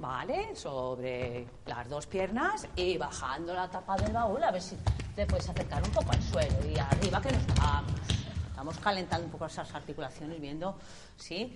Vale, 0.00 0.56
sobre 0.56 1.46
las 1.66 1.88
dos 1.88 2.06
piernas 2.06 2.66
y 2.74 2.96
bajando 2.96 3.52
la 3.52 3.68
tapa 3.68 3.96
del 3.96 4.12
baúl 4.12 4.42
a 4.42 4.50
ver 4.50 4.62
si 4.62 4.74
te 5.14 5.26
puedes 5.26 5.46
acercar 5.48 5.82
un 5.82 5.90
poco 5.90 6.10
al 6.10 6.22
suelo 6.22 6.56
y 6.66 6.78
arriba 6.78 7.20
que 7.20 7.30
nos 7.32 7.46
vamos. 7.60 8.00
Estamos 8.48 8.78
calentando 8.78 9.26
un 9.26 9.32
poco 9.32 9.44
esas 9.46 9.74
articulaciones, 9.74 10.40
viendo, 10.40 10.78
¿sí? 11.16 11.54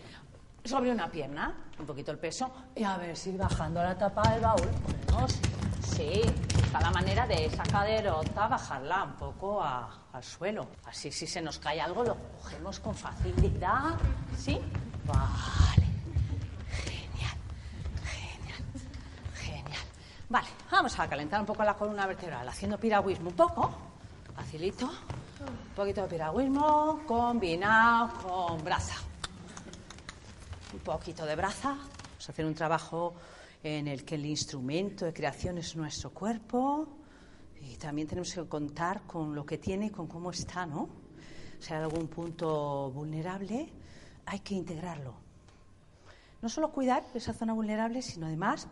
Sobre 0.63 0.91
una 0.91 1.11
pierna, 1.11 1.55
un 1.79 1.87
poquito 1.87 2.11
el 2.11 2.19
peso, 2.19 2.51
y 2.75 2.85
a 2.85 2.99
ver 2.99 3.17
si 3.17 3.35
bajando 3.37 3.83
la 3.83 3.97
tapa 3.97 4.31
del 4.31 4.43
baúl 4.43 4.69
podemos, 5.07 5.33
sí, 5.83 6.21
buscar 6.55 6.83
la 6.83 6.91
manera 6.91 7.27
de 7.27 7.47
esa 7.47 7.63
caderota 7.63 8.49
bajarla 8.49 9.05
un 9.05 9.13
poco 9.15 9.63
al 9.63 10.23
suelo. 10.23 10.67
Así 10.85 11.11
si 11.11 11.27
se 11.27 11.41
nos 11.41 11.59
cae 11.59 11.81
algo 11.81 12.05
lo 12.05 12.17
cogemos 12.43 12.79
con 12.81 12.95
facilidad, 12.95 13.97
¿sí? 14.37 14.59
Vale. 15.05 15.85
Genial, 16.85 17.37
genial, 18.03 18.63
genial. 19.35 19.83
Vale, 20.27 20.49
vamos 20.71 20.99
a 20.99 21.07
calentar 21.07 21.39
un 21.39 21.47
poco 21.47 21.63
la 21.65 21.75
columna 21.75 22.07
vertebral, 22.07 22.49
haciendo 22.49 22.79
piragüismo 22.79 23.29
un 23.29 23.37
poco, 23.37 23.71
facilito. 24.35 24.87
Un 24.87 25.75
poquito 25.77 26.03
de 26.03 26.09
piragüismo 26.09 27.03
combinado 27.07 28.11
con 28.23 28.65
braza. 28.65 28.95
Un 30.73 30.79
poquito 30.81 31.27
de 31.27 31.37
braza. 31.37 31.75
Vamos 31.75 32.29
a 32.29 32.33
hacer 32.33 32.47
un 32.47 32.55
trabajo 32.55 33.15
en 33.63 33.87
el 33.87 34.03
que 34.05 34.15
el 34.15 34.25
instrumento 34.25 35.05
de 35.05 35.13
creación 35.13 35.59
es 35.59 35.77
nuestro 35.77 36.09
cuerpo 36.11 36.89
y 37.61 37.77
también 37.77 38.09
tenemos 38.09 38.33
que 38.33 38.49
contar 38.49 39.03
con 39.03 39.35
lo 39.35 39.45
que 39.45 39.59
tiene 39.59 39.87
y 39.87 39.91
con 39.91 40.07
cómo 40.07 40.31
está, 40.31 40.65
¿no? 40.65 40.89
Si 41.59 41.75
hay 41.75 41.83
algún 41.83 42.09
punto 42.09 42.91
vulnerable, 42.91 43.69
hay 44.25 44.41
que 44.41 44.55
integrarlo. 44.55 45.15
No 46.41 46.49
solo 46.49 46.73
cuidar 46.73 47.05
esa 47.13 47.35
zona 47.35 47.53
vulnerable, 47.53 48.01
sino 48.01 48.27
además 48.27 48.69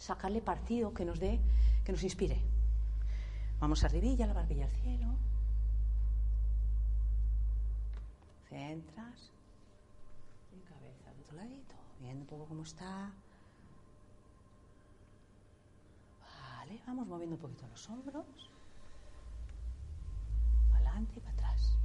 sacarle 0.00 0.40
partido 0.40 0.94
que 0.94 1.04
nos 1.04 1.20
dé, 1.20 1.38
que 1.84 1.92
nos 1.92 2.02
inspire. 2.02 2.42
Vamos 3.60 3.84
arribilla, 3.84 4.26
la 4.26 4.32
barbilla 4.32 4.64
al 4.64 4.72
cielo. 4.72 5.14
Centras. 8.48 9.30
Y 10.52 10.60
cabeza 10.62 11.10
al 11.10 11.20
otro 11.20 11.36
ladito, 11.36 11.74
viendo 12.00 12.22
un 12.22 12.26
poco 12.26 12.46
cómo 12.46 12.62
está. 12.62 13.12
Vale, 16.20 16.80
vamos 16.86 17.06
moviendo 17.06 17.36
un 17.36 17.42
poquito 17.42 17.68
los 17.68 17.88
hombros. 17.90 18.50
Para 20.70 20.86
adelante 20.86 21.14
y 21.18 21.20
para 21.20 21.34
atrás. 21.34 21.76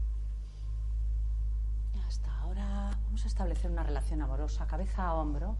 Y 1.93 1.99
hasta 1.99 2.33
ahora 2.39 2.91
vamos 3.03 3.25
a 3.25 3.27
establecer 3.27 3.69
una 3.69 3.83
relación 3.83 4.21
amorosa, 4.21 4.65
cabeza 4.67 5.05
a 5.05 5.13
hombro. 5.15 5.57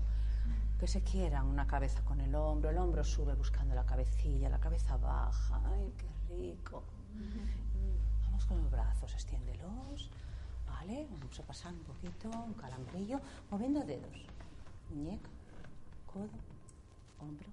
Que 0.80 0.88
se 0.88 1.02
quieran 1.02 1.48
una 1.48 1.66
cabeza 1.66 2.04
con 2.04 2.20
el 2.20 2.36
hombro, 2.36 2.70
el 2.70 2.78
hombro 2.78 3.04
sube 3.04 3.34
buscando 3.34 3.74
la 3.74 3.86
cabecilla, 3.86 4.50
la 4.50 4.60
cabeza 4.60 4.98
baja. 4.98 5.62
¡Ay, 5.74 5.94
qué 5.98 6.36
rico! 6.36 6.84
Vamos 8.26 8.46
con 8.46 8.62
los 8.62 8.70
brazos, 8.70 9.14
extiéndelos. 9.14 10.12
¿Vale? 10.68 11.08
Vamos 11.10 11.40
a 11.40 11.44
pasar 11.44 11.74
un 11.74 11.80
poquito, 11.80 12.30
un 12.30 12.54
calambrillo, 12.54 13.20
moviendo 13.50 13.80
dedos. 13.82 14.28
Muñeca, 14.90 15.30
codo, 16.06 16.30
hombro, 17.22 17.48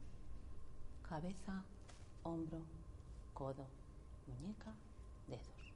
cabeza, 1.08 1.62
hombro, 2.24 2.58
codo, 3.32 3.64
muñeca, 4.26 4.72
dedos. 5.28 5.72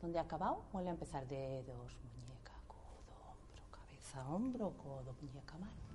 ¿Dónde 0.00 0.18
ha 0.18 0.22
acabado? 0.22 0.62
Vuelve 0.72 0.90
a 0.90 0.92
empezar 0.92 1.26
dedos, 1.26 1.96
muñeca, 2.04 2.52
codo, 2.68 3.16
hombro, 3.32 3.64
cabeza, 3.72 4.28
hombro, 4.28 4.70
codo, 4.76 5.14
muñeca, 5.22 5.54
mano. 5.54 5.85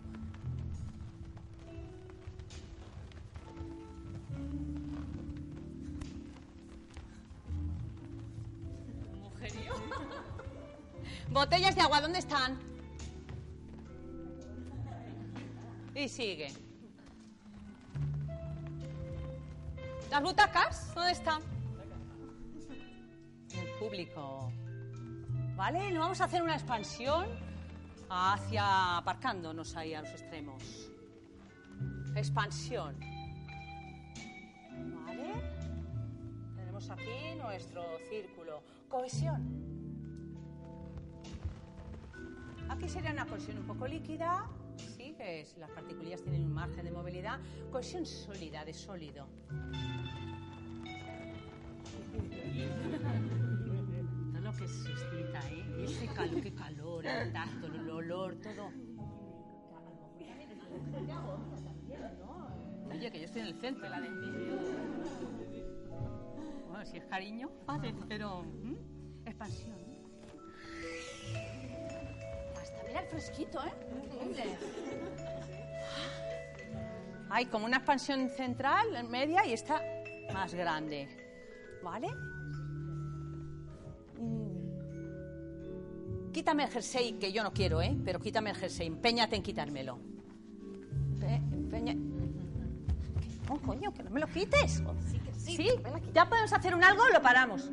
Botellas 11.29 11.75
de 11.75 11.81
agua, 11.81 12.01
¿dónde 12.01 12.19
están? 12.19 12.59
Y 15.95 16.07
sigue. 16.07 16.51
¿Las 20.09 20.21
butacas? 20.21 20.93
¿Dónde 20.93 21.11
están? 21.11 21.41
El 23.53 23.67
público. 23.79 24.51
¿Vale? 25.55 25.91
Nos 25.91 25.99
vamos 25.99 26.21
a 26.21 26.25
hacer 26.25 26.41
una 26.41 26.55
expansión 26.55 27.50
hacia 28.11 28.97
aparcándonos 28.97 29.75
ahí 29.77 29.93
a 29.93 30.01
los 30.01 30.11
extremos. 30.11 30.91
Expansión. 32.13 32.99
¿Vale? 35.05 35.33
Tenemos 36.57 36.89
aquí 36.89 37.35
nuestro 37.37 37.83
círculo. 38.09 38.63
Cohesión. 38.89 39.71
Aquí 42.67 42.89
sería 42.89 43.11
una 43.11 43.25
cohesión 43.25 43.57
un 43.57 43.65
poco 43.65 43.87
líquida, 43.87 44.45
sí, 44.77 45.13
que 45.17 45.41
es, 45.41 45.57
las 45.57 45.69
partículas 45.71 46.21
tienen 46.21 46.45
un 46.45 46.53
margen 46.53 46.85
de 46.85 46.91
movilidad. 46.91 47.39
Cohesión 47.71 48.05
sólida, 48.05 48.63
de 48.65 48.73
sólido. 48.73 49.27
Se 54.67 54.91
excita, 54.91 55.39
¿eh? 55.49 55.83
Ese 55.83 56.07
calor, 56.07 56.41
qué 56.41 56.53
calor, 56.53 57.05
el 57.05 57.33
tacto, 57.33 57.67
el 57.67 57.89
olor, 57.89 58.35
todo. 58.35 58.71
Oye, 62.89 63.11
que 63.11 63.19
yo 63.19 63.25
estoy 63.25 63.41
en 63.41 63.47
el 63.47 63.55
centro. 63.55 63.89
Bueno, 66.69 66.85
si 66.85 66.97
es 66.97 67.05
cariño, 67.05 67.49
vale, 67.65 67.93
pero... 68.07 68.45
Expansión. 69.25 69.77
Hasta 72.61 72.83
mira 72.87 73.01
el 73.01 73.07
fresquito, 73.07 73.59
¿eh? 73.63 73.73
Hay 77.29 77.45
como 77.45 77.65
una 77.65 77.77
expansión 77.77 78.29
central, 78.29 78.95
en 78.95 79.09
media, 79.09 79.45
y 79.45 79.53
esta 79.53 79.81
más 80.33 80.53
grande. 80.53 81.07
¿Vale? 81.83 82.09
Quítame 86.41 86.63
el 86.63 86.71
jersey, 86.71 87.13
que 87.19 87.31
yo 87.31 87.43
no 87.43 87.53
quiero, 87.53 87.83
¿eh? 87.83 87.95
Pero 88.03 88.19
quítame 88.19 88.49
el 88.49 88.55
jersey, 88.55 88.87
empeñate 88.87 89.35
en 89.35 89.43
quitármelo. 89.43 89.99
Empe- 91.19 91.35
empeña... 91.53 91.93
No, 93.47 93.61
coño, 93.61 93.93
que 93.93 94.01
no 94.01 94.09
me 94.09 94.19
lo 94.19 94.25
quites. 94.25 94.81
Sí, 95.37 95.69
ya 96.15 96.27
podemos 96.27 96.51
hacer 96.51 96.73
un 96.73 96.83
algo, 96.83 97.03
lo 97.13 97.21
paramos. 97.21 97.69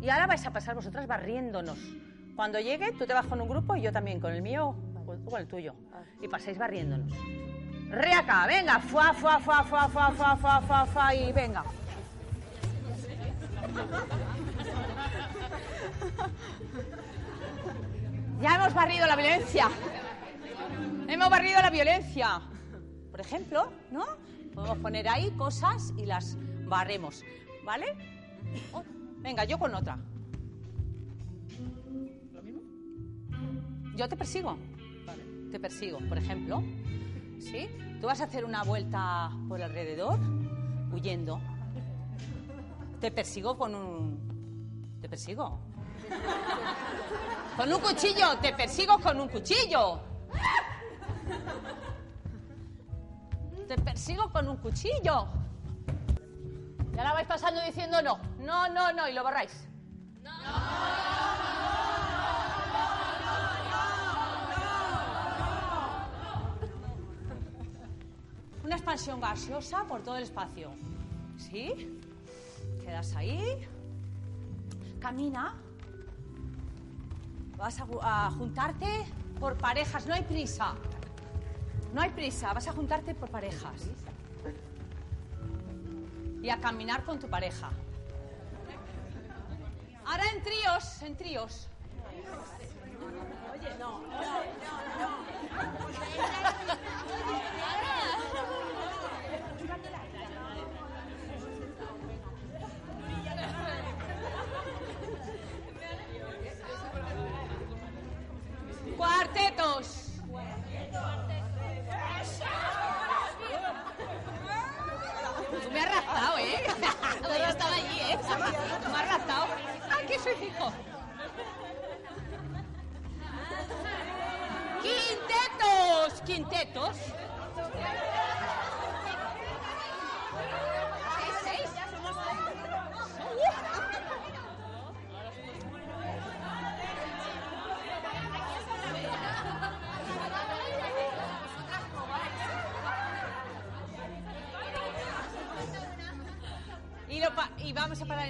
Y 0.00 0.08
ahora 0.08 0.26
vais 0.26 0.46
a 0.46 0.50
pasar 0.54 0.74
vosotras 0.74 1.06
barriéndonos. 1.06 1.76
Cuando 2.34 2.58
llegue, 2.60 2.92
tú 2.92 3.04
te 3.04 3.12
vas 3.12 3.26
con 3.26 3.42
un 3.42 3.48
grupo 3.50 3.76
y 3.76 3.82
yo 3.82 3.92
también 3.92 4.20
con 4.20 4.32
el 4.32 4.40
mío 4.40 4.74
o 4.94 5.04
con 5.30 5.38
el 5.38 5.46
tuyo. 5.46 5.74
Y 6.22 6.28
pasáis 6.28 6.56
barriéndonos. 6.56 7.12
Re 7.90 8.14
acá, 8.14 8.46
venga, 8.46 8.80
fuá, 8.80 9.12
fuá, 9.12 9.38
fuá, 9.38 9.62
fuá, 9.64 9.86
fuá, 9.90 10.10
fuá, 10.12 10.34
fuá, 10.38 10.60
fuá, 10.62 10.86
fuá, 10.86 11.14
y 11.14 11.30
venga. 11.30 11.62
Ya 18.40 18.54
hemos 18.54 18.72
barrido 18.72 19.06
la 19.06 19.16
violencia. 19.16 19.68
Hemos 21.08 21.28
barrido 21.28 21.60
la 21.60 21.68
violencia. 21.68 22.40
Por 23.10 23.20
ejemplo, 23.20 23.70
¿no? 23.90 24.06
Podemos 24.54 24.78
poner 24.78 25.08
ahí 25.08 25.30
cosas 25.32 25.92
y 25.98 26.06
las 26.06 26.38
barremos. 26.66 27.22
¿Vale? 27.66 27.94
Oh, 28.72 28.82
venga, 29.18 29.44
yo 29.44 29.58
con 29.58 29.74
otra. 29.74 29.98
Yo 33.94 34.08
te 34.08 34.16
persigo. 34.16 34.56
Te 35.50 35.60
persigo, 35.60 35.98
por 36.08 36.16
ejemplo. 36.16 36.62
¿Sí? 37.38 37.68
Tú 38.00 38.06
vas 38.06 38.22
a 38.22 38.24
hacer 38.24 38.46
una 38.46 38.62
vuelta 38.62 39.30
por 39.48 39.60
alrededor 39.60 40.18
huyendo. 40.90 41.40
Te 43.00 43.10
persigo 43.10 43.58
con 43.58 43.74
un. 43.74 44.98
Te 45.02 45.10
persigo. 45.10 45.60
Con 47.56 47.72
un 47.72 47.80
cuchillo, 47.80 48.38
te 48.38 48.54
persigo 48.54 48.98
con 48.98 49.20
un 49.20 49.28
cuchillo. 49.28 50.00
Te 53.68 53.76
persigo 53.76 54.30
con 54.30 54.48
un 54.48 54.56
cuchillo. 54.56 55.28
Y 56.94 56.98
ahora 56.98 57.12
vais 57.12 57.26
pasando 57.26 57.60
diciendo 57.62 58.00
no, 58.02 58.18
no, 58.38 58.68
no, 58.68 58.92
no, 58.92 59.08
y 59.08 59.12
lo 59.12 59.22
borráis. 59.22 59.68
Una 68.64 68.76
expansión 68.76 69.20
gaseosa 69.20 69.84
por 69.84 70.02
todo 70.02 70.16
el 70.16 70.22
espacio. 70.22 70.70
¿Sí? 71.36 72.00
Quedas 72.82 73.14
ahí. 73.16 73.68
Camina. 74.98 75.59
Vas 77.60 77.78
a, 77.78 77.84
ju- 77.86 78.00
a 78.02 78.30
juntarte 78.30 78.86
por 79.38 79.54
parejas, 79.56 80.06
no 80.06 80.14
hay 80.14 80.22
prisa. 80.22 80.74
No 81.92 82.00
hay 82.00 82.10
prisa, 82.10 82.52
vas 82.54 82.66
a 82.68 82.72
juntarte 82.72 83.14
por 83.14 83.28
parejas. 83.30 83.88
Y 86.42 86.48
a 86.48 86.58
caminar 86.58 87.04
con 87.04 87.18
tu 87.18 87.28
pareja. 87.28 87.68
Ahora 90.06 90.24
en 90.34 90.42
tríos, 90.42 91.02
en 91.02 91.16
tríos. 91.16 91.68
Cuartetos. 93.46 94.00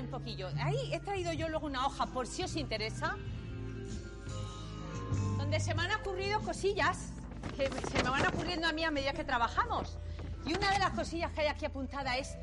Un 0.00 0.08
poquillo. 0.10 0.48
Ahí 0.62 0.92
he 0.92 1.00
traído 1.00 1.32
yo 1.32 1.48
luego 1.48 1.66
una 1.66 1.86
hoja 1.86 2.06
por 2.06 2.26
si 2.26 2.42
os 2.42 2.56
interesa, 2.56 3.16
donde 5.38 5.60
se 5.60 5.74
me 5.74 5.82
han 5.82 6.00
ocurrido 6.00 6.40
cosillas 6.40 7.12
que 7.56 7.68
se 7.90 8.02
me 8.02 8.10
van 8.10 8.26
ocurriendo 8.26 8.66
a 8.68 8.72
mí 8.72 8.84
a 8.84 8.90
medida 8.90 9.12
que 9.12 9.24
trabajamos. 9.24 9.96
Y 10.46 10.54
una 10.54 10.70
de 10.72 10.78
las 10.78 10.90
cosillas 10.90 11.32
que 11.32 11.42
hay 11.42 11.46
aquí 11.48 11.64
apuntada 11.66 12.16
es 12.16 12.36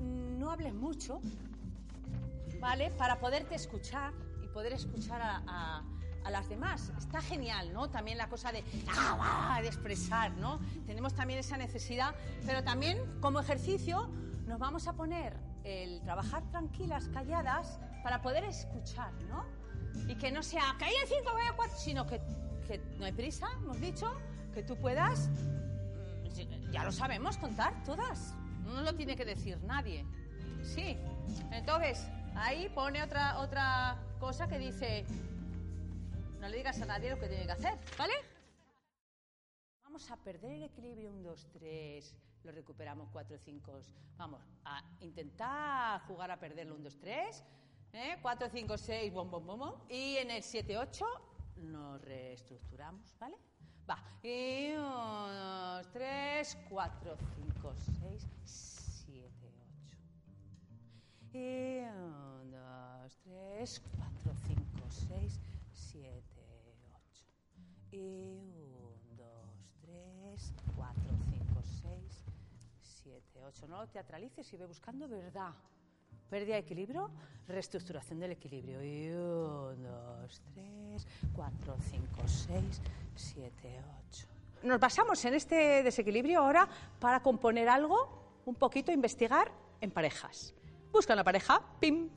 no 0.00 0.50
hables 0.50 0.74
mucho, 0.74 1.20
¿vale? 2.60 2.90
Para 2.90 3.18
poderte 3.20 3.54
escuchar 3.54 4.12
y 4.42 4.48
poder 4.48 4.72
escuchar 4.72 5.20
a, 5.22 5.42
a- 5.46 6.30
las 6.30 6.48
demás. 6.48 6.92
Está 6.98 7.20
genial, 7.20 7.72
¿no? 7.72 7.90
También 7.90 8.16
la 8.16 8.28
cosa 8.28 8.52
de, 8.52 8.64
ah, 8.96 9.58
de 9.60 9.66
expresar, 9.68 10.30
¿no? 10.32 10.60
Tenemos 10.86 11.14
también 11.14 11.40
esa 11.40 11.56
necesidad, 11.56 12.14
pero 12.46 12.62
también 12.64 12.98
como 13.20 13.40
ejercicio 13.40 14.08
nos 14.46 14.58
vamos 14.58 14.86
a 14.86 14.92
poner 14.94 15.36
el 15.64 16.00
trabajar 16.02 16.42
tranquilas, 16.50 17.08
calladas, 17.08 17.78
para 18.02 18.20
poder 18.20 18.44
escuchar, 18.44 19.12
¿no? 19.28 19.44
Y 20.08 20.14
que 20.16 20.32
no 20.32 20.42
sea, 20.42 20.74
que 20.78 20.86
hay 20.86 20.94
en 20.94 21.06
cinco, 21.06 21.30
que 21.36 21.68
sino 21.78 22.06
que, 22.06 22.20
que 22.66 22.78
no 22.98 23.04
hay 23.04 23.12
prisa, 23.12 23.48
hemos 23.58 23.80
dicho, 23.80 24.12
que 24.54 24.62
tú 24.62 24.76
puedas, 24.76 25.28
mm, 25.28 26.70
ya 26.72 26.84
lo 26.84 26.92
sabemos, 26.92 27.36
contar 27.36 27.82
todas. 27.84 28.34
No 28.64 28.82
lo 28.82 28.94
tiene 28.94 29.16
que 29.16 29.24
decir 29.24 29.58
nadie. 29.64 30.06
Sí. 30.62 30.96
Entonces, 31.50 32.06
ahí 32.34 32.68
pone 32.70 33.02
otra, 33.02 33.38
otra 33.38 33.98
cosa 34.18 34.48
que 34.48 34.58
dice, 34.58 35.04
no 36.40 36.48
le 36.48 36.56
digas 36.56 36.80
a 36.80 36.86
nadie 36.86 37.10
lo 37.10 37.18
que 37.18 37.28
tiene 37.28 37.46
que 37.46 37.52
hacer, 37.52 37.74
¿vale? 37.98 38.14
Vamos 39.84 40.10
a 40.10 40.16
perder 40.16 40.52
el 40.52 40.62
equilibrio, 40.62 41.10
un, 41.10 41.22
dos, 41.22 41.46
tres, 41.52 42.16
lo 42.44 42.52
recuperamos, 42.52 43.08
cuatro, 43.12 43.38
cinco. 43.38 43.80
Vamos 44.16 44.42
a 44.64 44.82
intentar 45.00 46.00
jugar 46.06 46.30
a 46.30 46.38
perderlo, 46.38 46.74
un, 46.74 46.82
dos, 46.82 46.98
tres, 46.98 47.42
¿eh? 47.92 48.16
cuatro, 48.20 48.48
cinco, 48.48 48.76
seis, 48.76 49.12
bom, 49.12 49.30
bom, 49.30 49.46
bom, 49.46 49.58
bom. 49.58 49.74
Y 49.88 50.16
en 50.16 50.30
el 50.30 50.42
siete, 50.42 50.76
ocho 50.76 51.06
nos 51.56 52.00
reestructuramos, 52.02 53.14
¿vale? 53.18 53.36
Va. 53.88 53.98
Y 54.22 54.72
un, 54.72 54.82
dos, 54.82 55.92
tres, 55.92 56.58
cuatro, 56.68 57.16
cinco, 57.36 57.74
seis, 58.00 58.26
siete, 58.44 59.52
ocho. 59.84 59.98
Y 61.32 61.80
un, 61.80 62.50
dos, 62.50 63.18
tres, 63.22 63.82
cuatro, 63.96 64.32
cinco, 64.46 64.90
seis, 64.90 65.40
siete, 65.72 66.22
ocho. 66.94 67.26
Y 67.90 68.31
8. 73.44 73.66
No 73.68 73.80
lo 73.80 73.88
teatralices 73.88 74.52
y 74.52 74.56
ve 74.56 74.66
buscando 74.66 75.08
verdad. 75.08 75.52
Pérdida 76.28 76.54
de 76.54 76.60
equilibrio, 76.60 77.10
reestructuración 77.46 78.20
del 78.20 78.32
equilibrio. 78.32 78.82
Y 78.82 79.10
1, 79.10 79.76
2, 79.76 80.42
3, 80.54 81.06
4, 81.34 81.76
5, 81.90 82.06
6, 82.26 82.80
7, 83.14 83.80
8. 84.08 84.26
Nos 84.62 84.80
basamos 84.80 85.24
en 85.24 85.34
este 85.34 85.82
desequilibrio 85.82 86.40
ahora 86.40 86.68
para 87.00 87.20
componer 87.20 87.68
algo, 87.68 88.40
un 88.46 88.54
poquito, 88.54 88.92
investigar 88.92 89.50
en 89.80 89.90
parejas. 89.90 90.54
Busca 90.92 91.12
una 91.12 91.24
pareja, 91.24 91.60
pim. 91.80 92.10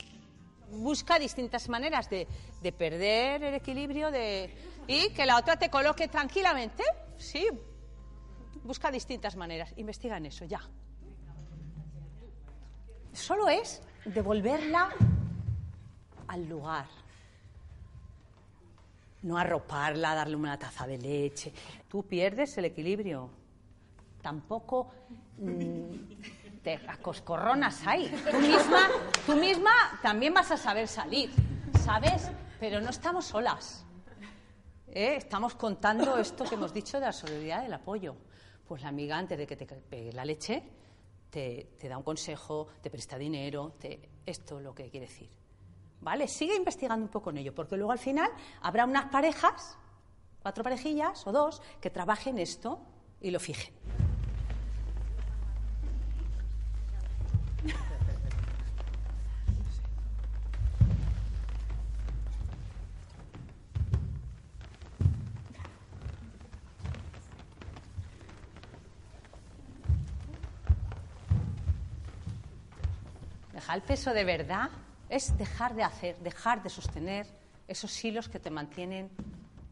Busca 0.71 1.19
distintas 1.19 1.69
maneras 1.69 2.09
de, 2.09 2.28
de 2.61 2.71
perder 2.71 3.43
el 3.43 3.53
equilibrio 3.53 4.09
de, 4.11 4.51
y 4.88 5.09
que 5.13 5.26
la 5.26 5.38
otra 5.38 5.57
te 5.57 5.69
coloque 5.69 6.07
tranquilamente. 6.07 6.84
Sí, 7.17 7.47
busca 8.63 8.91
distintas 8.91 9.36
maneras. 9.36 9.73
Investiga 9.78 10.17
en 10.17 10.28
eso, 10.28 10.45
ya. 10.45 10.61
Solo 13.16 13.47
es 13.47 13.82
devolverla 14.03 14.89
al 16.28 16.49
lugar. 16.49 16.86
No 19.22 19.38
arroparla, 19.38 20.13
darle 20.13 20.36
una 20.36 20.59
taza 20.59 20.86
de 20.86 20.97
leche. 20.97 21.53
Tú 21.88 22.03
pierdes 22.03 22.57
el 22.57 22.66
equilibrio. 22.66 23.30
Tampoco 24.22 24.91
mm, 25.38 26.61
te 26.61 26.76
acoscorronas 26.88 27.88
ahí. 27.88 28.11
Tú 28.30 28.38
misma, 28.38 28.89
tú 29.26 29.36
misma 29.36 29.72
también 30.01 30.34
vas 30.34 30.51
a 30.51 30.57
saber 30.57 30.88
salir, 30.88 31.32
¿sabes? 31.84 32.30
Pero 32.59 32.82
no 32.82 32.89
estamos 32.89 33.26
solas. 33.26 33.86
¿eh? 34.89 35.16
Estamos 35.16 35.55
contando 35.55 36.18
esto 36.18 36.43
que 36.43 36.55
hemos 36.55 36.74
dicho 36.74 36.99
de 36.99 37.05
la 37.05 37.13
solidaridad 37.13 37.63
del 37.63 37.74
apoyo. 37.74 38.16
Pues 38.68 38.82
la 38.82 38.89
amiga, 38.89 39.18
antes 39.18 39.38
de 39.38 39.47
que 39.47 39.55
te 39.55 39.66
pegue 39.66 40.11
la 40.11 40.26
leche, 40.26 40.63
te, 41.36 41.90
da 41.90 41.98
un 41.98 42.04
consejo, 42.04 42.68
te 42.82 42.90
presta 42.90 43.18
dinero, 43.18 43.74
esto 44.26 44.58
es 44.58 44.64
lo 44.64 44.74
que 44.74 44.90
quiere 44.90 45.06
decir. 45.08 45.30
¿Vale? 46.00 46.30
Sigue 46.30 46.56
investigando 46.56 47.04
un 47.04 47.12
poco 47.12 47.30
en 47.30 47.40
ello, 47.40 47.54
porque 47.54 47.76
luego 47.76 47.92
al 47.92 48.00
final 48.00 48.32
habrá 48.62 48.86
unas 48.86 49.08
parejas, 49.08 49.78
cuatro 50.42 50.64
parejillas 50.64 51.28
o 51.28 51.34
dos, 51.34 51.62
que 51.82 51.90
trabajen 51.90 52.38
esto 52.38 52.80
y 53.20 53.32
lo 53.32 53.42
fijen. 53.42 53.74
Dejar 73.66 73.78
el 73.78 73.82
peso 73.82 74.13
de 74.13 74.24
verdad 74.24 74.70
es 75.09 75.36
dejar 75.39 75.74
de 75.74 75.82
hacer, 75.82 76.20
dejar 76.20 76.61
de 76.61 76.70
sostener 76.70 77.26
esos 77.68 78.05
hilos 78.05 78.30
que 78.30 78.38
te 78.38 78.51
mantienen 78.51 79.09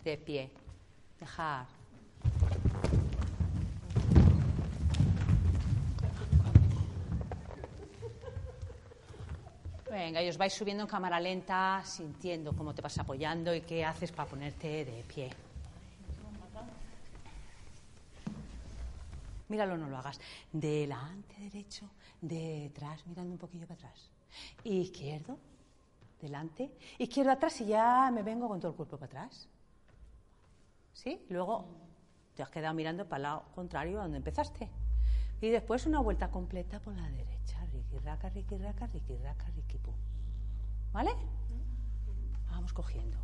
de 0.04 0.18
pie. 0.18 0.50
Dejar. 1.20 1.68
Venga, 9.92 10.24
y 10.24 10.30
os 10.30 10.40
vais 10.40 10.52
subiendo 10.52 10.82
en 10.82 10.90
cámara 10.90 11.20
lenta, 11.20 11.84
sintiendo 11.86 12.54
cómo 12.54 12.74
te 12.74 12.82
vas 12.82 12.98
apoyando 12.98 13.54
y 13.54 13.62
qué 13.62 13.86
haces 13.86 14.12
para 14.12 14.28
ponerte 14.28 14.86
de 14.86 15.04
pie. 15.04 15.30
Míralo, 19.50 19.78
no 19.78 19.88
lo 19.88 20.00
hagas. 20.00 20.20
Delante, 20.52 21.36
derecho, 21.38 21.88
detrás, 22.24 23.06
mirando 23.06 23.34
un 23.34 23.38
poquillo 23.38 23.68
para 23.68 23.76
atrás. 23.76 24.10
Izquierdo, 24.64 25.38
delante, 26.22 26.72
izquierdo 26.98 27.32
atrás 27.32 27.60
y 27.62 27.66
ya 27.66 28.10
me 28.12 28.24
vengo 28.24 28.48
con 28.48 28.60
todo 28.60 28.72
el 28.72 28.78
cuerpo 28.78 28.98
para 28.98 29.24
atrás. 29.24 29.48
¿Sí? 30.94 31.26
Luego 31.30 31.66
te 32.36 32.44
has 32.44 32.50
quedado 32.50 32.74
mirando 32.74 33.08
para 33.08 33.18
el 33.18 33.24
lado 33.24 33.44
contrario 33.54 34.00
a 34.00 34.04
donde 34.04 34.18
empezaste. 34.18 34.70
Y 35.42 35.50
después 35.50 35.86
una 35.86 36.00
vuelta 36.00 36.32
completa 36.32 36.80
por 36.80 36.96
la 36.96 37.10
derecha. 37.10 37.66
Riqui, 37.74 38.00
raca, 38.00 38.30
riqui, 38.30 38.58
raca, 38.58 38.88
riqui, 38.88 39.18
raca, 39.18 39.46
riqui, 39.56 39.78
pum. 39.78 39.94
¿Vale? 40.94 41.12
Vamos 42.50 42.72
cogiendo. 42.72 43.18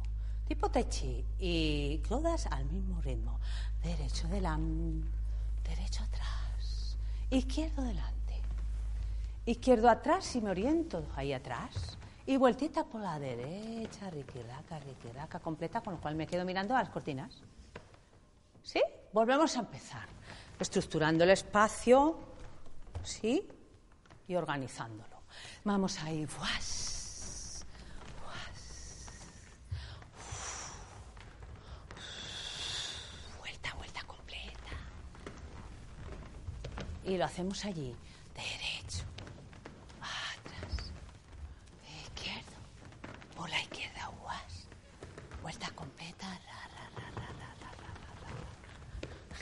Tipo 0.45 0.70
tai 0.70 0.89
chi. 0.89 1.24
Y 1.38 2.00
todas 2.10 2.47
al 2.47 2.66
mismo 2.66 3.00
ritmo. 3.02 3.39
Derecho 3.82 4.28
delante, 4.28 5.08
derecho 5.64 6.04
atrás, 6.04 6.97
izquierdo 7.30 7.84
delante. 7.84 8.18
Izquierdo 9.50 9.89
atrás 9.89 10.26
si 10.26 10.41
me 10.41 10.52
oriento 10.52 11.08
ahí 11.16 11.34
atrás. 11.34 11.97
Y 12.28 12.38
vueltita 12.38 12.84
por 12.84 13.02
la 13.02 13.18
derecha, 13.18 14.08
riquiraca, 14.12 14.78
riquiraca, 14.78 15.39
completa, 15.39 15.82
con 15.82 15.95
lo 15.95 16.00
cual 16.00 16.14
me 16.14 16.28
quedo 16.28 16.45
mirando 16.45 16.76
a 16.76 16.84
las 16.84 16.89
cortinas. 16.89 17.41
¿Sí? 18.62 18.80
Volvemos 19.12 19.58
a 19.58 19.62
empezar. 19.62 20.08
Estructurando 20.60 21.24
el 21.24 21.32
espacio, 21.32 22.20
¿sí? 23.02 23.47
Y 24.28 24.36
organizándolo. 24.36 25.24
Vamos 25.64 26.00
ahí. 26.04 26.28
Completa. 34.06 34.72
Y 37.04 37.18
lo 37.18 37.26
hacemos 37.26 37.66
allí. 37.66 37.95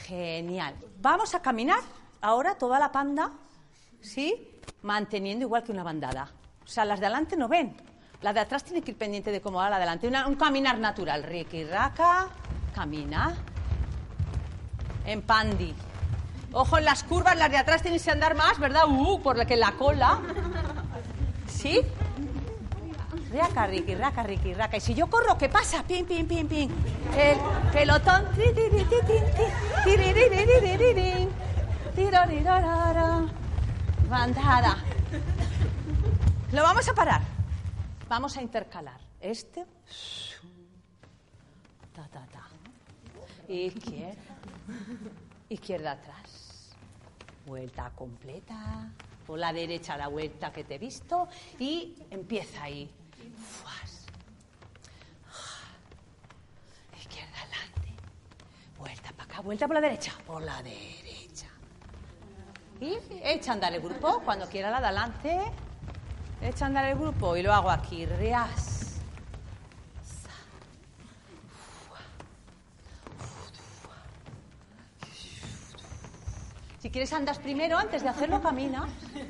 Genial. 0.07 0.73
Vamos 1.01 1.35
a 1.35 1.41
caminar 1.41 1.79
ahora 2.21 2.55
toda 2.55 2.79
la 2.79 2.91
panda, 2.91 3.31
¿sí? 4.01 4.49
Manteniendo 4.83 5.43
igual 5.45 5.63
que 5.63 5.71
una 5.71 5.83
bandada. 5.83 6.29
O 6.63 6.67
sea, 6.67 6.85
las 6.85 6.99
de 6.99 7.07
adelante 7.07 7.35
no 7.35 7.47
ven. 7.47 7.75
La 8.21 8.33
de 8.33 8.39
atrás 8.39 8.63
tiene 8.63 8.81
que 8.81 8.91
ir 8.91 8.97
pendiente 8.97 9.31
de 9.31 9.41
cómo 9.41 9.57
va 9.57 9.69
la 9.69 9.77
de 9.77 9.83
adelante. 9.83 10.07
Una- 10.07 10.27
un 10.27 10.35
caminar 10.35 10.79
natural. 10.79 11.23
Ricky, 11.23 11.65
raca, 11.65 12.29
camina. 12.73 13.35
En 15.05 15.21
pandi. 15.21 15.73
Ojo 16.53 16.77
en 16.77 16.85
las 16.85 17.03
curvas, 17.03 17.37
las 17.37 17.51
de 17.51 17.57
atrás 17.57 17.81
tienen 17.81 17.99
que 18.01 18.09
andar 18.11 18.33
más, 18.35 18.57
¿verdad? 18.59 18.83
Uh, 18.87 19.21
por 19.21 19.37
la 19.37 19.45
que 19.45 19.55
la 19.57 19.73
cola. 19.73 20.19
¿Sí? 21.47 21.81
Raca, 23.31 23.67
Ricky, 23.67 23.95
raca, 23.95 24.23
Ricky, 24.23 24.53
raca. 24.53 24.77
Y 24.77 24.81
si 24.81 24.93
yo 24.93 25.07
corro, 25.07 25.37
¿qué 25.37 25.49
pasa? 25.49 25.83
Pim, 25.83 26.05
pim, 26.05 26.27
pim, 26.27 26.47
pim. 26.47 26.71
El 27.17 27.37
pelotón. 27.71 28.25
Bandada. 34.09 34.77
Lo 36.53 36.63
vamos 36.63 36.87
a 36.87 36.93
parar. 36.93 37.21
Vamos 38.07 38.37
a 38.37 38.41
intercalar. 38.41 38.99
Este. 39.19 39.65
Ta, 41.93 42.07
ta, 42.07 42.25
ta. 42.31 42.47
Izquierda. 43.49 44.35
Izquierda 45.49 45.91
atrás. 45.91 46.73
Vuelta 47.45 47.91
completa. 47.95 48.89
Por 49.25 49.39
la 49.39 49.51
derecha 49.51 49.97
la 49.97 50.07
vuelta 50.07 50.53
que 50.53 50.63
te 50.63 50.75
he 50.75 50.77
visto. 50.77 51.27
Y 51.59 51.95
empieza 52.09 52.63
ahí. 52.63 52.89
Fuas. 53.37 54.05
Izquierda 56.97 57.41
adelante. 57.41 57.93
Vuelta 58.79 59.11
para 59.11 59.23
acá. 59.23 59.41
Vuelta 59.41 59.67
por 59.67 59.75
la 59.75 59.81
derecha. 59.81 60.13
Por 60.25 60.41
la 60.41 60.61
derecha. 60.61 61.47
Y 62.79 62.97
echa 63.23 63.51
a 63.51 63.53
andar 63.55 63.73
el 63.73 63.81
grupo. 63.81 64.21
Cuando 64.23 64.47
quiera 64.47 64.69
la 64.69 64.79
de 64.79 64.87
adelante. 64.87 65.41
Echa 66.41 66.65
a 66.65 66.67
andar 66.67 66.85
el 66.85 66.97
grupo. 66.97 67.35
Y 67.35 67.43
lo 67.43 67.53
hago 67.53 67.69
aquí. 67.69 68.05
Reas. 68.05 68.77
Si 76.79 76.91
quieres 76.91 77.11
andas 77.11 77.39
primero, 77.39 77.77
antes 77.77 78.03
de 78.03 78.09
hacerlo 78.09 78.41
caminas. 78.41 78.89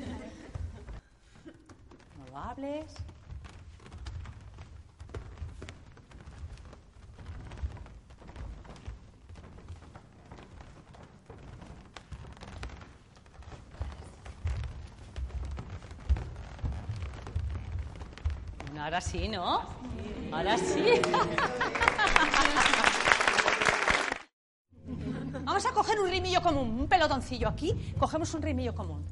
No 2.16 2.26
lo 2.30 2.38
hables. 2.38 2.94
Ahora 18.78 19.00
sí, 19.00 19.28
¿no? 19.28 19.62
Ahora 20.32 20.56
sí. 20.56 20.84
Vamos 25.44 25.66
a 25.66 25.72
coger 25.72 25.98
un 25.98 26.08
rimillo 26.10 26.40
común, 26.40 26.80
un 26.80 26.88
pelotoncillo 26.88 27.48
aquí. 27.48 27.74
Cogemos 27.98 28.32
un 28.34 28.42
rimillo 28.42 28.72
común. 28.74 29.04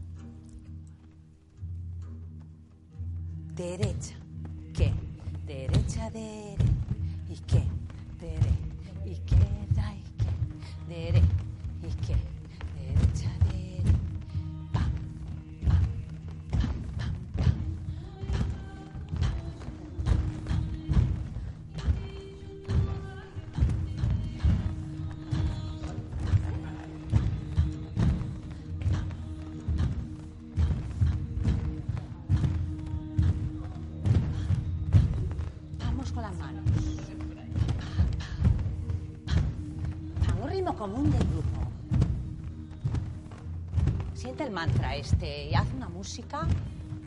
Derecha. 3.55 4.15
¿Qué? 4.75 4.93
Derecha, 5.45 6.09
derecha. 6.11 6.65
¿Y 7.29 7.39
qué? 7.47 7.65
Dere. 8.21 8.51
Izquierda, 9.05 9.36
El 44.39 44.51
mantra 44.51 44.95
este 44.95 45.47
y 45.47 45.55
haz 45.55 45.67
una 45.75 45.89
música 45.89 46.47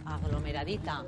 aglomeradita. 0.04 1.06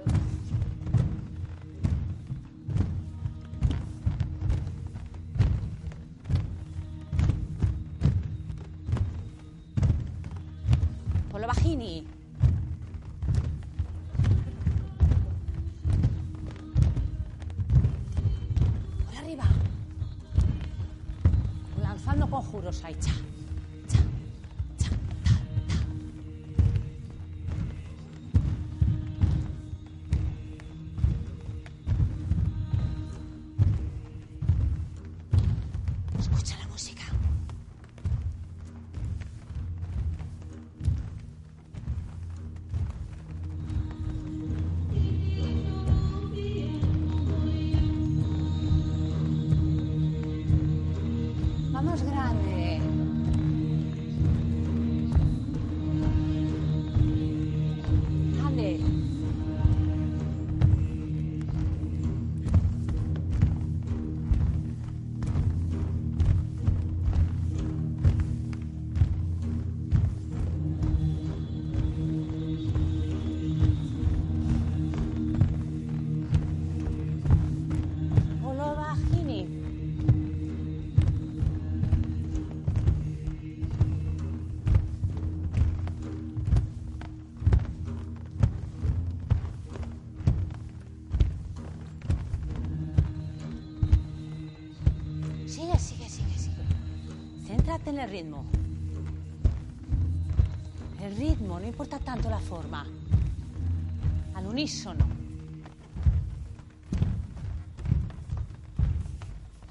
Al 104.36 104.48
unísono. 104.48 105.06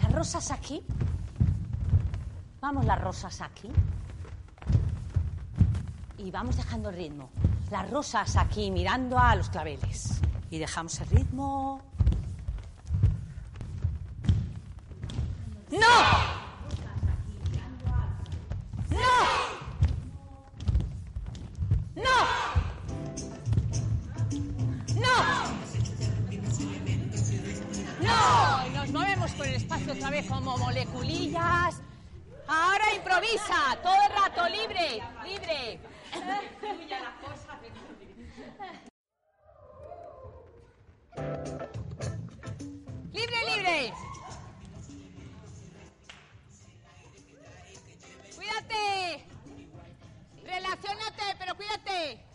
Las 0.02 0.12
rosas 0.12 0.50
aquí. 0.50 0.82
Vamos 2.60 2.84
las 2.84 3.00
rosas 3.00 3.40
aquí. 3.40 3.70
Y 6.18 6.30
vamos 6.30 6.56
dejando 6.56 6.90
el 6.90 6.96
ritmo. 6.96 7.30
Las 7.70 7.90
rosas 7.90 8.36
aquí 8.36 8.70
mirando 8.70 9.18
a 9.18 9.36
los 9.36 9.48
claveles. 9.48 10.20
Y 10.50 10.58
dejamos 10.58 11.00
el 11.00 11.08
ritmo. 11.08 11.82
¡No! 15.70 16.39
Por 29.40 29.48
el 29.48 29.54
espacio 29.54 29.94
otra 29.94 30.10
vez 30.10 30.26
como 30.26 30.58
moleculillas. 30.58 31.80
Ahora 32.46 32.94
improvisa, 32.94 33.78
todo 33.82 33.94
el 33.94 34.12
rato, 34.12 34.46
libre, 34.50 35.02
libre. 35.24 35.80
Libre, 43.12 43.56
libre. 43.56 43.92
Cuídate. 48.36 49.24
Relaciónate, 50.44 51.22
pero 51.38 51.54
cuídate. 51.54 52.29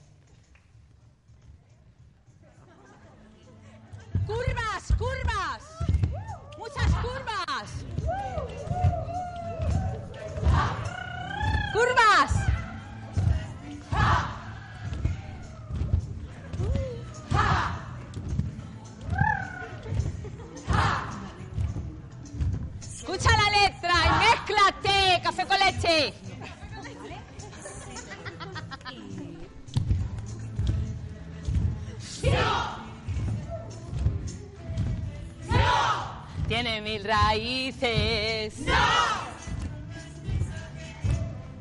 Tiene 36.48 36.80
mil 36.82 37.04
raíces. 37.04 38.60
¡No! 38.60 38.74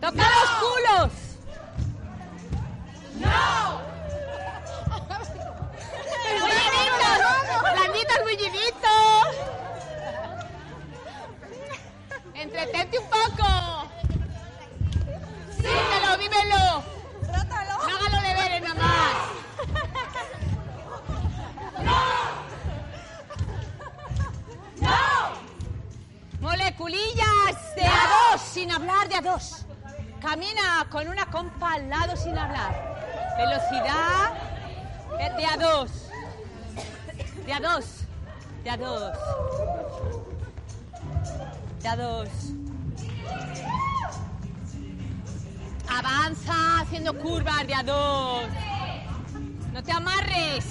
¡Toca 0.00 0.22
los 0.22 0.50
culos! 0.60 1.23
Sin 28.64 28.72
hablar 28.72 29.06
de 29.10 29.16
a 29.16 29.20
dos. 29.20 29.66
Camina 30.22 30.86
con 30.90 31.06
una 31.06 31.26
compa 31.26 31.74
al 31.74 31.90
lado 31.90 32.16
sin 32.16 32.36
hablar. 32.38 32.96
Velocidad 33.36 34.32
de 35.36 35.46
a 35.46 35.56
dos. 35.58 35.90
De 37.44 37.52
a 37.52 37.60
dos. 37.60 37.84
De 38.62 38.70
a 38.70 38.76
dos. 38.78 39.18
De 41.82 41.88
a 41.88 41.96
dos. 41.96 42.28
Avanza 45.90 46.80
haciendo 46.80 47.18
curvas 47.18 47.66
de 47.66 47.74
a 47.74 47.82
dos. 47.82 48.46
No 49.74 49.82
te 49.82 49.92
amarres. 49.92 50.64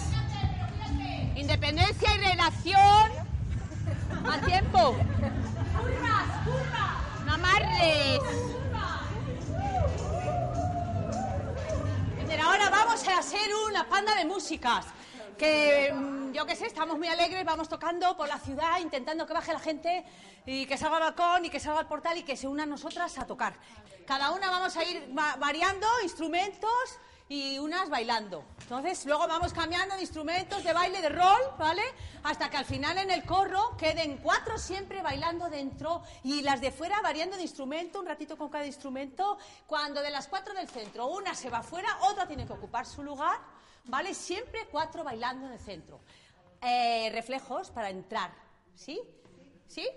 Independencia 1.35 2.09
y 2.15 2.17
relación. 2.17 3.11
Más 4.23 4.41
tiempo. 4.41 4.95
Amarres. 7.83 8.19
Pero 12.27 12.43
ahora 12.43 12.69
vamos 12.69 13.07
a 13.07 13.19
hacer 13.19 13.49
una 13.69 13.87
panda 13.87 14.15
de 14.15 14.25
músicas. 14.25 14.85
Que 15.37 15.91
mm, 15.93 16.31
yo 16.31 16.45
qué 16.45 16.55
sé, 16.55 16.67
estamos 16.67 16.97
muy 16.97 17.07
alegres, 17.07 17.43
vamos 17.43 17.67
tocando 17.67 18.15
por 18.15 18.27
la 18.27 18.37
ciudad, 18.39 18.79
intentando 18.79 19.25
que 19.25 19.33
baje 19.33 19.51
la 19.51 19.59
gente 19.59 20.05
y 20.45 20.65
que 20.65 20.77
salga 20.77 20.97
al 20.97 21.03
balcón 21.03 21.45
y 21.45 21.49
que 21.49 21.59
salga 21.59 21.79
al 21.79 21.87
portal 21.87 22.17
y 22.17 22.23
que 22.23 22.37
se 22.37 22.47
unan 22.47 22.69
nosotras 22.69 23.17
a 23.17 23.25
tocar. 23.25 23.53
Cada 24.05 24.31
una 24.31 24.49
vamos 24.49 24.75
a 24.77 24.83
ir 24.83 25.11
va- 25.17 25.35
variando 25.37 25.87
instrumentos 26.03 26.69
y 27.29 27.57
unas 27.59 27.89
bailando. 27.89 28.43
Entonces, 28.61 29.05
luego 29.05 29.27
vamos 29.27 29.53
cambiando 29.53 29.95
de 29.95 30.01
instrumentos 30.01 30.63
de 30.63 30.73
baile, 30.73 31.01
de 31.01 31.09
rol, 31.09 31.41
¿vale? 31.57 31.81
Hasta 32.23 32.49
que 32.49 32.57
al 32.57 32.65
final 32.65 32.97
en 32.97 33.11
el 33.11 33.23
corro 33.25 33.75
queden 33.77 34.17
cuatro 34.17 34.57
siempre 34.57 35.01
bailando 35.01 35.49
dentro 35.49 36.03
y 36.23 36.41
las 36.41 36.61
de 36.61 36.71
fuera 36.71 37.01
variando 37.01 37.35
de 37.35 37.43
instrumento, 37.43 37.99
un 37.99 38.05
ratito 38.05 38.37
con 38.37 38.49
cada 38.49 38.65
instrumento. 38.65 39.37
Cuando 39.67 40.01
de 40.01 40.11
las 40.11 40.27
cuatro 40.27 40.53
del 40.53 40.67
centro 40.67 41.07
una 41.07 41.33
se 41.33 41.49
va 41.49 41.63
fuera, 41.63 41.97
otra 42.01 42.27
tiene 42.27 42.45
que 42.45 42.53
ocupar 42.53 42.85
su 42.85 43.03
lugar, 43.03 43.39
¿vale? 43.85 44.13
Siempre 44.13 44.67
cuatro 44.71 45.03
bailando 45.03 45.47
en 45.47 45.53
el 45.53 45.59
centro. 45.59 46.01
Eh, 46.61 47.09
reflejos 47.11 47.71
para 47.71 47.89
entrar, 47.89 48.31
¿sí? 48.75 49.01
¿Sí? 49.67 49.87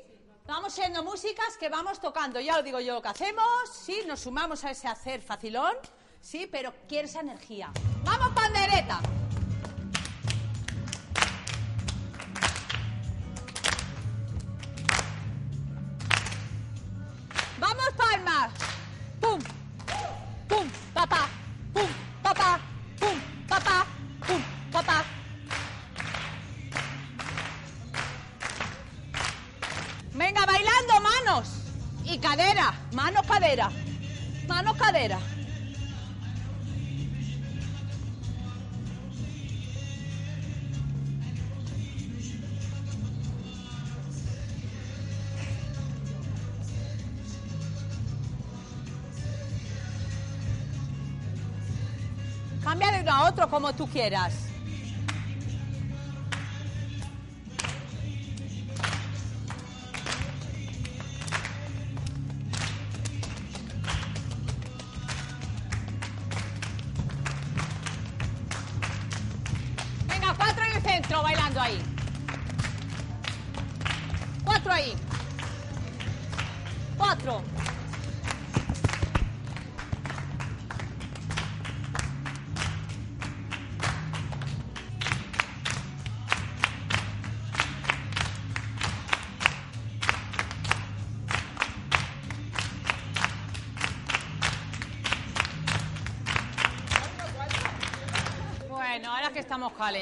Vamos 0.46 0.74
siendo 0.74 1.02
músicas 1.02 1.56
que 1.58 1.68
vamos 1.68 2.00
tocando, 2.00 2.38
ya 2.38 2.58
os 2.58 2.64
digo 2.64 2.78
yo 2.78 2.94
lo 2.94 3.02
que 3.02 3.08
hacemos, 3.08 3.68
¿sí? 3.70 4.02
Nos 4.06 4.20
sumamos 4.20 4.64
a 4.64 4.70
ese 4.70 4.86
hacer 4.86 5.20
facilón, 5.20 5.76
¿sí? 6.26 6.48
Pero 6.50 6.74
quiere 6.88 7.06
esa 7.06 7.20
energía. 7.20 7.70
¡Vamos, 8.04 8.30
pandereta! 8.34 9.00
¡Vamos, 17.58 17.88
palmas! 17.96 18.75
Como 53.66 53.76
tú 53.76 53.88
quieras. 53.88 54.45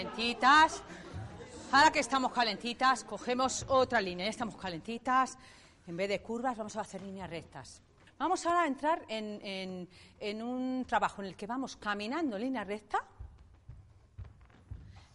Calentitas, 0.09 0.83
ahora 1.73 1.91
que 1.91 2.01
estamos 2.01 2.31
calentitas, 2.33 3.05
cogemos 3.05 3.65
otra 3.69 4.01
línea. 4.03 4.27
Ya 4.27 4.31
estamos 4.31 4.57
calentitas. 4.57 5.39
En 5.87 5.97
vez 5.97 6.09
de 6.09 6.21
curvas, 6.21 6.57
vamos 6.57 6.77
a 6.77 6.83
hacer 6.83 7.01
líneas 7.03 7.29
rectas. 7.31 7.81
Vamos 8.19 8.45
ahora 8.47 8.63
a 8.63 8.67
entrar 8.67 9.03
en, 9.09 9.89
en- 10.21 10.43
un 10.43 10.85
trabajo 10.87 11.23
en 11.23 11.29
el 11.29 11.37
que 11.37 11.47
vamos 11.47 11.77
caminando 11.77 12.37
en 12.37 12.43
línea 12.43 12.65
recta 12.65 12.99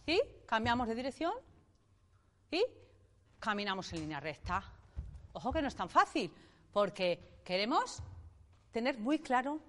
y 0.06 0.20
cambiamos 0.46 0.86
de 0.88 0.94
dirección 0.94 1.32
y 2.50 2.62
caminamos 3.38 3.92
en 3.92 4.00
línea 4.00 4.20
recta. 4.20 4.62
Ojo 5.32 5.52
que 5.52 5.62
no 5.62 5.68
es 5.68 5.74
tan 5.76 5.88
fácil, 5.88 6.32
porque 6.72 7.40
queremos 7.44 8.02
tener 8.72 8.98
muy 8.98 9.20
claro 9.20 9.60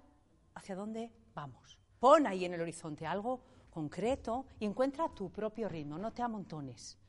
hacia 0.56 0.76
dónde 0.76 1.10
vamos. 1.36 1.78
Pon 2.00 2.26
ahí 2.28 2.46
en 2.46 2.54
el 2.56 2.62
horizonte 2.62 3.06
algo 3.06 3.40
concreto 3.72 4.46
y 4.60 4.66
encuentra 4.66 5.10
tu 5.10 5.32
propio 5.32 5.68
ritmo, 5.68 5.98
no 5.98 6.12
te 6.12 6.22
amontones. 6.22 7.00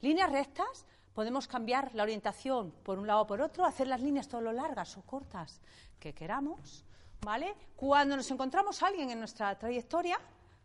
Líneas 0.00 0.30
rectas, 0.30 0.84
podemos 1.14 1.48
cambiar 1.48 1.94
la 1.94 2.02
orientación 2.02 2.72
por 2.82 2.98
un 2.98 3.06
lado 3.06 3.22
o 3.22 3.26
por 3.26 3.40
otro, 3.40 3.64
hacer 3.64 3.86
las 3.86 4.00
líneas 4.00 4.28
todo 4.28 4.40
lo 4.40 4.52
largas 4.52 4.96
o 4.96 5.02
cortas 5.02 5.60
que 5.98 6.14
queramos, 6.14 6.84
¿vale? 7.22 7.54
Cuando 7.74 8.16
nos 8.16 8.30
encontramos 8.30 8.82
a 8.82 8.88
alguien 8.88 9.10
en 9.10 9.18
nuestra 9.18 9.58
trayectoria, 9.58 10.18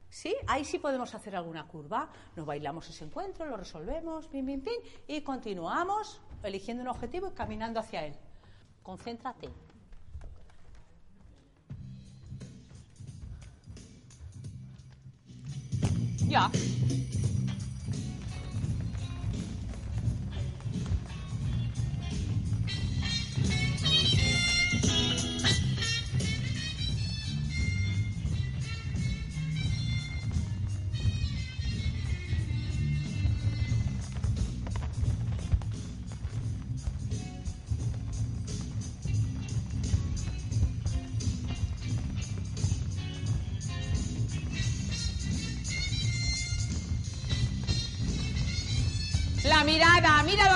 ¿sí? 0.09 0.35
Ahí 0.47 0.65
sí 0.65 0.77
podemos 0.77 1.15
hacer 1.15 1.35
alguna 1.35 1.67
curva. 1.67 2.09
Nos 2.35 2.45
bailamos 2.45 2.87
ese 2.89 3.05
encuentro, 3.05 3.45
lo 3.45 3.57
resolvemos, 3.57 4.27
pim, 4.27 4.45
pim, 4.45 4.61
pim, 4.61 4.81
y 5.07 5.21
continuamos 5.21 6.21
eligiendo 6.43 6.83
un 6.83 6.89
objetivo 6.89 7.29
y 7.29 7.31
caminando 7.31 7.79
hacia 7.79 8.05
él. 8.05 8.15
Concéntrate. 8.83 9.72
Ya. 16.33 16.49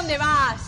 Dónde 0.07 0.17
vas. 0.19 0.61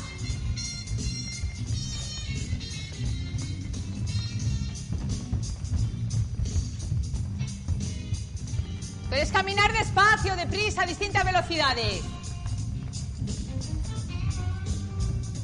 Puedes 9.07 9.31
caminar 9.31 9.71
despacio, 9.71 10.35
deprisa, 10.35 10.81
a 10.81 10.85
distintas 10.85 11.23
velocidades. 11.23 12.01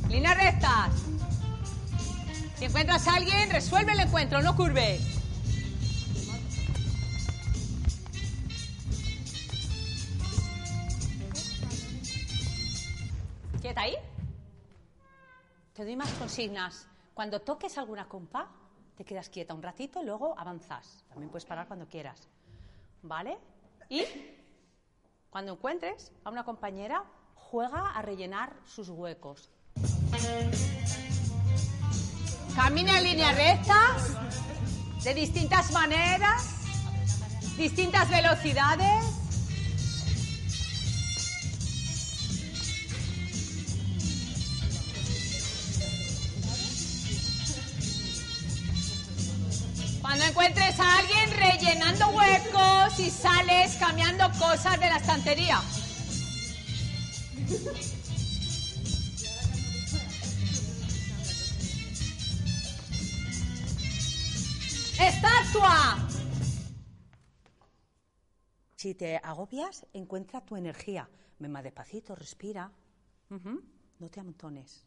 Líneas 0.10 0.38
rectas. 0.38 0.90
Si 2.60 2.66
encuentras 2.66 3.08
a 3.08 3.16
alguien, 3.16 3.50
resuelve 3.50 3.94
el 3.94 4.02
encuentro, 4.02 4.42
no 4.42 4.58
curve. 4.58 5.15
Doy 15.86 15.96
más 15.96 16.12
consignas. 16.14 16.88
Cuando 17.14 17.42
toques 17.42 17.78
alguna 17.78 18.08
compa, 18.10 18.50
te 18.98 19.06
quedas 19.06 19.30
quieta 19.30 19.54
un 19.54 19.62
ratito 19.62 20.02
y 20.02 20.06
luego 20.06 20.38
avanzas. 20.38 21.04
También 21.10 21.30
puedes 21.30 21.46
parar 21.46 21.68
cuando 21.68 21.88
quieras. 21.88 22.28
¿Vale? 23.04 23.38
Y 23.90 24.04
cuando 25.30 25.54
encuentres 25.54 26.12
a 26.24 26.30
una 26.30 26.44
compañera, 26.44 27.04
juega 27.36 27.92
a 27.92 28.02
rellenar 28.02 28.56
sus 28.66 28.90
huecos. 28.90 29.52
Camina 32.56 32.98
en 32.98 33.04
línea 33.04 33.32
recta, 33.34 33.98
de 35.04 35.14
distintas 35.14 35.72
maneras, 35.72 36.66
distintas 37.58 38.10
velocidades. 38.10 39.25
Cuando 50.16 50.32
encuentres 50.32 50.80
a 50.80 51.00
alguien 51.00 51.30
rellenando 51.32 52.08
huecos 52.08 53.00
y 53.02 53.12
sales 53.12 53.76
cambiando 53.76 54.26
cosas 54.40 54.80
de 54.80 54.86
la 54.86 54.96
estantería. 54.96 55.62
¡Estatua! 65.02 66.08
Si 68.78 68.96
te 68.96 69.18
agobias, 69.18 69.86
encuentra 69.92 70.40
tu 70.40 70.56
energía. 70.56 71.10
Ven 71.40 71.52
despacito, 71.62 72.16
respira. 72.16 72.72
No 74.00 74.10
te 74.10 74.22
amontones. 74.22 74.86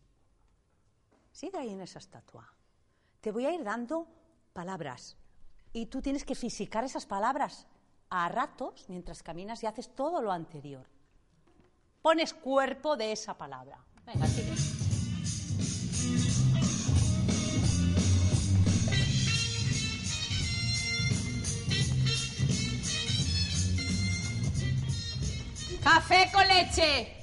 Sigue 1.32 1.58
ahí 1.58 1.68
en 1.68 1.82
esa 1.82 1.98
estatua. 1.98 2.50
Te 3.20 3.30
voy 3.30 3.44
a 3.44 3.52
ir 3.52 3.62
dando 3.62 4.17
palabras 4.52 5.16
y 5.72 5.86
tú 5.86 6.02
tienes 6.02 6.24
que 6.24 6.34
fisicar 6.34 6.84
esas 6.84 7.06
palabras 7.06 7.66
a 8.10 8.28
ratos 8.28 8.86
mientras 8.88 9.22
caminas 9.22 9.62
y 9.62 9.66
haces 9.66 9.94
todo 9.94 10.22
lo 10.22 10.32
anterior. 10.32 10.86
Pones 12.02 12.32
cuerpo 12.32 12.96
de 12.96 13.12
esa 13.12 13.36
palabra. 13.36 13.78
Venga, 14.06 14.26
sigue. 14.26 14.54
Café 25.82 26.30
con 26.32 26.46
leche. 26.46 27.14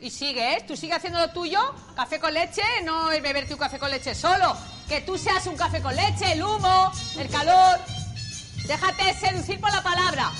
Y 0.00 0.10
sigue, 0.10 0.56
¿eh? 0.56 0.64
Tú 0.66 0.76
sigue 0.76 0.94
haciendo 0.94 1.20
lo 1.20 1.30
tuyo. 1.30 1.60
Café 1.94 2.18
con 2.18 2.34
leche, 2.34 2.62
no 2.84 3.10
es 3.10 3.22
beberte 3.22 3.54
un 3.54 3.60
café 3.60 3.78
con 3.78 3.90
leche 3.90 4.14
solo. 4.14 4.56
Que 4.92 5.00
tú 5.00 5.16
seas 5.16 5.46
un 5.46 5.56
café 5.56 5.80
con 5.80 5.96
leche, 5.96 6.32
el 6.32 6.42
humo, 6.42 6.92
el 7.16 7.26
calor. 7.30 7.80
Déjate 8.66 9.14
seducir 9.14 9.58
por 9.58 9.72
la 9.72 9.82
palabra. 9.82 10.30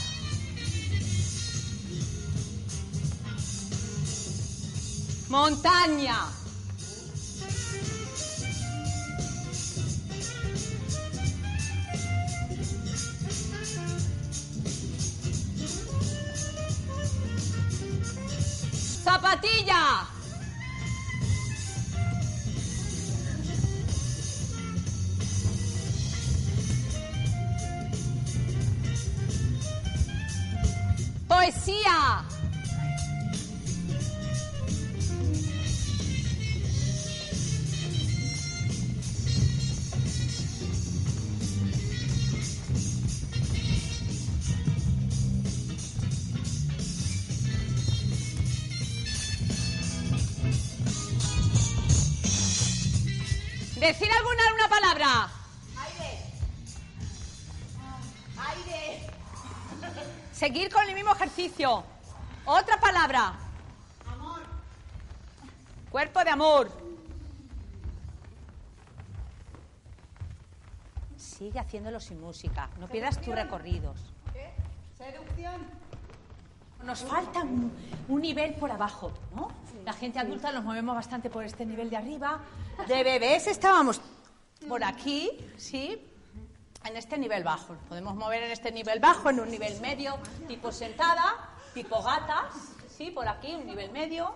Montaña. 5.31 6.19
Zapatilla. 19.03 20.12
Poesía. 31.43 32.32
Otra 62.45 62.79
palabra. 62.81 63.33
Amor. 64.13 64.43
Cuerpo 65.91 66.23
de 66.23 66.31
amor. 66.31 66.71
Sigue 71.17 71.59
haciéndolo 71.59 71.99
sin 71.99 72.21
música. 72.21 72.69
No 72.79 72.87
pierdas 72.87 73.21
tus 73.21 73.35
recorridos. 73.35 73.97
Seducción. 74.97 75.67
Nos 76.85 77.01
falta 77.01 77.41
un, 77.41 77.73
un 78.09 78.23
nivel 78.23 78.55
por 78.55 78.71
abajo, 78.71 79.13
¿no? 79.35 79.49
La 79.85 79.93
gente 79.93 80.21
adulta 80.21 80.53
nos 80.53 80.63
movemos 80.63 80.95
bastante 80.95 81.29
por 81.29 81.45
este 81.45 81.67
nivel 81.67 81.91
de 81.91 81.97
arriba. 81.97 82.41
De 82.87 83.03
bebés 83.03 83.49
estábamos 83.49 84.01
por 84.69 84.85
aquí, 84.85 85.31
¿sí? 85.57 86.01
En 86.85 86.97
este 86.97 87.17
nivel 87.17 87.45
bajo. 87.45 87.75
Podemos 87.89 88.15
mover 88.15 88.43
en 88.43 88.51
este 88.51 88.73
nivel 88.73 89.01
bajo, 89.01 89.31
en 89.31 89.41
un 89.41 89.51
nivel 89.51 89.81
medio, 89.81 90.19
tipo 90.49 90.73
sentada, 90.73 91.51
tipo 91.75 92.03
gatas, 92.03 92.55
¿sí? 92.89 93.11
Por 93.11 93.29
aquí, 93.29 93.55
un 93.55 93.67
nivel 93.67 93.91
medio. 93.93 94.35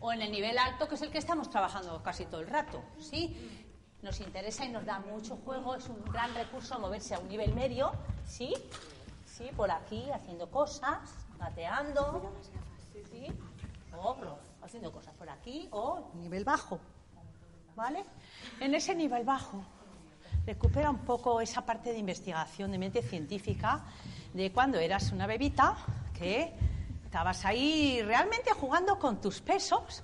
O 0.00 0.12
en 0.12 0.20
el 0.20 0.30
nivel 0.30 0.58
alto, 0.58 0.86
que 0.86 0.96
es 0.96 1.02
el 1.02 1.10
que 1.10 1.18
estamos 1.18 1.48
trabajando 1.48 2.02
casi 2.02 2.26
todo 2.26 2.40
el 2.40 2.48
rato, 2.48 2.82
¿sí? 2.98 3.64
Nos 4.02 4.20
interesa 4.20 4.66
y 4.66 4.68
nos 4.68 4.84
da 4.84 4.98
mucho 4.98 5.36
juego, 5.36 5.76
es 5.76 5.88
un 5.88 6.04
gran 6.04 6.34
recurso 6.34 6.78
moverse 6.78 7.14
a 7.14 7.20
un 7.20 7.28
nivel 7.28 7.54
medio, 7.54 7.92
¿sí? 8.26 8.52
Sí, 9.24 9.48
por 9.56 9.70
aquí, 9.70 10.10
haciendo 10.10 10.50
cosas, 10.50 11.10
gateando, 11.38 12.34
¿sí? 13.10 13.28
O 13.96 14.16
haciendo 14.62 14.92
cosas 14.92 15.14
por 15.14 15.30
aquí, 15.30 15.68
o 15.70 16.10
nivel 16.14 16.44
bajo, 16.44 16.78
¿vale? 17.74 18.04
En 18.60 18.74
ese 18.74 18.94
nivel 18.94 19.24
bajo, 19.24 19.64
recupera 20.46 20.90
un 20.90 20.98
poco 20.98 21.40
esa 21.40 21.64
parte 21.64 21.92
de 21.92 21.98
investigación 21.98 22.70
de 22.72 22.78
mente 22.78 23.02
científica 23.02 23.82
de 24.32 24.52
cuando 24.52 24.78
eras 24.78 25.12
una 25.12 25.26
bebita 25.26 25.76
que 26.18 26.52
estabas 27.04 27.44
ahí 27.44 28.02
realmente 28.02 28.50
jugando 28.52 28.98
con 28.98 29.20
tus 29.20 29.40
pesos. 29.40 30.02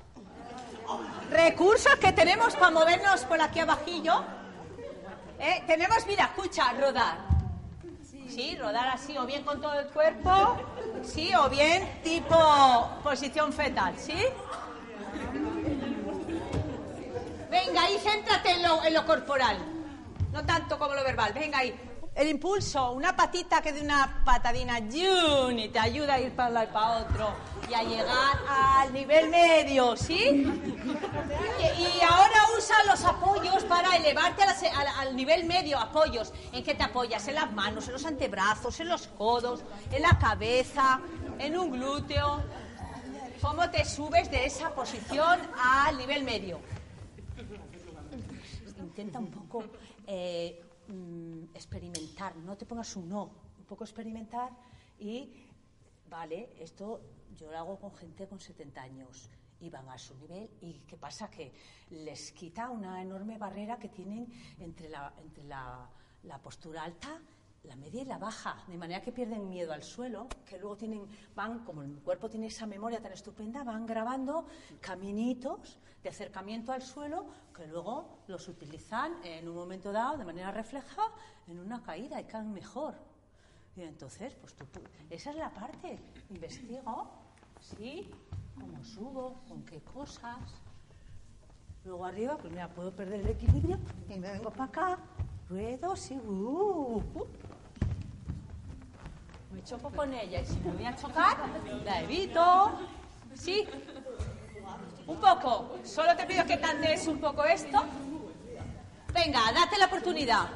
Recursos 1.30 1.96
que 1.96 2.12
tenemos 2.12 2.54
para 2.54 2.70
movernos 2.70 3.24
por 3.24 3.40
aquí 3.40 3.60
abajillo. 3.60 4.24
Eh, 5.38 5.62
tenemos, 5.66 6.06
mira, 6.06 6.24
escucha, 6.24 6.72
rodar. 6.72 7.18
Sí, 8.28 8.56
rodar 8.56 8.88
así, 8.88 9.18
o 9.18 9.26
bien 9.26 9.42
con 9.42 9.60
todo 9.60 9.74
el 9.74 9.88
cuerpo, 9.88 10.56
sí, 11.02 11.32
o 11.34 11.50
bien 11.50 12.00
tipo 12.04 12.36
posición 13.02 13.52
fetal, 13.52 13.94
¿sí? 13.98 14.14
Venga, 17.50 17.82
ahí 17.82 17.98
céntrate 17.98 18.52
en 18.52 18.62
lo, 18.62 18.84
en 18.84 18.94
lo 18.94 19.04
corporal, 19.04 19.56
no 20.32 20.44
tanto 20.44 20.78
como 20.78 20.94
lo 20.94 21.04
verbal. 21.04 21.32
Venga 21.32 21.58
ahí. 21.58 21.74
El 22.14 22.28
impulso, 22.28 22.90
una 22.90 23.14
patita 23.14 23.62
que 23.62 23.72
de 23.72 23.80
una 23.80 24.22
patadina, 24.24 24.80
y 24.80 25.68
te 25.68 25.78
ayuda 25.78 26.14
a 26.14 26.20
ir 26.20 26.32
para 26.32 26.48
un 26.48 26.54
lado 26.54 26.66
y 26.68 26.72
para 26.72 26.98
otro 26.98 27.28
y 27.70 27.74
a 27.74 27.82
llegar 27.84 28.36
al 28.48 28.92
nivel 28.92 29.30
medio, 29.30 29.96
¿sí? 29.96 30.18
Y, 30.18 32.04
ahora 32.04 32.40
usa 32.58 32.74
los 32.86 33.04
apoyos 33.04 33.62
para 33.64 33.94
elevarte 33.96 34.42
al 34.42 35.14
nivel 35.14 35.44
medio, 35.44 35.78
apoyos. 35.78 36.32
¿En 36.52 36.64
qué 36.64 36.74
te 36.74 36.82
apoyas? 36.82 37.26
En 37.28 37.36
las 37.36 37.52
manos, 37.52 37.86
en 37.86 37.92
los 37.92 38.04
antebrazos, 38.04 38.80
en 38.80 38.88
los 38.88 39.06
codos, 39.06 39.62
en 39.92 40.02
la 40.02 40.18
cabeza, 40.18 41.00
en 41.38 41.56
un 41.56 41.70
glúteo. 41.70 42.42
¿Cómo 43.40 43.70
te 43.70 43.84
subes 43.84 44.30
de 44.30 44.46
esa 44.46 44.74
posición 44.74 45.40
al 45.56 45.96
nivel 45.96 46.24
medio? 46.24 46.60
intenta 49.00 49.18
un 49.20 49.30
poco 49.30 49.64
eh, 50.12 50.60
mm, 50.88 51.54
experimentar, 51.54 52.34
no 52.36 52.56
te 52.56 52.66
pongas 52.66 52.96
un 52.96 53.08
no, 53.08 53.30
un 53.58 53.64
poco 53.64 53.84
experimentar 53.84 54.50
y, 54.98 55.32
vale, 56.08 56.50
esto 56.58 57.00
yo 57.36 57.48
lo 57.48 57.56
hago 57.56 57.78
con 57.78 57.94
gente 57.94 58.26
con 58.26 58.40
70 58.40 58.82
años 58.82 59.30
y 59.60 59.70
van 59.70 59.88
a 59.88 59.96
su 59.98 60.16
nivel. 60.16 60.50
Y 60.60 60.80
qué 60.88 60.96
pasa 60.96 61.30
que 61.30 61.52
les 61.90 62.32
quita 62.32 62.70
una 62.70 63.00
enorme 63.00 63.38
barrera 63.38 63.78
que 63.78 63.88
tienen 63.88 64.26
entre 64.58 64.88
la, 64.88 65.14
entre 65.22 65.44
la, 65.44 65.88
la 66.24 66.38
postura 66.38 66.82
alta 66.82 67.20
la 67.64 67.76
media 67.76 68.02
y 68.02 68.04
la 68.04 68.18
baja, 68.18 68.56
de 68.68 68.76
manera 68.76 69.02
que 69.02 69.12
pierden 69.12 69.48
miedo 69.48 69.72
al 69.72 69.82
suelo, 69.82 70.28
que 70.46 70.58
luego 70.58 70.76
tienen, 70.76 71.06
van, 71.34 71.64
como 71.64 71.82
el 71.82 72.00
cuerpo 72.00 72.28
tiene 72.28 72.46
esa 72.46 72.66
memoria 72.66 73.00
tan 73.00 73.12
estupenda, 73.12 73.62
van 73.64 73.86
grabando 73.86 74.46
caminitos 74.80 75.78
de 76.02 76.08
acercamiento 76.08 76.72
al 76.72 76.82
suelo 76.82 77.26
que 77.54 77.66
luego 77.66 78.22
los 78.26 78.48
utilizan 78.48 79.22
en 79.24 79.48
un 79.48 79.54
momento 79.54 79.92
dado 79.92 80.16
de 80.16 80.24
manera 80.24 80.50
refleja 80.50 81.02
en 81.46 81.58
una 81.58 81.82
caída 81.82 82.20
y 82.20 82.24
caen 82.24 82.52
mejor. 82.52 82.94
Y 83.76 83.82
entonces, 83.82 84.34
pues 84.34 84.54
tú, 84.54 84.64
esa 85.10 85.30
es 85.30 85.36
la 85.36 85.50
parte, 85.50 85.98
investigo, 86.30 87.10
¿sí? 87.60 88.10
¿Cómo 88.58 88.82
subo? 88.82 89.42
¿Con 89.48 89.64
qué 89.64 89.80
cosas? 89.80 90.38
Luego 91.84 92.04
arriba, 92.04 92.36
pues 92.36 92.52
mira, 92.52 92.68
puedo 92.68 92.94
perder 92.94 93.20
el 93.20 93.28
equilibrio 93.28 93.78
y 94.08 94.18
me 94.18 94.32
vengo 94.32 94.50
para 94.50 94.64
acá, 94.64 94.98
ruedo, 95.48 95.96
sí, 95.96 96.14
uh, 96.14 96.96
uh. 96.96 97.26
Me 99.52 99.62
choco 99.64 99.90
con 99.90 100.12
ella 100.14 100.40
y 100.40 100.46
si 100.46 100.56
me 100.60 100.72
voy 100.72 100.86
a 100.86 100.94
chocar, 100.96 101.36
la 101.84 102.02
evito. 102.02 102.78
Sí, 103.34 103.66
un 105.06 105.16
poco. 105.20 105.76
Solo 105.84 106.16
te 106.16 106.26
pido 106.26 106.44
que 106.46 106.56
tantees 106.56 107.06
un 107.06 107.18
poco 107.20 107.44
esto. 107.44 107.78
Venga, 109.12 109.40
date 109.52 109.78
la 109.78 109.86
oportunidad. 109.86 110.48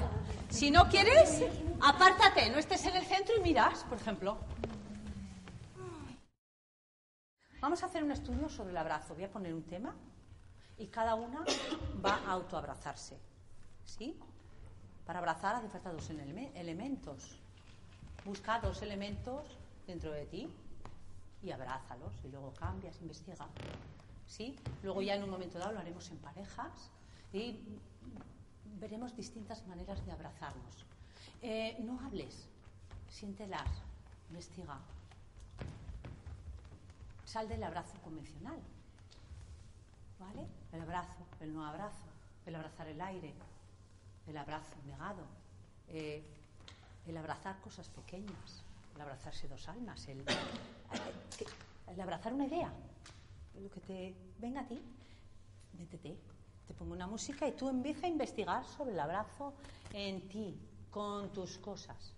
Si 0.49 0.71
no 0.71 0.89
quieres, 0.89 1.43
apártate, 1.81 2.51
no 2.51 2.59
estés 2.59 2.87
en 2.87 2.97
el 2.97 3.05
centro 3.05 3.35
y 3.37 3.41
miras, 3.41 3.83
por 3.85 3.99
ejemplo. 3.99 4.39
Vamos 7.61 7.83
a 7.83 7.87
hacer 7.87 8.05
un 8.05 8.13
estudio 8.13 8.49
sobre 8.49 8.71
el 8.71 8.77
abrazo. 8.77 9.15
Voy 9.15 9.25
a 9.25 9.31
poner 9.33 9.55
un 9.55 9.63
tema 9.65 9.95
y 10.79 10.87
cada 10.89 11.15
una 11.15 11.45
va 12.05 12.21
a 12.27 12.33
autoabrazarse. 12.33 13.19
¿Sí? 13.85 14.19
Para 15.05 15.19
abrazar 15.19 15.57
hace 15.57 15.69
falta 15.69 15.91
dos 15.93 16.09
eleme- 16.11 16.53
elementos. 16.55 17.41
Busca 18.25 18.59
dos 18.59 18.81
elementos 18.83 19.45
dentro 19.87 20.11
de 20.13 20.25
ti 20.27 20.49
y 21.43 21.51
abrázalos 21.51 22.13
y 22.25 22.29
luego 22.29 22.53
cambias, 22.55 22.99
investiga. 23.03 23.47
¿Sí? 24.27 24.57
Luego 24.83 25.03
ya 25.03 25.15
en 25.15 25.25
un 25.25 25.31
momento 25.31 25.59
dado 25.59 25.73
lo 25.73 25.81
haremos 25.81 26.11
en 26.11 26.17
parejas 26.19 26.91
y 27.33 27.61
veremos 28.81 29.15
distintas 29.15 29.67
maneras 29.67 30.05
de 30.07 30.13
abrazarnos. 30.13 30.87
Eh, 31.43 31.77
no 31.81 32.01
hables, 32.01 32.49
siéntelas, 33.11 33.69
investiga. 34.31 34.79
Sal 37.27 37.49
del 37.49 37.63
abrazo 37.63 37.99
convencional. 38.03 38.59
¿Vale? 40.19 40.47
El 40.73 40.81
abrazo, 40.81 41.27
el 41.41 41.53
no 41.53 41.67
abrazo, 41.67 42.07
el 42.47 42.55
abrazar 42.55 42.89
el 42.89 43.01
aire, 43.01 43.35
el 44.27 44.37
abrazo 44.37 44.77
negado, 44.87 45.23
eh, 45.89 46.25
el 47.07 47.17
abrazar 47.17 47.61
cosas 47.61 47.89
pequeñas, 47.89 48.65
el 48.95 49.01
abrazarse 49.01 49.49
dos 49.49 49.69
almas, 49.69 50.07
el, 50.09 50.25
el 51.89 52.01
abrazar 52.01 52.33
una 52.33 52.47
idea, 52.47 52.73
lo 53.61 53.71
que 53.71 53.81
te 53.81 54.15
venga 54.39 54.63
a 54.63 54.67
ti, 54.67 54.81
métete, 55.79 56.17
te 56.67 56.75
pongo 56.75 56.95
una 56.95 57.07
música 57.07 57.47
y 57.47 57.53
tú 57.53 57.69
empieza 57.69 58.07
a 58.07 58.11
investigar 58.11 58.65
sobre 58.67 58.93
el 58.93 59.01
abrazo 59.01 59.53
en 59.93 60.29
ti, 60.29 60.59
con 60.91 61.33
tus 61.33 61.59
cosas. 61.59 62.15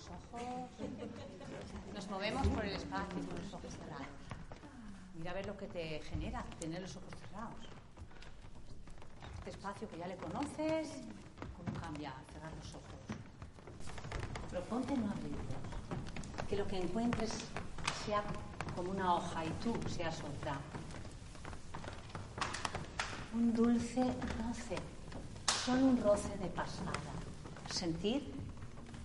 Los 0.00 0.08
ojos. 0.08 0.42
Nos 1.94 2.10
movemos 2.10 2.46
por 2.48 2.64
el 2.64 2.74
espacio 2.74 3.20
con 3.26 3.42
los 3.42 3.52
ojos 3.52 3.72
cerrados. 3.72 4.06
Mira 5.16 5.32
a 5.32 5.34
ver 5.34 5.46
lo 5.46 5.56
que 5.56 5.66
te 5.66 6.00
genera 6.00 6.44
tener 6.58 6.80
los 6.80 6.96
ojos 6.96 7.10
cerrados. 7.20 7.66
Este 9.38 9.50
espacio 9.50 9.88
que 9.88 9.98
ya 9.98 10.06
le 10.06 10.16
conoces, 10.16 10.88
¿cómo 11.56 11.78
cambia 11.80 12.14
cerrar 12.32 12.52
los 12.54 12.68
ojos? 12.74 13.00
Proponte 14.50 14.96
no 14.96 15.10
abrirlos. 15.10 15.44
Que 16.48 16.56
lo 16.56 16.66
que 16.66 16.78
encuentres 16.78 17.32
sea 18.06 18.22
como 18.74 18.90
una 18.90 19.14
hoja 19.14 19.44
y 19.44 19.50
tú 19.62 19.74
seas 19.88 20.18
otra. 20.20 20.58
Un 23.34 23.52
dulce 23.52 24.02
roce, 24.02 24.76
solo 25.64 25.86
un 25.86 26.02
roce 26.02 26.36
de 26.38 26.48
pasada. 26.48 26.92
Sentir 27.70 28.39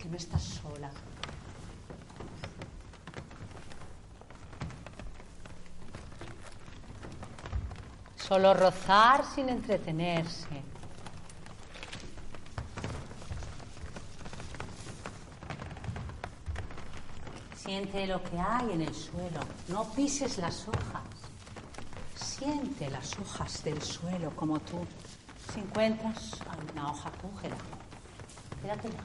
que 0.06 0.12
no 0.12 0.18
estás 0.18 0.44
sola. 0.44 0.92
Solo 8.16 8.54
rozar 8.54 9.26
sin 9.26 9.50
entretenerse. 9.50 10.62
Siente 17.56 18.06
lo 18.06 18.22
que 18.24 18.40
hay 18.40 18.74
en 18.74 18.82
el 18.82 18.94
suelo. 18.94 19.40
No 19.70 19.86
pises 19.94 20.38
las 20.38 20.68
hojas. 20.68 21.04
Siente 22.16 22.92
las 22.92 23.18
hojas 23.18 23.64
del 23.64 23.82
suelo 23.82 24.36
como 24.36 24.60
tú. 24.60 24.86
Si 25.52 25.62
encuentras 25.62 26.34
alguna 26.48 26.92
hoja, 26.92 27.12
cógela. 27.22 27.56
Quédatela. 28.62 29.04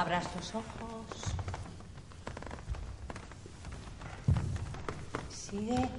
Abras 0.00 0.24
los 0.34 0.54
ojos. 0.54 1.06
Sigue 5.28 5.90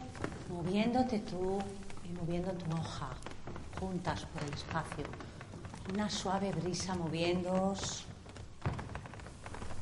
moviéndote 0.50 1.20
tú 1.20 1.60
y 2.04 2.10
moviendo 2.14 2.52
tu 2.54 2.76
hoja 2.76 3.10
juntas 3.80 4.26
por 4.26 4.44
el 4.44 4.54
espacio. 4.56 5.06
Una 5.94 6.10
suave 6.10 6.52
brisa 6.52 6.96
moviéndoos 6.96 8.06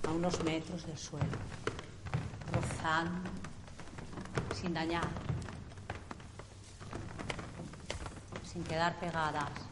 a 0.06 0.12
unos 0.12 0.44
metros 0.44 0.86
del 0.86 0.98
suelo, 0.98 1.38
rozando 2.52 3.30
sin 4.54 4.74
dañar, 4.74 5.08
sin 8.44 8.64
quedar 8.66 9.00
pegadas. 9.00 9.69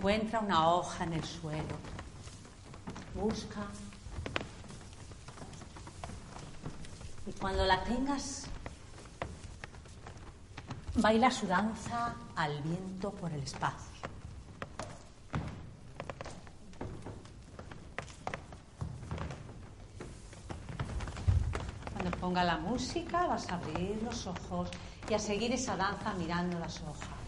Encuentra 0.00 0.40
una 0.40 0.66
hoja 0.70 1.04
en 1.04 1.12
el 1.12 1.22
suelo. 1.22 1.76
Busca. 3.14 3.60
Y 7.26 7.32
cuando 7.32 7.66
la 7.66 7.84
tengas, 7.84 8.46
baila 10.94 11.30
su 11.30 11.46
danza 11.46 12.14
al 12.34 12.62
viento 12.62 13.10
por 13.10 13.30
el 13.30 13.42
espacio. 13.42 14.00
Cuando 21.92 22.16
ponga 22.16 22.42
la 22.42 22.56
música 22.56 23.26
vas 23.26 23.50
a 23.50 23.56
abrir 23.56 24.00
los 24.02 24.26
ojos 24.26 24.70
y 25.10 25.12
a 25.12 25.18
seguir 25.18 25.52
esa 25.52 25.76
danza 25.76 26.14
mirando 26.14 26.58
las 26.58 26.80
hojas. 26.80 27.19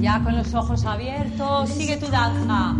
Ya 0.00 0.22
con 0.24 0.36
los 0.36 0.54
ojos 0.54 0.84
abiertos, 0.84 1.70
sigue 1.70 1.96
tu 1.96 2.06
danza. 2.06 2.74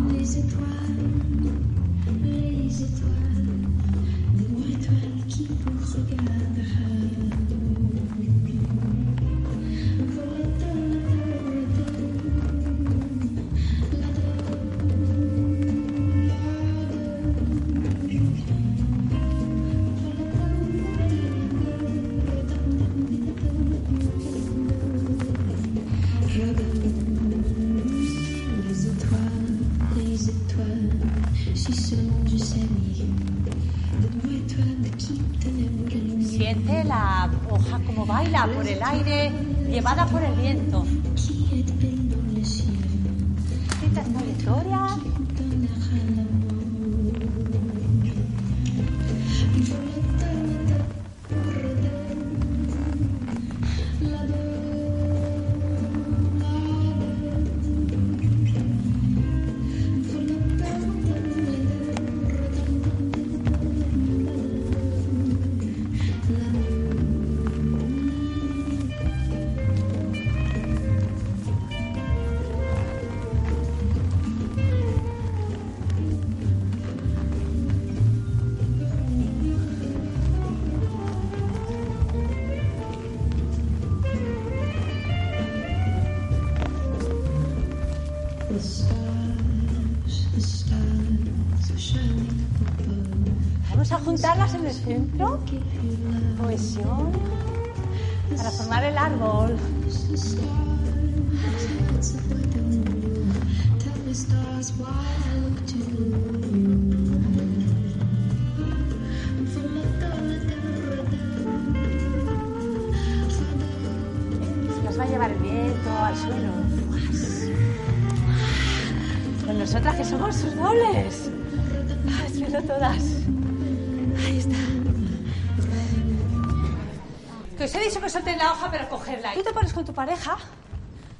Soltéis 128.23 128.39
la 128.39 128.53
hoja, 128.53 128.70
pero 128.70 128.89
cogerla. 128.89 129.35
Tú 129.35 129.43
te 129.43 129.53
pones 129.53 129.73
con 129.73 129.85
tu 129.85 129.93
pareja 129.93 130.36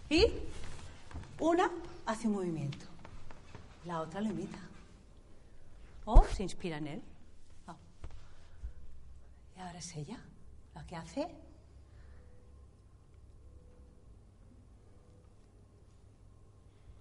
y 0.09 0.27
una 1.41 1.69
hace 2.07 2.29
un 2.29 2.35
movimiento. 2.35 2.87
La 3.85 4.01
otra 4.01 4.21
lo 4.21 4.29
imita. 4.29 4.59
O 6.05 6.25
se 6.25 6.45
inspira 6.45 6.77
en 6.79 6.87
él. 6.87 7.03
Ah. 7.67 7.75
Y 9.57 9.61
ahora 9.61 9.79
es 9.79 9.97
ella 9.97 10.19
la 10.75 10.87
que 10.87 10.97
hace. 10.97 11.29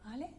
¿Vale? 0.03 0.32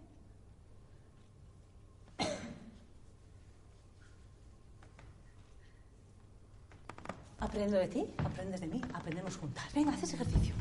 Aprendo 7.43 7.77
de 7.77 7.89
ti, 7.89 8.07
aprendes 8.19 8.61
de 8.61 8.69
mí, 8.69 8.81
aprendemos 8.95 9.37
juntas. 9.37 9.65
Venga, 9.75 9.91
haces 9.93 10.15
ejercicio. 10.15 10.55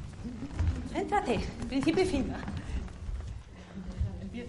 Céntrate, 0.91 1.39
principio 1.69 2.03
y 2.03 2.07
fin. 2.07 2.33
If 4.33 4.47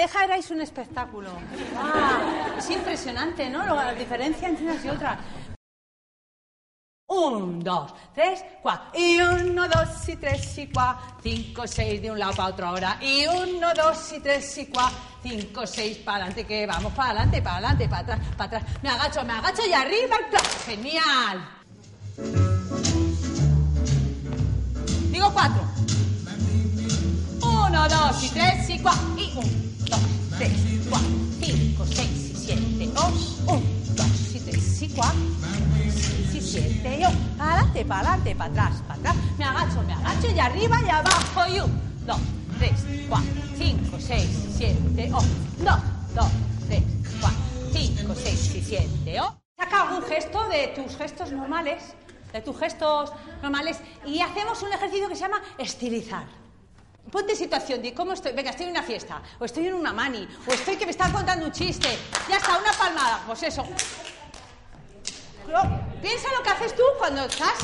pareja 0.00 0.24
erais 0.24 0.50
un 0.50 0.62
espectáculo. 0.62 1.28
Ah, 1.76 2.54
es 2.56 2.70
impresionante, 2.70 3.50
¿no? 3.50 3.66
La 3.66 3.92
diferencia 3.92 4.48
entre 4.48 4.64
unas 4.64 4.82
y 4.82 4.88
otras. 4.88 5.18
Un, 7.06 7.62
dos, 7.62 7.92
tres, 8.14 8.42
cuatro. 8.62 8.98
Y 8.98 9.20
uno, 9.20 9.68
dos 9.68 10.08
y 10.08 10.16
tres 10.16 10.56
y 10.56 10.68
cuatro. 10.68 11.16
Cinco, 11.22 11.66
seis 11.66 12.00
de 12.00 12.10
un 12.10 12.18
lado 12.18 12.32
para 12.32 12.48
otro 12.48 12.66
ahora. 12.68 12.98
Y 13.02 13.26
uno, 13.26 13.74
dos 13.74 14.12
y 14.14 14.20
tres 14.20 14.56
y 14.56 14.66
cuatro. 14.66 14.96
Cinco, 15.22 15.66
seis 15.66 15.98
para 15.98 16.24
adelante, 16.24 16.46
que 16.46 16.66
vamos 16.66 16.94
para 16.94 17.10
adelante, 17.10 17.42
para 17.42 17.56
adelante, 17.56 17.88
para 17.88 18.00
atrás, 18.00 18.20
para 18.38 18.56
atrás. 18.56 18.82
Me 18.82 18.88
agacho, 18.88 19.22
me 19.24 19.32
agacho 19.34 19.62
y 19.68 19.72
arriba. 19.74 20.16
Genial. 20.64 21.48
Digo 25.12 25.30
cuatro. 25.34 25.62
Uno, 27.42 27.86
dos 27.86 28.24
y 28.24 28.28
tres 28.30 28.70
y 28.70 28.78
cuatro. 28.78 29.02
Y 29.18 29.32
uno. 29.36 29.69
3, 30.40 30.52
4, 30.88 31.08
5, 31.42 31.84
6 31.86 32.08
y 32.08 32.34
7, 32.34 32.92
8, 32.96 33.12
1, 33.46 33.62
2 33.94 34.34
y 34.34 34.40
3 34.40 34.82
y 34.82 34.88
4, 34.88 35.14
6 35.92 36.34
y 36.34 36.40
7 36.40 36.98
y 36.98 37.04
8. 37.04 37.16
Adelante, 37.38 37.84
para 37.84 38.00
adelante, 38.00 38.34
para 38.36 38.50
atrás, 38.50 38.82
para 38.88 39.00
atrás. 39.00 39.16
Me 39.36 39.44
agacho, 39.44 39.82
me 39.82 39.92
agacho 39.92 40.28
y 40.34 40.38
arriba 40.38 40.80
y 40.80 40.88
abajo 40.88 41.40
y 41.46 41.60
1, 41.60 41.68
2, 42.06 42.16
3, 42.58 42.72
4, 43.10 43.26
5, 43.58 43.96
6 44.00 44.24
y 44.24 44.52
7, 44.56 45.10
8, 45.12 45.26
2, 45.58 45.78
2, 46.14 46.26
3, 46.68 46.82
4, 47.20 47.38
5, 47.74 48.14
6 48.14 48.54
y 48.54 48.62
7, 48.62 49.20
8. 49.20 49.40
Saca 49.58 49.82
algún 49.82 50.08
gesto 50.08 50.48
de 50.48 50.68
tus 50.68 50.96
gestos 50.96 51.32
normales, 51.32 51.82
de 52.32 52.40
tus 52.40 52.58
gestos 52.58 53.12
normales 53.42 53.78
y 54.06 54.22
hacemos 54.22 54.62
un 54.62 54.72
ejercicio 54.72 55.06
que 55.06 55.16
se 55.16 55.20
llama 55.20 55.42
estilizar. 55.58 56.39
Ponte 57.10 57.34
situación 57.34 57.82
de 57.82 57.92
cómo 57.92 58.12
estoy. 58.12 58.32
Venga, 58.32 58.50
estoy 58.50 58.66
en 58.66 58.72
una 58.72 58.82
fiesta, 58.82 59.20
o 59.38 59.44
estoy 59.44 59.66
en 59.66 59.74
una 59.74 59.92
mani, 59.92 60.28
o 60.46 60.52
estoy 60.52 60.76
que 60.76 60.84
me 60.84 60.92
están 60.92 61.12
contando 61.12 61.46
un 61.46 61.52
chiste. 61.52 61.88
Ya 62.28 62.36
está, 62.36 62.58
una 62.58 62.72
palmada. 62.72 63.22
Pues 63.26 63.42
eso. 63.42 63.66
Piensa 66.00 66.28
lo 66.36 66.42
que 66.42 66.50
haces 66.50 66.76
tú 66.76 66.82
cuando 66.98 67.24
estás. 67.24 67.54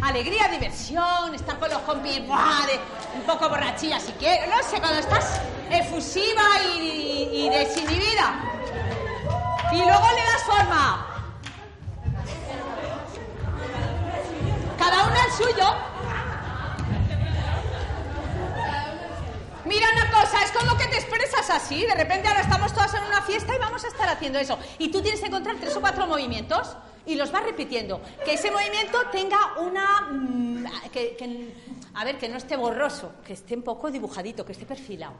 Alegría, 0.00 0.48
diversión, 0.48 1.34
estar 1.34 1.58
con 1.58 1.68
los 1.68 1.80
compis, 1.80 2.20
un 2.20 3.22
poco 3.26 3.48
borrachilla 3.48 3.98
si 4.00 4.12
quieres. 4.12 4.48
No 4.48 4.62
sé, 4.62 4.80
cuando 4.80 5.00
estás 5.00 5.40
efusiva 5.70 6.42
y, 6.76 7.28
y 7.32 7.50
desinhibida. 7.50 8.40
Y 9.72 9.76
luego 9.76 10.06
le 10.14 10.22
das 10.22 10.42
forma. 10.46 11.06
Cada 14.78 15.04
una 15.04 15.24
el 15.24 15.32
suyo. 15.32 15.97
Mira 19.68 19.86
una 19.92 20.10
cosa, 20.10 20.42
es 20.42 20.50
como 20.52 20.76
que 20.78 20.86
te 20.86 20.96
expresas 20.96 21.50
así. 21.50 21.84
De 21.84 21.94
repente 21.94 22.26
ahora 22.26 22.40
estamos 22.40 22.72
todas 22.72 22.94
en 22.94 23.04
una 23.04 23.20
fiesta 23.22 23.54
y 23.54 23.58
vamos 23.58 23.84
a 23.84 23.88
estar 23.88 24.08
haciendo 24.08 24.38
eso. 24.38 24.58
Y 24.78 24.90
tú 24.90 25.02
tienes 25.02 25.20
que 25.20 25.26
encontrar 25.26 25.56
tres 25.60 25.76
o 25.76 25.80
cuatro 25.80 26.06
movimientos 26.06 26.74
y 27.04 27.14
los 27.16 27.30
vas 27.30 27.42
repitiendo. 27.44 28.00
Que 28.24 28.34
ese 28.34 28.50
movimiento 28.50 28.98
tenga 29.12 29.38
una... 29.60 30.08
mm, 30.10 30.64
que- 30.92 31.52
a 31.94 32.04
ver, 32.04 32.16
que 32.18 32.28
no 32.28 32.36
esté 32.38 32.56
borroso, 32.56 33.12
que 33.26 33.32
esté 33.32 33.54
un 33.56 33.62
poco 33.62 33.90
dibujadito, 33.90 34.44
que 34.46 34.52
esté 34.52 34.64
perfilado. 34.66 35.14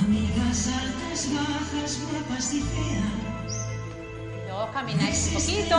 amigas 0.00 0.68
altas, 0.68 1.28
bajas, 1.34 2.00
guapas 2.10 2.54
y 2.54 2.60
feas. 2.60 3.68
Luego 4.46 4.72
camináis 4.72 5.28
un 5.28 5.34
poquito 5.34 5.76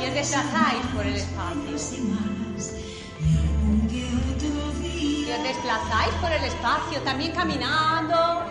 y 0.00 0.08
os 0.08 0.14
desplazáis 0.14 0.86
por 0.94 1.06
el 1.06 1.14
espacio. 1.14 1.70
y 5.26 5.32
os 5.32 5.42
desplazáis 5.42 6.14
por 6.20 6.32
el 6.32 6.44
espacio, 6.44 7.00
también 7.02 7.32
caminando. 7.32 8.44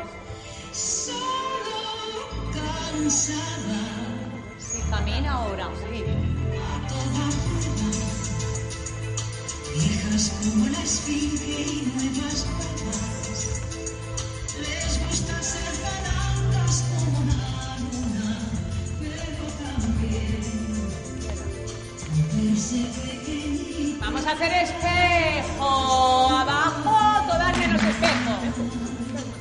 Camina 4.90 5.34
ahora. 5.34 5.68
Vamos 24.00 24.26
a 24.26 24.32
hacer 24.32 24.54
espejo. 24.54 26.30
Abajo, 26.30 27.28
todas 27.28 27.58
menos 27.58 27.84
espejo. 27.84 28.34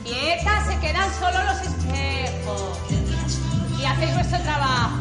Quietas, 0.02 0.66
se 0.66 0.80
quedan 0.80 1.08
solo 1.20 1.44
los 1.44 1.52
espejos 1.52 1.71
hacéis 4.02 4.14
vuestro 4.14 4.38
trabajo. 4.40 4.98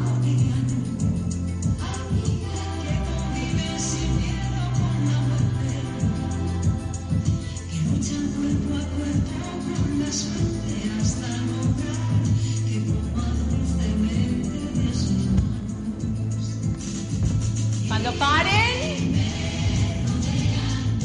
Cuando 17.88 18.14
paren, 18.14 19.14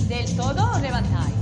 del 0.09 0.37
todo 0.37 0.79
levantáis. 0.81 1.36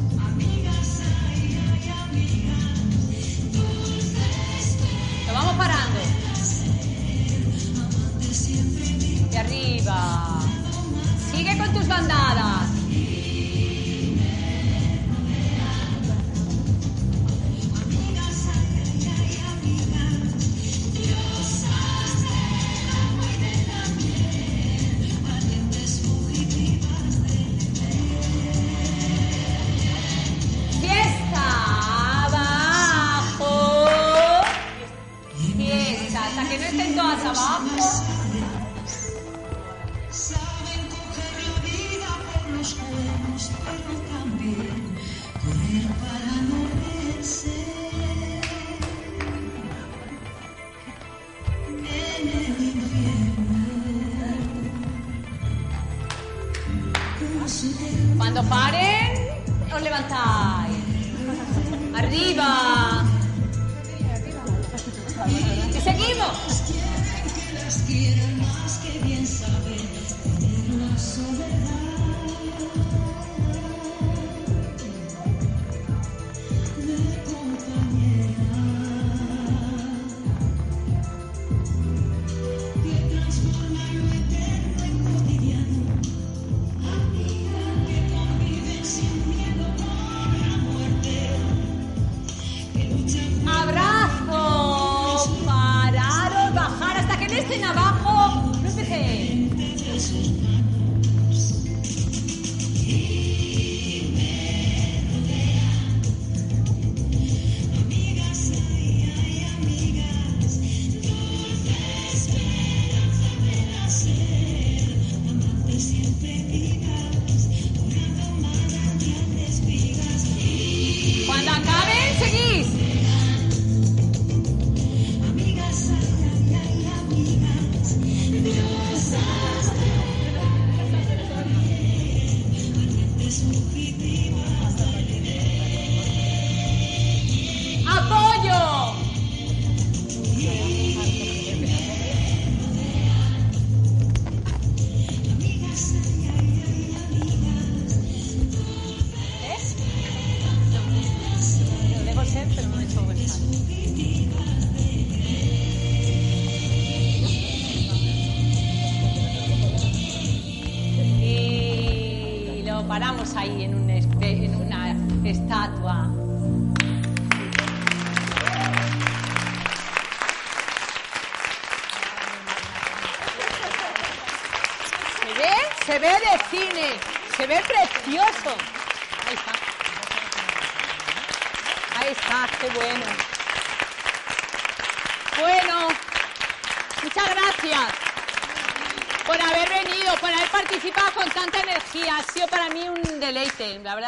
Banda 11.94 12.33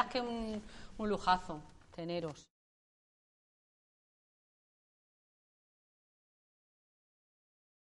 que 0.08 0.20
un, 0.20 0.62
un 0.98 1.08
lujazo 1.08 1.60
teneros. 1.94 2.46